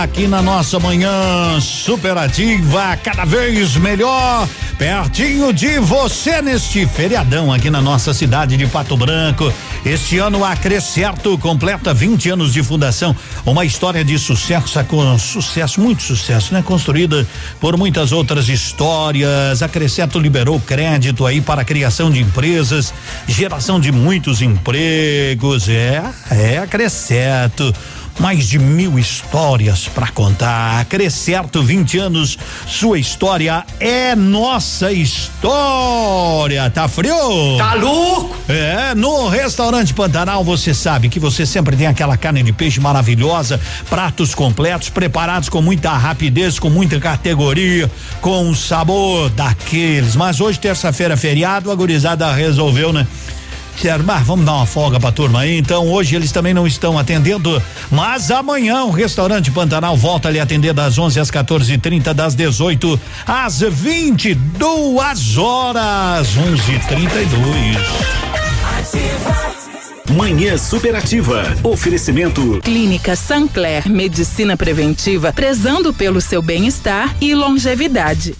[0.08, 4.48] Aqui na nossa manhã superativa, cada vez melhor
[4.78, 9.52] pertinho de você neste feriadão aqui na nossa cidade de Pato Branco.
[9.84, 13.14] Este ano a Crescerto completa 20 anos de fundação,
[13.44, 16.62] uma história de sucesso, com sucesso, muito sucesso, né?
[16.62, 17.26] Construída
[17.60, 19.62] por muitas outras histórias.
[19.62, 22.94] A Crescerto liberou crédito aí para a criação de empresas,
[23.28, 25.68] geração de muitos empregos.
[25.68, 27.72] É, é a Crescerto
[28.18, 30.84] mais de mil histórias para contar.
[30.86, 36.68] Crescerto 20 anos, sua história é nossa história.
[36.70, 37.56] Tá frio?
[37.56, 38.36] Tá louco?
[38.48, 43.60] É, no restaurante Pantanal você sabe que você sempre tem aquela carne de peixe maravilhosa,
[43.88, 47.90] pratos completos, preparados com muita rapidez, com muita categoria,
[48.20, 50.16] com sabor daqueles.
[50.16, 53.06] Mas hoje, terça-feira, feriado, a gurizada resolveu, né?
[53.78, 55.56] Disseram, vamos dar uma folga pra turma aí.
[55.56, 60.42] Então hoje eles também não estão atendendo, mas amanhã o restaurante Pantanal volta ali a
[60.42, 66.26] atender das 11 às 14h30, das 18 às 22 horas.
[66.34, 67.78] 11h32.
[70.16, 71.44] Manhã Superativa.
[71.62, 72.60] Oferecimento.
[72.64, 78.34] Clínica Sancler, medicina preventiva, prezando pelo seu bem-estar e longevidade.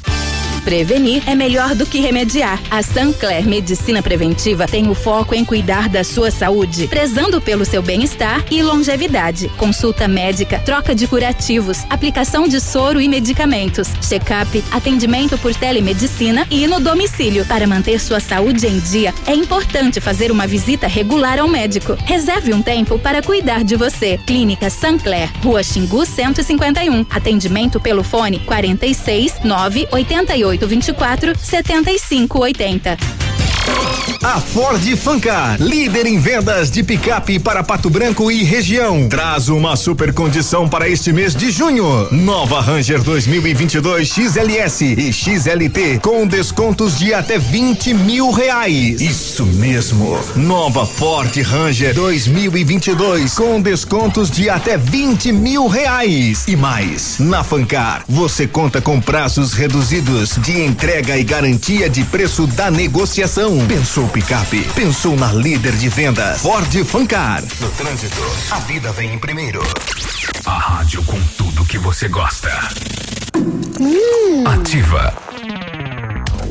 [0.69, 2.61] Prevenir é melhor do que remediar.
[2.71, 7.81] A Sancler Medicina Preventiva tem o foco em cuidar da sua saúde, prezando pelo seu
[7.81, 9.49] bem-estar e longevidade.
[9.57, 16.67] Consulta médica, troca de curativos, aplicação de soro e medicamentos, check-up, atendimento por telemedicina e
[16.67, 17.47] no domicílio.
[17.47, 21.97] Para manter sua saúde em dia, é importante fazer uma visita regular ao médico.
[22.05, 24.21] Reserve um tempo para cuidar de você.
[24.27, 27.07] Clínica Sancler, Rua Xingu 151.
[27.09, 33.28] Atendimento pelo fone 46 988 24 75 80.
[34.23, 39.77] A Ford Fancar, líder em vendas de picape para Pato Branco e região, traz uma
[39.77, 42.09] super condição para este mês de junho.
[42.11, 49.01] Nova Ranger 2022 XLS e XLT com descontos de até 20 mil reais.
[49.01, 50.19] Isso mesmo.
[50.35, 56.45] Nova Ford Ranger 2022 com descontos de até 20 mil reais.
[56.49, 62.49] E mais, na Fancar você conta com prazos reduzidos de entrega e garantia de preço
[62.49, 63.65] da negociação.
[63.69, 64.67] Pensou picape?
[64.75, 66.41] Pensou na líder de vendas?
[66.43, 67.43] Ford Fancar.
[67.61, 69.61] No trânsito, a vida vem em primeiro.
[70.47, 72.49] A rádio com tudo que você gosta.
[74.47, 75.15] Ativa.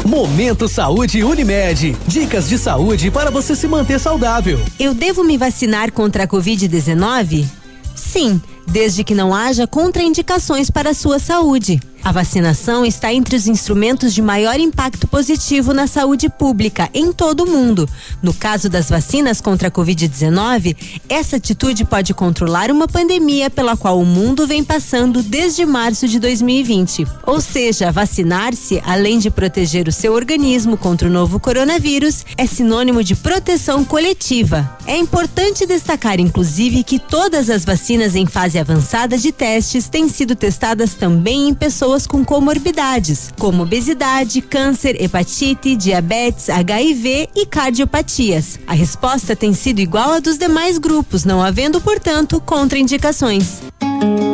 [0.05, 1.97] Momento Saúde Unimed.
[2.07, 4.59] Dicas de saúde para você se manter saudável.
[4.79, 7.45] Eu devo me vacinar contra a Covid-19?
[7.95, 11.79] Sim, desde que não haja contraindicações para a sua saúde.
[12.07, 17.43] A vacinação está entre os instrumentos de maior impacto positivo na saúde pública em todo
[17.43, 17.85] o mundo.
[18.23, 23.99] No caso das vacinas contra a Covid-19, essa atitude pode controlar uma pandemia pela qual
[23.99, 27.05] o mundo vem passando desde março de 2020.
[27.25, 33.03] Ou seja, vacinar-se, além de proteger o seu organismo contra o novo coronavírus, é sinônimo
[33.03, 34.77] de proteção coletiva.
[34.85, 40.37] É importante destacar, inclusive, que todas as vacinas em fase avançada de testes têm sido
[40.37, 48.59] testadas também em pessoas com comorbidades, como obesidade, câncer, hepatite, diabetes, HIV e cardiopatias.
[48.67, 53.61] A resposta tem sido igual à dos demais grupos, não havendo, portanto, contraindicações.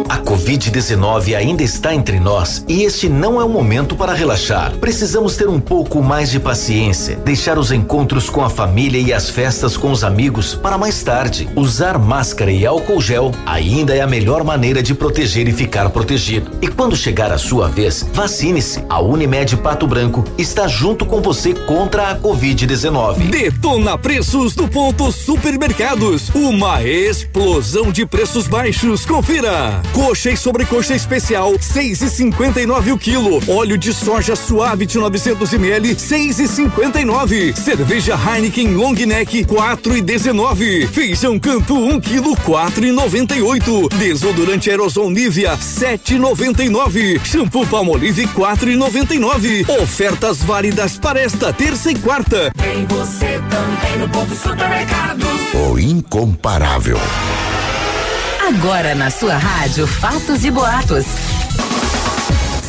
[0.09, 4.73] A Covid-19 ainda está entre nós e este não é o momento para relaxar.
[4.77, 9.29] Precisamos ter um pouco mais de paciência, deixar os encontros com a família e as
[9.29, 11.49] festas com os amigos para mais tarde.
[11.55, 16.51] Usar máscara e álcool gel ainda é a melhor maneira de proteger e ficar protegido.
[16.61, 18.83] E quando chegar a sua vez, vacine-se.
[18.89, 23.29] A Unimed Pato Branco está junto com você contra a Covid-19.
[23.29, 26.29] Detona preços do ponto supermercados.
[26.33, 29.05] Uma explosão de preços baixos.
[29.05, 29.81] Confira.
[29.93, 33.39] Coxa e sobrecoxa especial, seis e cinquenta e nove o quilo.
[33.47, 37.53] Óleo de soja suave de 900 ml, seis e cinquenta e nove.
[37.55, 40.87] Cerveja Heineken Long Neck, quatro e dezenove.
[40.87, 43.87] Feijão Cantu, um quilo, quatro e noventa e oito.
[43.89, 47.21] Desodorante Aerosol Nivea, sete e noventa e nove.
[47.23, 49.63] Shampoo Palmolive, quatro e noventa e nove.
[49.79, 52.51] Ofertas válidas para esta terça e quarta.
[52.57, 55.23] Tem você também no ponto supermercado.
[55.53, 56.97] O incomparável.
[58.55, 61.05] Agora na sua rádio Fatos e Boatos.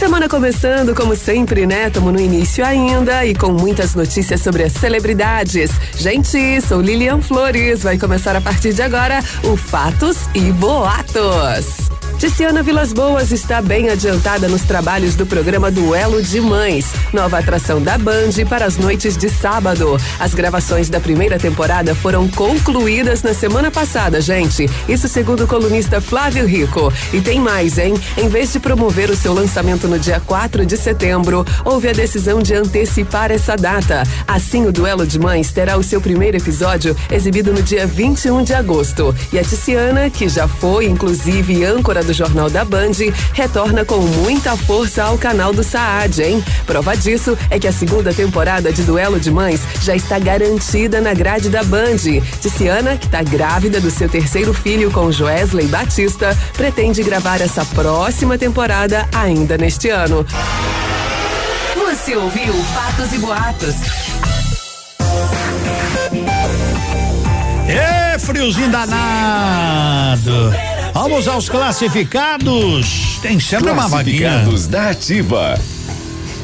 [0.05, 1.89] Semana começando, como sempre, né?
[1.89, 5.71] Tamo no início ainda e com muitas notícias sobre as celebridades.
[5.97, 7.83] Gente, sou Lilian Flores.
[7.83, 11.89] Vai começar a partir de agora o Fatos e Boatos.
[12.19, 17.83] Ticiana Vilas Boas está bem adiantada nos trabalhos do programa Duelo de Mães, nova atração
[17.83, 19.99] da Band para as noites de sábado.
[20.19, 24.71] As gravações da primeira temporada foram concluídas na semana passada, gente.
[24.89, 26.93] Isso segundo o colunista Flávio Rico.
[27.13, 27.95] E tem mais, hein?
[28.17, 32.43] Em vez de promover o seu lançamento no dia 4 de setembro, houve a decisão
[32.43, 34.03] de antecipar essa data.
[34.27, 38.55] Assim, o Duelo de Mães terá o seu primeiro episódio exibido no dia 21 de
[38.55, 39.15] agosto.
[39.33, 42.93] E a Ticiana, que já foi, inclusive, âncora do Jornal da Band,
[43.33, 46.45] retorna com muita força ao canal do Saad, hein?
[46.67, 51.15] Prova disso é que a segunda temporada de Duelo de Mães já está garantida na
[51.15, 51.97] grade da Band.
[52.41, 58.39] Ticiana, que está grávida do seu terceiro filho com Joesley Batista, pretende gravar essa próxima
[58.39, 60.27] temporada ainda neste ano.
[61.75, 63.75] Você ouviu Fatos e Boatos.
[67.69, 70.55] É friozinho danado.
[70.93, 73.19] Vamos aos classificados.
[73.21, 74.29] Tem sempre uma vaguinha.
[74.29, 75.59] Classificados da Ativa.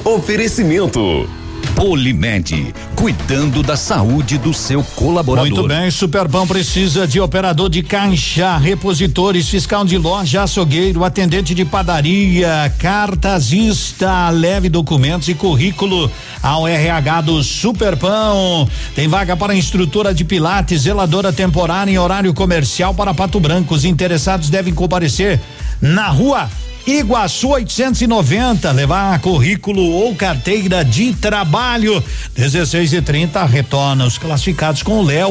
[0.05, 1.29] Oferecimento.
[1.75, 5.51] Polimed, cuidando da saúde do seu colaborador.
[5.51, 11.65] Muito bem, Superpão precisa de operador de caixa, repositores, fiscal de loja, açougueiro, atendente de
[11.65, 16.11] padaria, cartazista, leve documentos e currículo
[16.43, 18.69] ao RH do Superpão.
[18.95, 23.75] Tem vaga para instrutora de pilates, zeladora temporária em horário comercial para Pato Branco.
[23.75, 25.41] Os interessados devem comparecer
[25.81, 26.49] na rua
[26.91, 32.03] Iguaçu 890, levar currículo ou carteira de trabalho.
[32.35, 35.31] 16 e 30 retorna os classificados com o Léo.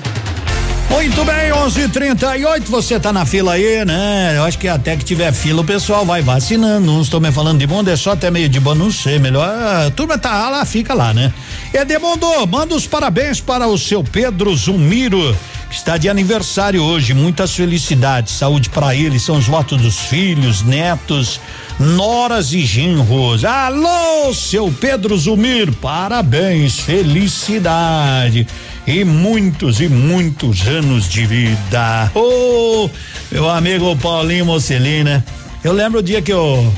[0.91, 2.69] Muito bem, 11:38.
[2.69, 4.33] Você tá na fila aí, né?
[4.35, 6.85] Eu acho que até que tiver fila o pessoal vai vacinando.
[6.85, 9.17] Não estou me falando de mundo, é só até meio de boa, não sei.
[9.17, 11.33] Melhor a turma tá lá, fica lá, né?
[11.73, 15.35] Edemundo, manda os parabéns para o seu Pedro Zumiro,
[15.69, 17.13] que está de aniversário hoje.
[17.13, 19.17] Muitas felicidades, saúde para ele.
[19.17, 21.39] São os votos dos filhos, netos,
[21.79, 23.45] noras e genros.
[23.45, 28.45] Alô, seu Pedro Zumir, parabéns, felicidade
[28.85, 32.11] e muitos e muitos anos de vida.
[32.15, 32.89] Ô, oh,
[33.31, 35.23] meu amigo Paulinho Mocelina,
[35.63, 36.71] eu lembro o dia que o,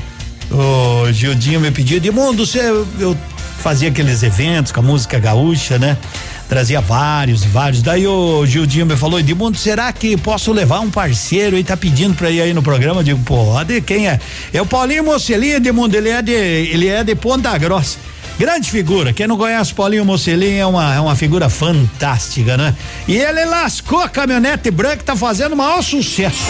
[1.12, 2.60] Gildinho me pediu, de mundo, você,
[2.98, 3.16] eu
[3.58, 5.96] fazia aqueles eventos com a música gaúcha, né?
[6.48, 7.80] Trazia vários e vários.
[7.80, 12.14] Daí o Gildinho me falou, Edmundo, será que posso levar um parceiro e tá pedindo
[12.14, 13.00] pra ir aí no programa?
[13.00, 14.20] Eu digo, pode, quem é?
[14.52, 17.98] É o Paulinho Mocelina, Edmundo, ele é de, ele é de Ponta Grossa.
[18.38, 19.12] Grande figura.
[19.12, 22.74] Quem não conhece Paulinho Mocelin é uma, é uma figura fantástica, né?
[23.06, 26.42] E ele lascou a caminhonete branca e tá fazendo o maior sucesso.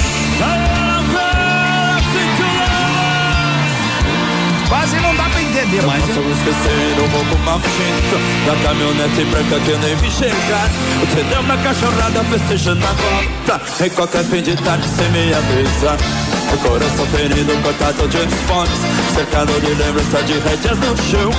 [4.69, 6.01] Quase não dá pra entender Eu mais.
[6.05, 10.71] posso esquecer o roubo maldito Da caminhonete branca que eu nem vi chegar
[11.15, 17.53] que deu na cachorrada festejando volta Em qualquer fim de tarde me O coração ferido,
[17.63, 18.79] cortado de esportes
[19.13, 21.31] Cercado de lembrança de rédeas no chão.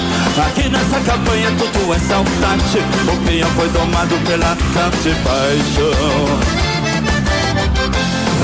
[0.45, 2.79] Aqui nessa campanha tudo é saudade.
[3.13, 6.64] O peão foi domado pela tanta de paixão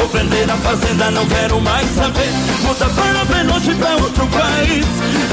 [0.01, 2.33] Vou vender a fazenda, não quero mais saber.
[2.63, 4.85] Muda para bem longe pra outro país.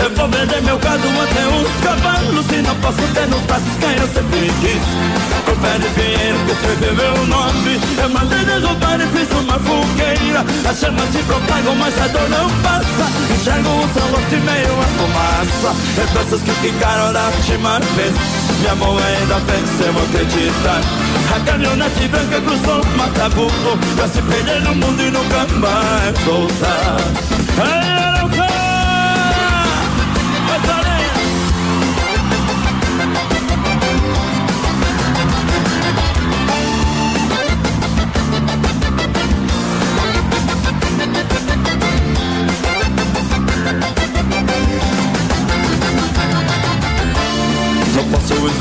[0.02, 2.46] Eu vou vender meu gado até os cavalos.
[2.52, 4.84] E não posso ter nos braços quem eu sempre quis.
[5.48, 7.80] O pé de pinheiro que escreveu meu nome.
[7.96, 10.44] Eu mandei derrubar e fiz uma fogueira.
[10.68, 13.08] As chamas se propagam, mas a dor não passa.
[13.40, 15.76] Enxergo o seu rosto e meio a fumaça.
[15.96, 18.12] Lembranças que ficaram da última vez.
[18.60, 20.82] Minha mão ainda venceu acreditar.
[21.34, 28.07] A caminhonete branca cruzou o mata-burro Pra se perder no mundo e nunca mais voltar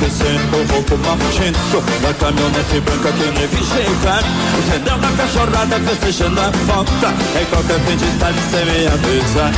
[0.07, 4.23] posso esquecer o roubo maldito Da caminhonete branca que vi chegar
[4.57, 4.97] Entendeu?
[4.97, 9.51] Na cachorrada festejando a volta Em qualquer fim de tarde sem me avisar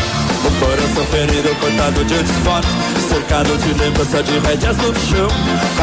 [0.45, 2.67] O coração ferido, cortado de desfote
[3.07, 5.27] Cercado de lembrança de rédeas no chão.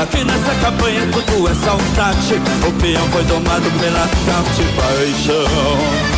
[0.01, 2.35] Aqui nessa campanha tudo é saudade.
[2.67, 6.16] O peão foi domado pela tal de paixão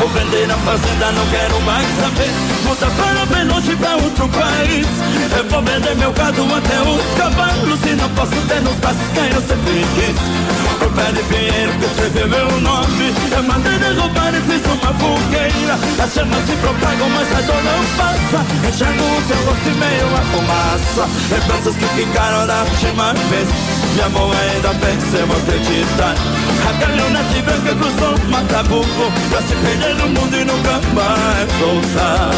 [0.00, 2.30] Vou vender a fazenda, não quero mais saber.
[2.64, 4.86] Muda para bem longe pra outro país.
[5.36, 7.80] Eu vou vender meu gado até os cavalos.
[7.84, 10.16] E não posso ter nos braços quem eu sempre quis.
[10.80, 13.12] O pé de pinheiro que escreveu meu nome.
[13.30, 15.76] Eu mandei derrubar e fiz uma fogueira.
[16.02, 18.40] As chamas se propagam, mas a dor não passa.
[18.66, 21.10] Enxergo o seu rosto meio a fumaça.
[21.30, 23.48] Lembranças que ficaram da última vez.
[23.94, 26.14] De amor ainda pensamos acreditar.
[26.68, 32.30] A caminhonete branca cruzou o Matabuco Pra se perder no mundo e nunca mais voltar.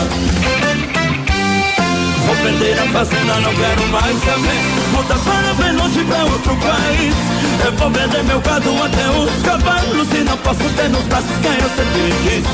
[2.27, 4.93] Vou vender a fazenda, não quero mais saber.
[4.93, 7.15] Voltar para bem longe pra outro país.
[7.65, 11.53] Eu vou vender meu gado até os cavalos E não posso ter nos braços quem
[11.53, 12.47] eu sempre quis.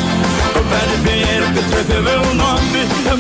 [0.54, 2.88] O pé de pinheiro que escreveu meu nome.
[3.10, 3.16] Eu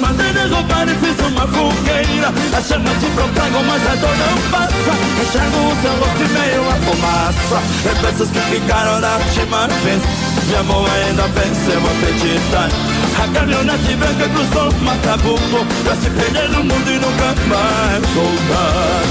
[1.30, 2.34] mandei derrubar e fiz uma fogueira.
[2.56, 4.92] As chamas se propagam, mas a dor não passa.
[5.22, 7.62] Enxergo o seu rosto e meio a fumaça.
[7.84, 10.02] Lembranças que ficaram da última vez.
[10.48, 12.70] De amor ainda pensamos acreditar
[13.22, 19.02] A caminhonete branca cruzou o Matabuco Pra se perder no mundo e nunca mais voltar.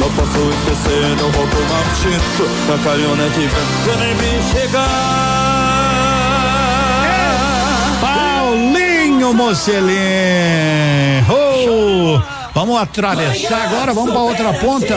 [0.00, 5.39] Não posso esquecer, não vou tomar A caminhonete branca nem me chegar
[9.34, 9.94] Mocelin.
[11.28, 12.20] Oh,
[12.54, 14.96] vamos atravessar agora, vamos para outra ponta.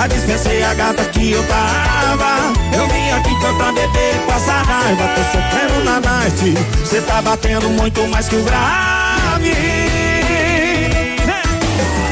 [0.00, 2.52] Já dispensei a gata que eu tava.
[2.74, 5.02] Eu vim aqui foi pra beber e passar raiva.
[5.14, 6.54] Tô sofrendo na night,
[6.86, 9.52] cê tá batendo muito mais que o grave.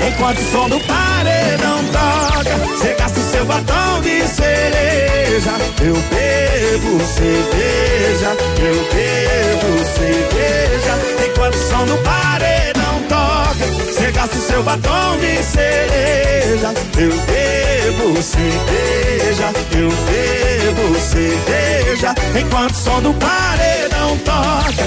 [0.07, 5.53] Enquanto o som do paredão toca, cê gasta o seu batom de cereja.
[5.81, 10.99] Eu bebo cerveja, eu bebo cerveja.
[11.27, 12.78] Enquanto o som do paredão
[14.09, 16.75] toca, cê gasta o seu batom de cereja.
[16.97, 22.15] Eu bebo cerveja, eu bebo cerveja.
[22.39, 24.85] Enquanto o som do paredão toca,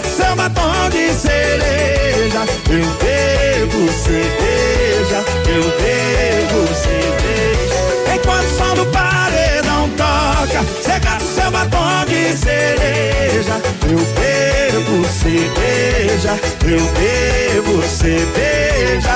[0.00, 2.44] o seu batom de cereja.
[2.70, 8.14] Eu bebo cerveja, eu bebo cerveja.
[8.14, 9.13] Enquanto o som do paredão
[10.44, 13.60] toca, cê gasta o seu batom de cereja.
[13.88, 19.14] Eu bebo cerveja, eu bebo cerveja.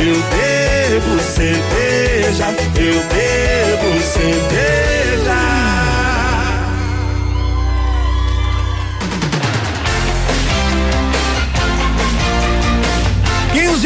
[0.00, 2.46] Eu bebo cerveja,
[2.76, 4.67] eu bebo cerveja.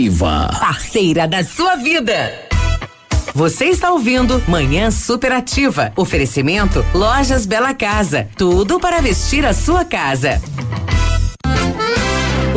[0.00, 0.48] Ativa.
[0.58, 2.32] Parceira da sua vida.
[3.34, 5.92] Você está ouvindo Manhã Superativa.
[5.94, 8.26] Oferecimento Lojas Bela Casa.
[8.34, 10.40] Tudo para vestir a sua casa.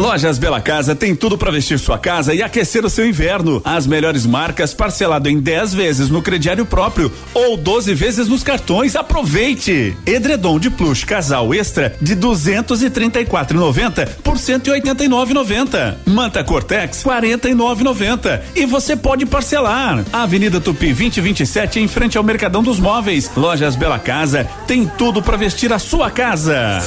[0.04, 3.62] Lojas Bela Casa tem tudo para vestir sua casa e aquecer o seu inverno.
[3.64, 8.98] As melhores marcas parcelado em 10 vezes no crediário próprio ou 12 vezes nos cartões.
[8.98, 9.96] Aproveite!
[10.06, 15.96] Edredom de plush casal extra de 234,90 por 189,90.
[16.06, 20.04] Manta Cortex 49,90 e você pode parcelar.
[20.12, 23.32] Avenida Tupi 2027 em frente ao Mercadão dos Móveis.
[23.38, 26.82] Lojas Bela Casa tem tudo para vestir a sua casa.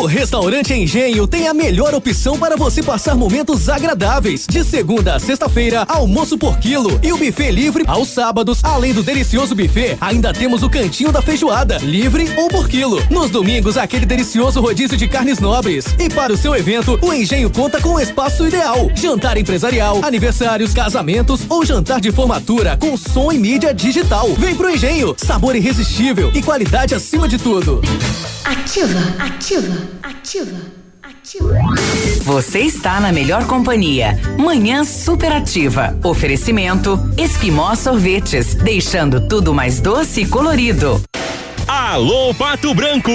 [0.00, 4.46] O Restaurante Engenho tem a melhor opção para você passar momentos agradáveis.
[4.48, 8.64] De segunda a sexta-feira, almoço por quilo e o buffet livre aos sábados.
[8.64, 12.98] Além do delicioso buffet, ainda temos o cantinho da feijoada, livre ou por quilo.
[13.10, 15.84] Nos domingos, aquele delicioso rodízio de carnes nobres.
[15.98, 18.90] E para o seu evento, o Engenho conta com o espaço ideal.
[18.94, 24.32] Jantar empresarial, aniversários, casamentos ou jantar de formatura com som e mídia digital.
[24.38, 27.82] Vem pro Engenho, sabor irresistível e qualidade acima de tudo.
[28.50, 30.56] Ativa, ativa, ativa,
[31.00, 31.54] ativa.
[32.24, 34.18] Você está na melhor companhia.
[34.36, 35.96] Manhã Superativa.
[36.02, 41.00] Oferecimento Esquimó Sorvetes, deixando tudo mais doce e colorido.
[41.72, 43.12] Alô Pato Branco!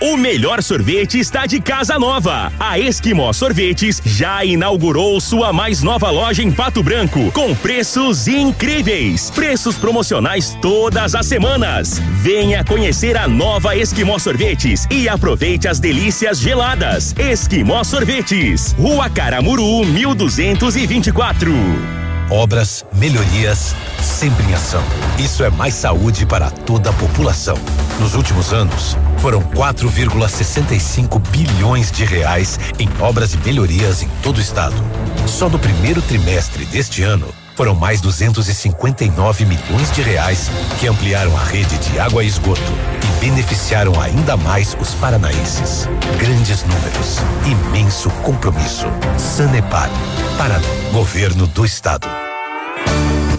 [0.00, 2.52] O melhor sorvete está de casa nova.
[2.56, 9.28] A Esquimó Sorvetes já inaugurou sua mais nova loja em Pato Branco, com preços incríveis.
[9.32, 12.00] Preços promocionais todas as semanas.
[12.22, 17.12] Venha conhecer a nova Esquimó Sorvetes e aproveite as delícias geladas.
[17.18, 22.05] Esquimó Sorvetes, Rua Caramuru, 1224.
[22.30, 23.72] Obras, melhorias,
[24.02, 24.82] sempre em ação.
[25.16, 27.56] Isso é mais saúde para toda a população.
[28.00, 34.40] Nos últimos anos, foram 4,65 bilhões de reais em obras e melhorias em todo o
[34.40, 34.74] estado.
[35.26, 41.42] Só no primeiro trimestre deste ano, foram mais 259 milhões de reais que ampliaram a
[41.42, 42.60] rede de água e esgoto
[43.02, 45.88] e beneficiaram ainda mais os paranaenses.
[46.18, 48.86] Grandes números, imenso compromisso.
[49.16, 49.90] Sanepar,
[50.36, 50.60] para
[50.92, 52.35] Governo do Estado.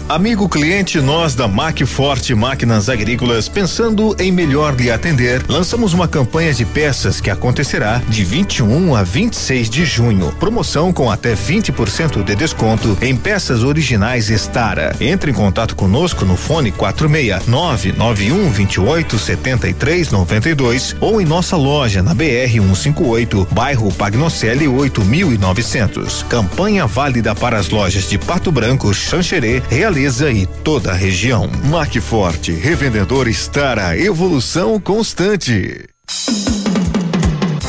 [0.08, 6.08] Amigo cliente, nós da Mac Forte Máquinas Agrícolas, pensando em melhor lhe atender, lançamos uma
[6.08, 10.32] campanha de peças que acontecerá de 21 a 26 de junho.
[10.40, 14.96] Promoção com até 20% de desconto em peças originais Estara.
[14.98, 22.02] Entre em contato conosco no fone 46 991 28 73 92 ou em nossa loja
[22.02, 26.22] na BR 158, bairro Pagnocelli 8900.
[26.30, 29.62] Campanha válida para as lojas de Pato Branco, Xanxerê,
[29.98, 31.50] Realiza e toda a região.
[31.64, 35.88] Macforte, revendedor Estara, evolução constante.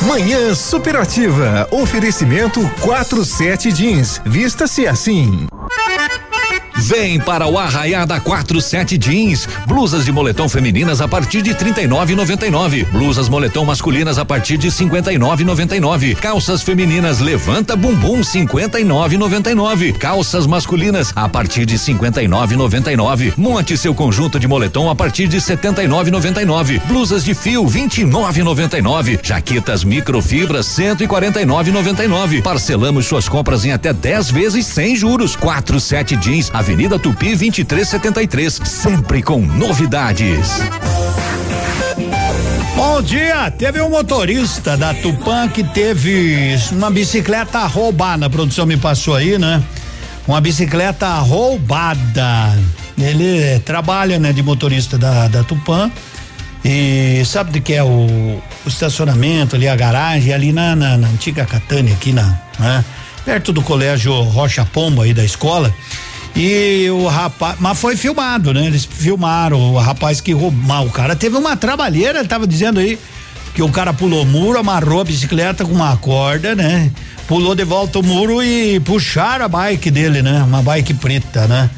[0.06, 1.66] Manhã superativa.
[1.72, 4.22] Oferecimento 47 jeans.
[4.24, 5.48] Vista-se assim.
[6.76, 9.48] Vem para o Arraiá da 47 Jeans.
[9.66, 12.86] Blusas de moletom femininas a partir de 39,99.
[12.90, 16.16] Blusas moletom masculinas a partir de 59,99.
[16.16, 19.96] Calças femininas levanta bumbum 59,99.
[19.98, 23.34] Calças masculinas a partir de 59,99.
[23.36, 26.80] Monte seu conjunto de moletom a partir de 79,99.
[26.86, 29.20] Blusas de fio 29,99.
[29.22, 32.42] Jaquetas microfibras 149,99.
[32.42, 35.36] Parcelamos suas compras em até 10 vezes sem juros.
[35.36, 40.60] 47 Jeans, Avenida Tupi 2373, sempre com novidades.
[42.76, 48.76] Bom dia, teve um motorista da Tupã que teve uma bicicleta roubada, a produção me
[48.76, 49.62] passou aí, né?
[50.28, 52.54] Uma bicicleta roubada.
[52.98, 55.90] Ele trabalha, né, de motorista da, da Tupã
[56.62, 61.08] e sabe de que é o, o estacionamento ali, a garagem, ali na, na, na
[61.08, 62.84] antiga Catânia, aqui na, né?
[63.24, 65.74] Perto do colégio Rocha Pombo aí da escola.
[66.34, 68.66] E o rapaz, mas foi filmado, né?
[68.66, 70.86] Eles filmaram o rapaz que roubou.
[70.86, 72.98] O cara teve uma trabalheira, tava dizendo aí
[73.54, 76.90] que o cara pulou o muro, amarrou a bicicleta com uma corda, né?
[77.26, 80.42] Pulou de volta o muro e puxaram a bike dele, né?
[80.42, 81.68] Uma bike preta, né?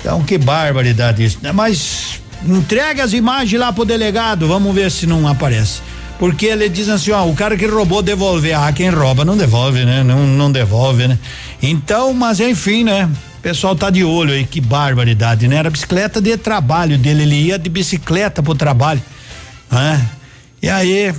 [0.00, 1.52] Então que barbaridade isso, né?
[1.52, 5.80] Mas entrega as imagens lá pro delegado, vamos ver se não aparece.
[6.18, 8.56] Porque ele diz assim, ó, o cara que roubou devolver.
[8.56, 10.04] Ah, quem rouba não devolve, né?
[10.04, 11.18] Não, não devolve, né?
[11.60, 13.08] Então, mas enfim, né?
[13.42, 15.56] Pessoal tá de olho aí, que barbaridade, né?
[15.56, 19.02] Era bicicleta de trabalho dele, ele ia de bicicleta pro trabalho,
[19.70, 20.08] né?
[20.62, 21.12] E aí,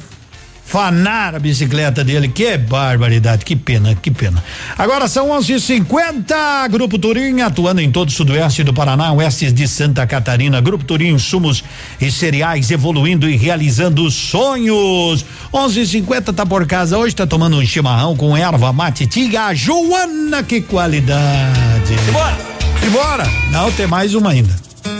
[0.65, 2.29] Fanaram a bicicleta dele.
[2.29, 4.43] Que barbaridade, que pena, que pena.
[4.77, 6.67] Agora são 11:50.
[6.69, 10.59] Grupo Turim atuando em todo o sudoeste do Paraná, oeste de Santa Catarina.
[10.61, 11.63] Grupo Turim, insumos
[12.01, 15.23] e cereais evoluindo e realizando sonhos.
[15.53, 19.53] 11:50 tá por casa hoje, tá tomando um chimarrão com erva mate tiga.
[19.53, 21.62] Joana, que qualidade.
[21.85, 22.37] Simbora!
[22.81, 23.23] Simbora!
[23.51, 24.55] Não, tem mais uma ainda.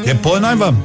[0.05, 0.81] Depois nós vamos.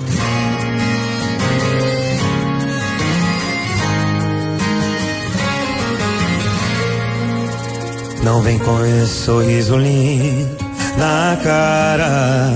[8.22, 10.56] Não vem com esse sorriso lindo
[10.98, 12.52] na cara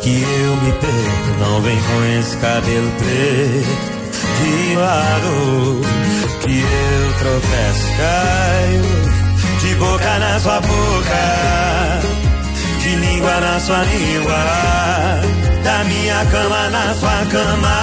[0.00, 1.40] que eu me perco.
[1.40, 3.92] Não vem com esse cabelo preto
[4.38, 5.80] de lado
[6.40, 8.82] que eu tropeço, caio
[9.60, 12.00] de boca na sua boca,
[13.22, 14.44] língua na sua língua,
[15.62, 17.76] da minha cama na sua cama.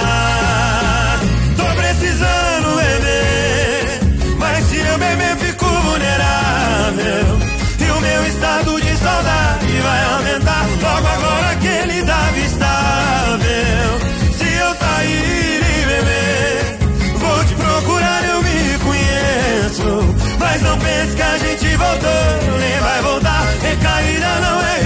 [1.56, 4.00] Tô precisando beber,
[4.38, 7.38] mas se eu beber fico vulnerável.
[7.78, 13.98] E o meu estado de saudade vai aumentar logo agora que ele tava estável.
[14.36, 16.78] Se eu sair e beber,
[17.16, 20.14] vou te procurar, eu me conheço.
[20.38, 23.46] Mas não pense que a gente voltou, nem vai voltar.
[23.62, 24.79] Recaída não é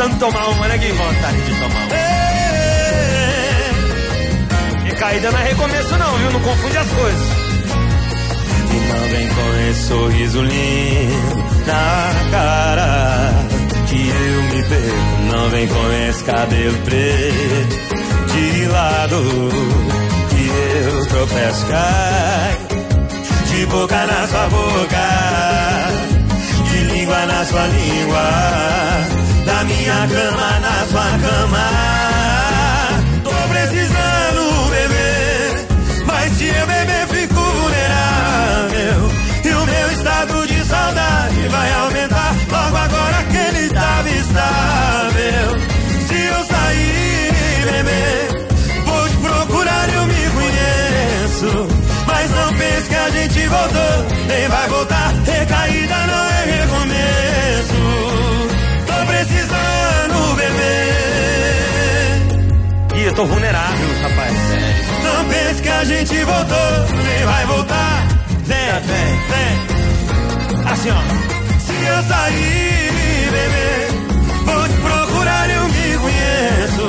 [0.00, 0.78] precisando tomar uma, né?
[0.78, 1.94] Que vontade de tomar uma.
[4.88, 6.30] E caída não é recomeço não, viu?
[6.32, 7.28] Não confunde as coisas.
[8.70, 13.32] E não vem com esse sorriso lindo na cara
[13.88, 15.36] que eu me perco.
[15.36, 17.76] Não vem com esse cabelo preto
[18.32, 19.16] de lado
[20.30, 20.48] que
[20.86, 22.58] eu tropeço, cai
[23.50, 25.08] de boca na sua boca,
[26.70, 31.66] de língua na sua língua, da minha cama na sua cama.
[33.24, 35.66] Tô precisando beber,
[36.06, 39.10] mas se eu beber fico vulnerável.
[39.44, 45.60] E o meu estado de saudade vai aumentar logo agora que ele tava estável.
[46.08, 48.48] Se eu sair e beber,
[48.84, 51.68] vou te procurar, eu me conheço.
[52.06, 55.12] Mas não pense que a gente voltou, nem vai voltar.
[55.24, 56.29] Recaída não
[63.10, 64.32] eu tô vulnerável, rapaz.
[65.02, 68.06] Não pense que a gente voltou, nem vai voltar.
[68.44, 70.70] Vem, vem, vem.
[70.70, 71.02] Assim, ó.
[71.58, 73.88] Se eu sair e beber,
[74.44, 76.88] vou te procurar, eu me conheço.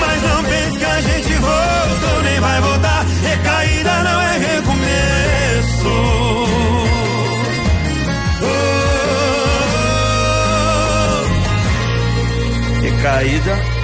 [0.00, 3.06] Mas não pense que a gente voltou, nem vai voltar.
[3.22, 4.86] Recaída não é recomeço.
[12.82, 13.75] Recaída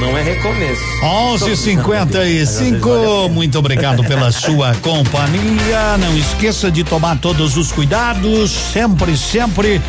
[0.00, 0.80] não, é recomeço.
[1.02, 3.28] 11:55.
[3.28, 5.98] Muito obrigado pela sua companhia.
[5.98, 9.82] Não esqueça de tomar todos os cuidados, sempre, sempre.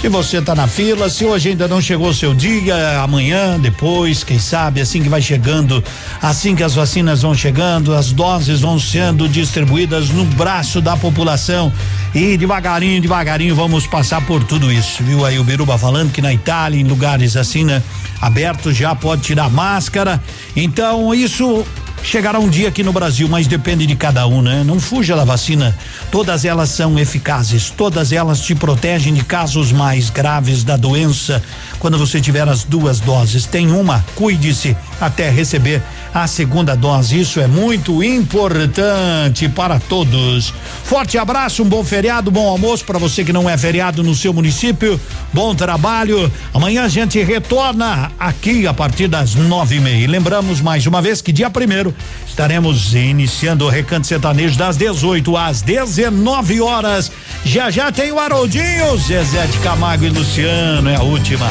[0.00, 4.22] Se você está na fila, se hoje ainda não chegou o seu dia, amanhã, depois,
[4.22, 5.82] quem sabe, assim que vai chegando,
[6.22, 11.72] assim que as vacinas vão chegando, as doses vão sendo distribuídas no braço da população
[12.14, 15.24] e devagarinho, devagarinho vamos passar por tudo isso, viu?
[15.24, 17.82] Aí o Biruba falando que na Itália, em lugares assim, né?
[18.20, 20.22] Abertos já pode tirar máscara.
[20.54, 21.64] Então, isso
[22.02, 24.62] chegará um dia aqui no Brasil, mas depende de cada um, né?
[24.64, 25.76] Não fuja da vacina.
[26.10, 31.42] Todas elas são eficazes, todas elas te protegem de casos mais graves da doença.
[31.78, 35.82] Quando você tiver as duas doses, tem uma, cuide-se até receber
[36.14, 37.20] a segunda dose.
[37.20, 40.52] Isso é muito importante para todos.
[40.84, 44.32] Forte abraço, um bom feriado, bom almoço para você que não é feriado no seu
[44.32, 45.00] município.
[45.32, 46.30] Bom trabalho.
[46.54, 50.04] Amanhã a gente retorna aqui a partir das nove e meia.
[50.04, 51.94] E lembramos mais uma vez que dia primeiro
[52.26, 57.10] estaremos iniciando o Recanto Sertanejo das 18 às 19 horas.
[57.44, 60.88] Já já tem o Haroldinho, Zezé de Camargo e Luciano.
[60.88, 61.46] É a última.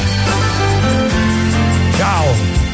[1.96, 2.65] Tchau.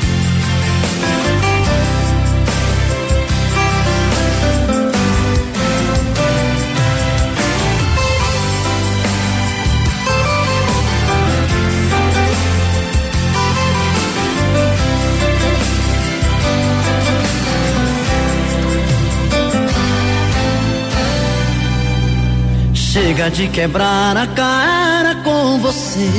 [22.92, 26.10] Chega de quebrar a cara com você.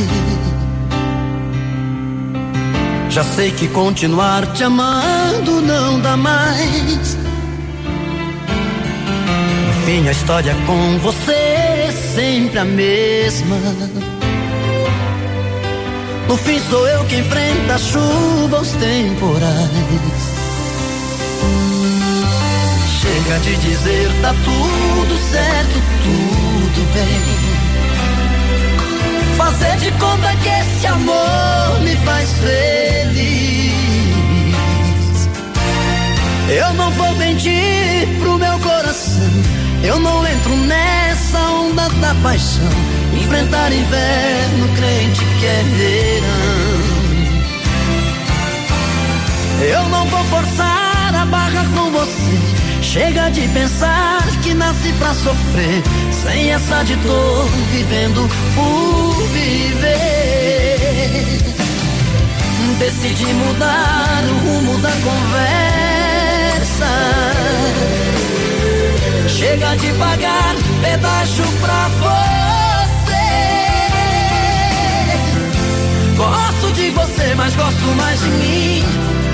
[3.12, 7.16] Já sei que continuar te amando não dá mais.
[9.70, 13.56] Enfim, a história com você é sempre a mesma.
[16.28, 20.34] No fim sou eu que enfrenta a chuva, os temporais.
[23.04, 27.22] Chega de dizer tá tudo certo, tudo bem.
[29.36, 33.74] Fazer de conta que esse amor me faz feliz.
[36.48, 39.32] Eu não vou mentir pro meu coração.
[39.84, 42.72] Eu não entro nessa onda da paixão.
[43.22, 46.64] Enfrentar inverno, crente que é verão.
[49.78, 52.73] Eu não vou forçar a barra com você.
[52.94, 55.82] Chega de pensar que nasci pra sofrer,
[56.12, 60.78] sem essa de dor, vivendo por viver.
[62.78, 66.86] Decidi mudar o rumo da conversa.
[69.28, 73.26] Chega de pagar pedaço pra você.
[76.16, 78.84] Gosto de você, mas gosto mais de mim.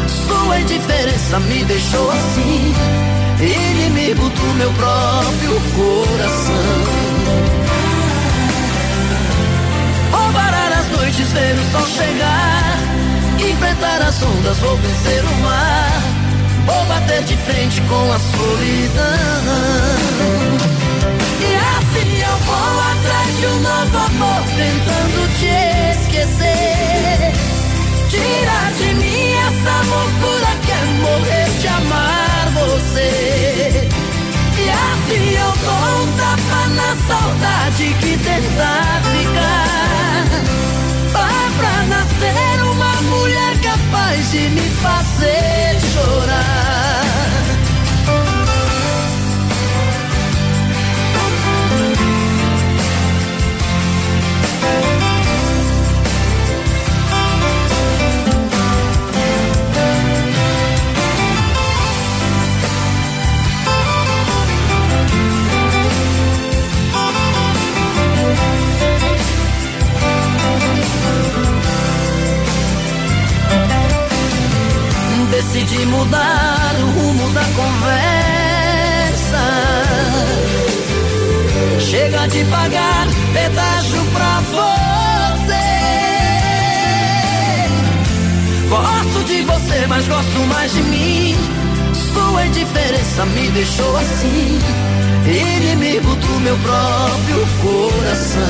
[0.07, 2.73] Sua indiferença me deixou assim
[3.41, 6.55] inimigo do meu próprio coração.
[10.11, 12.77] Vou parar as noites, ver o sol chegar,
[13.39, 16.01] enfrentar as ondas, vou vencer o mar,
[16.65, 19.09] vou bater de frente com a solidão.
[21.39, 27.33] E assim eu vou atrás de um novo amor, tentando te esquecer.
[28.09, 32.18] Tirar de mim essa loucura que é morrer de amar
[34.57, 38.71] E assim eu dou um tapa na saudade que tenta
[39.11, 40.25] ficar.
[41.13, 46.88] Dá pra nascer uma mulher capaz de me fazer chorar.
[75.69, 77.83] Decidi mudar o rumo da conversa.
[81.79, 85.53] Chega de pagar pedágio pra você.
[88.69, 91.35] Gosto de você, mas gosto mais de mim.
[92.13, 94.59] Sua indiferença me deixou assim,
[95.25, 98.41] inimigo do meu próprio coração.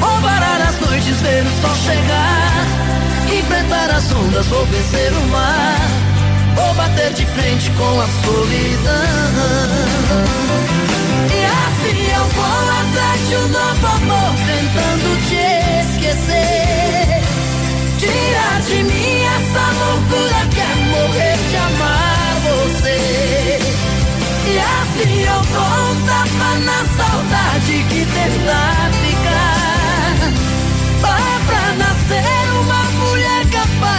[0.00, 2.81] Vou parar as noites, ver o sol chegar
[3.30, 6.12] enfrentar as ondas, vou vencer o mar.
[6.54, 8.92] Vou bater de frente com a solidão.
[11.30, 15.44] E assim eu vou atrás de um novo amor, tentando te
[15.80, 17.22] esquecer.
[17.98, 22.98] Tirar de mim essa loucura que é morrer de amar você.
[24.46, 28.60] E assim eu vou um tapa na saudade que tenta
[29.00, 29.72] ficar.
[31.00, 32.41] Dá pra nascer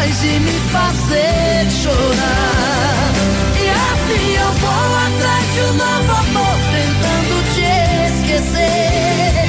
[0.03, 3.13] capaz de me fazer chorar.
[3.61, 7.67] E assim eu vou atrás de um novo amor, tentando te
[8.11, 9.47] esquecer.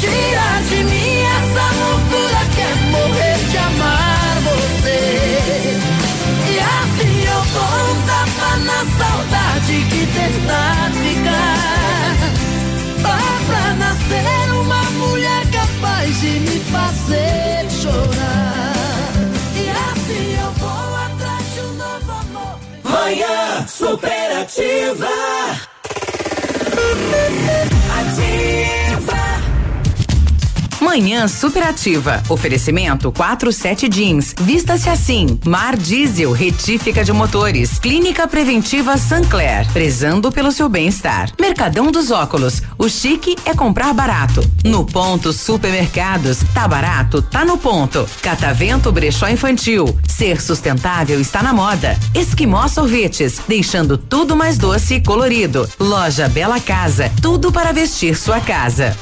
[0.00, 5.00] Tirar de mim essa loucura que é morrer de amar você.
[6.50, 11.58] E assim eu vou um tapa na saudade que tentar ficar.
[13.02, 16.57] Dá pra nascer uma mulher capaz de me
[23.08, 25.08] Manhã superativa.
[27.98, 28.57] Ativa.
[30.88, 32.22] Manhã superativa.
[32.30, 34.34] Oferecimento 47 jeans.
[34.40, 35.38] Vista-se assim.
[35.44, 37.78] Mar Diesel, retífica de motores.
[37.78, 39.70] Clínica Preventiva Sancler.
[39.70, 41.30] Prezando pelo seu bem-estar.
[41.38, 42.62] Mercadão dos Óculos.
[42.78, 44.42] O chique é comprar barato.
[44.64, 46.38] No ponto Supermercados.
[46.54, 47.20] Tá barato?
[47.20, 48.08] Tá no ponto.
[48.22, 49.94] Catavento Brechó Infantil.
[50.08, 51.98] Ser sustentável está na moda.
[52.14, 53.42] Esquimó Sorvetes.
[53.46, 55.68] Deixando tudo mais doce e colorido.
[55.78, 57.12] Loja Bela Casa.
[57.20, 58.96] Tudo para vestir sua casa.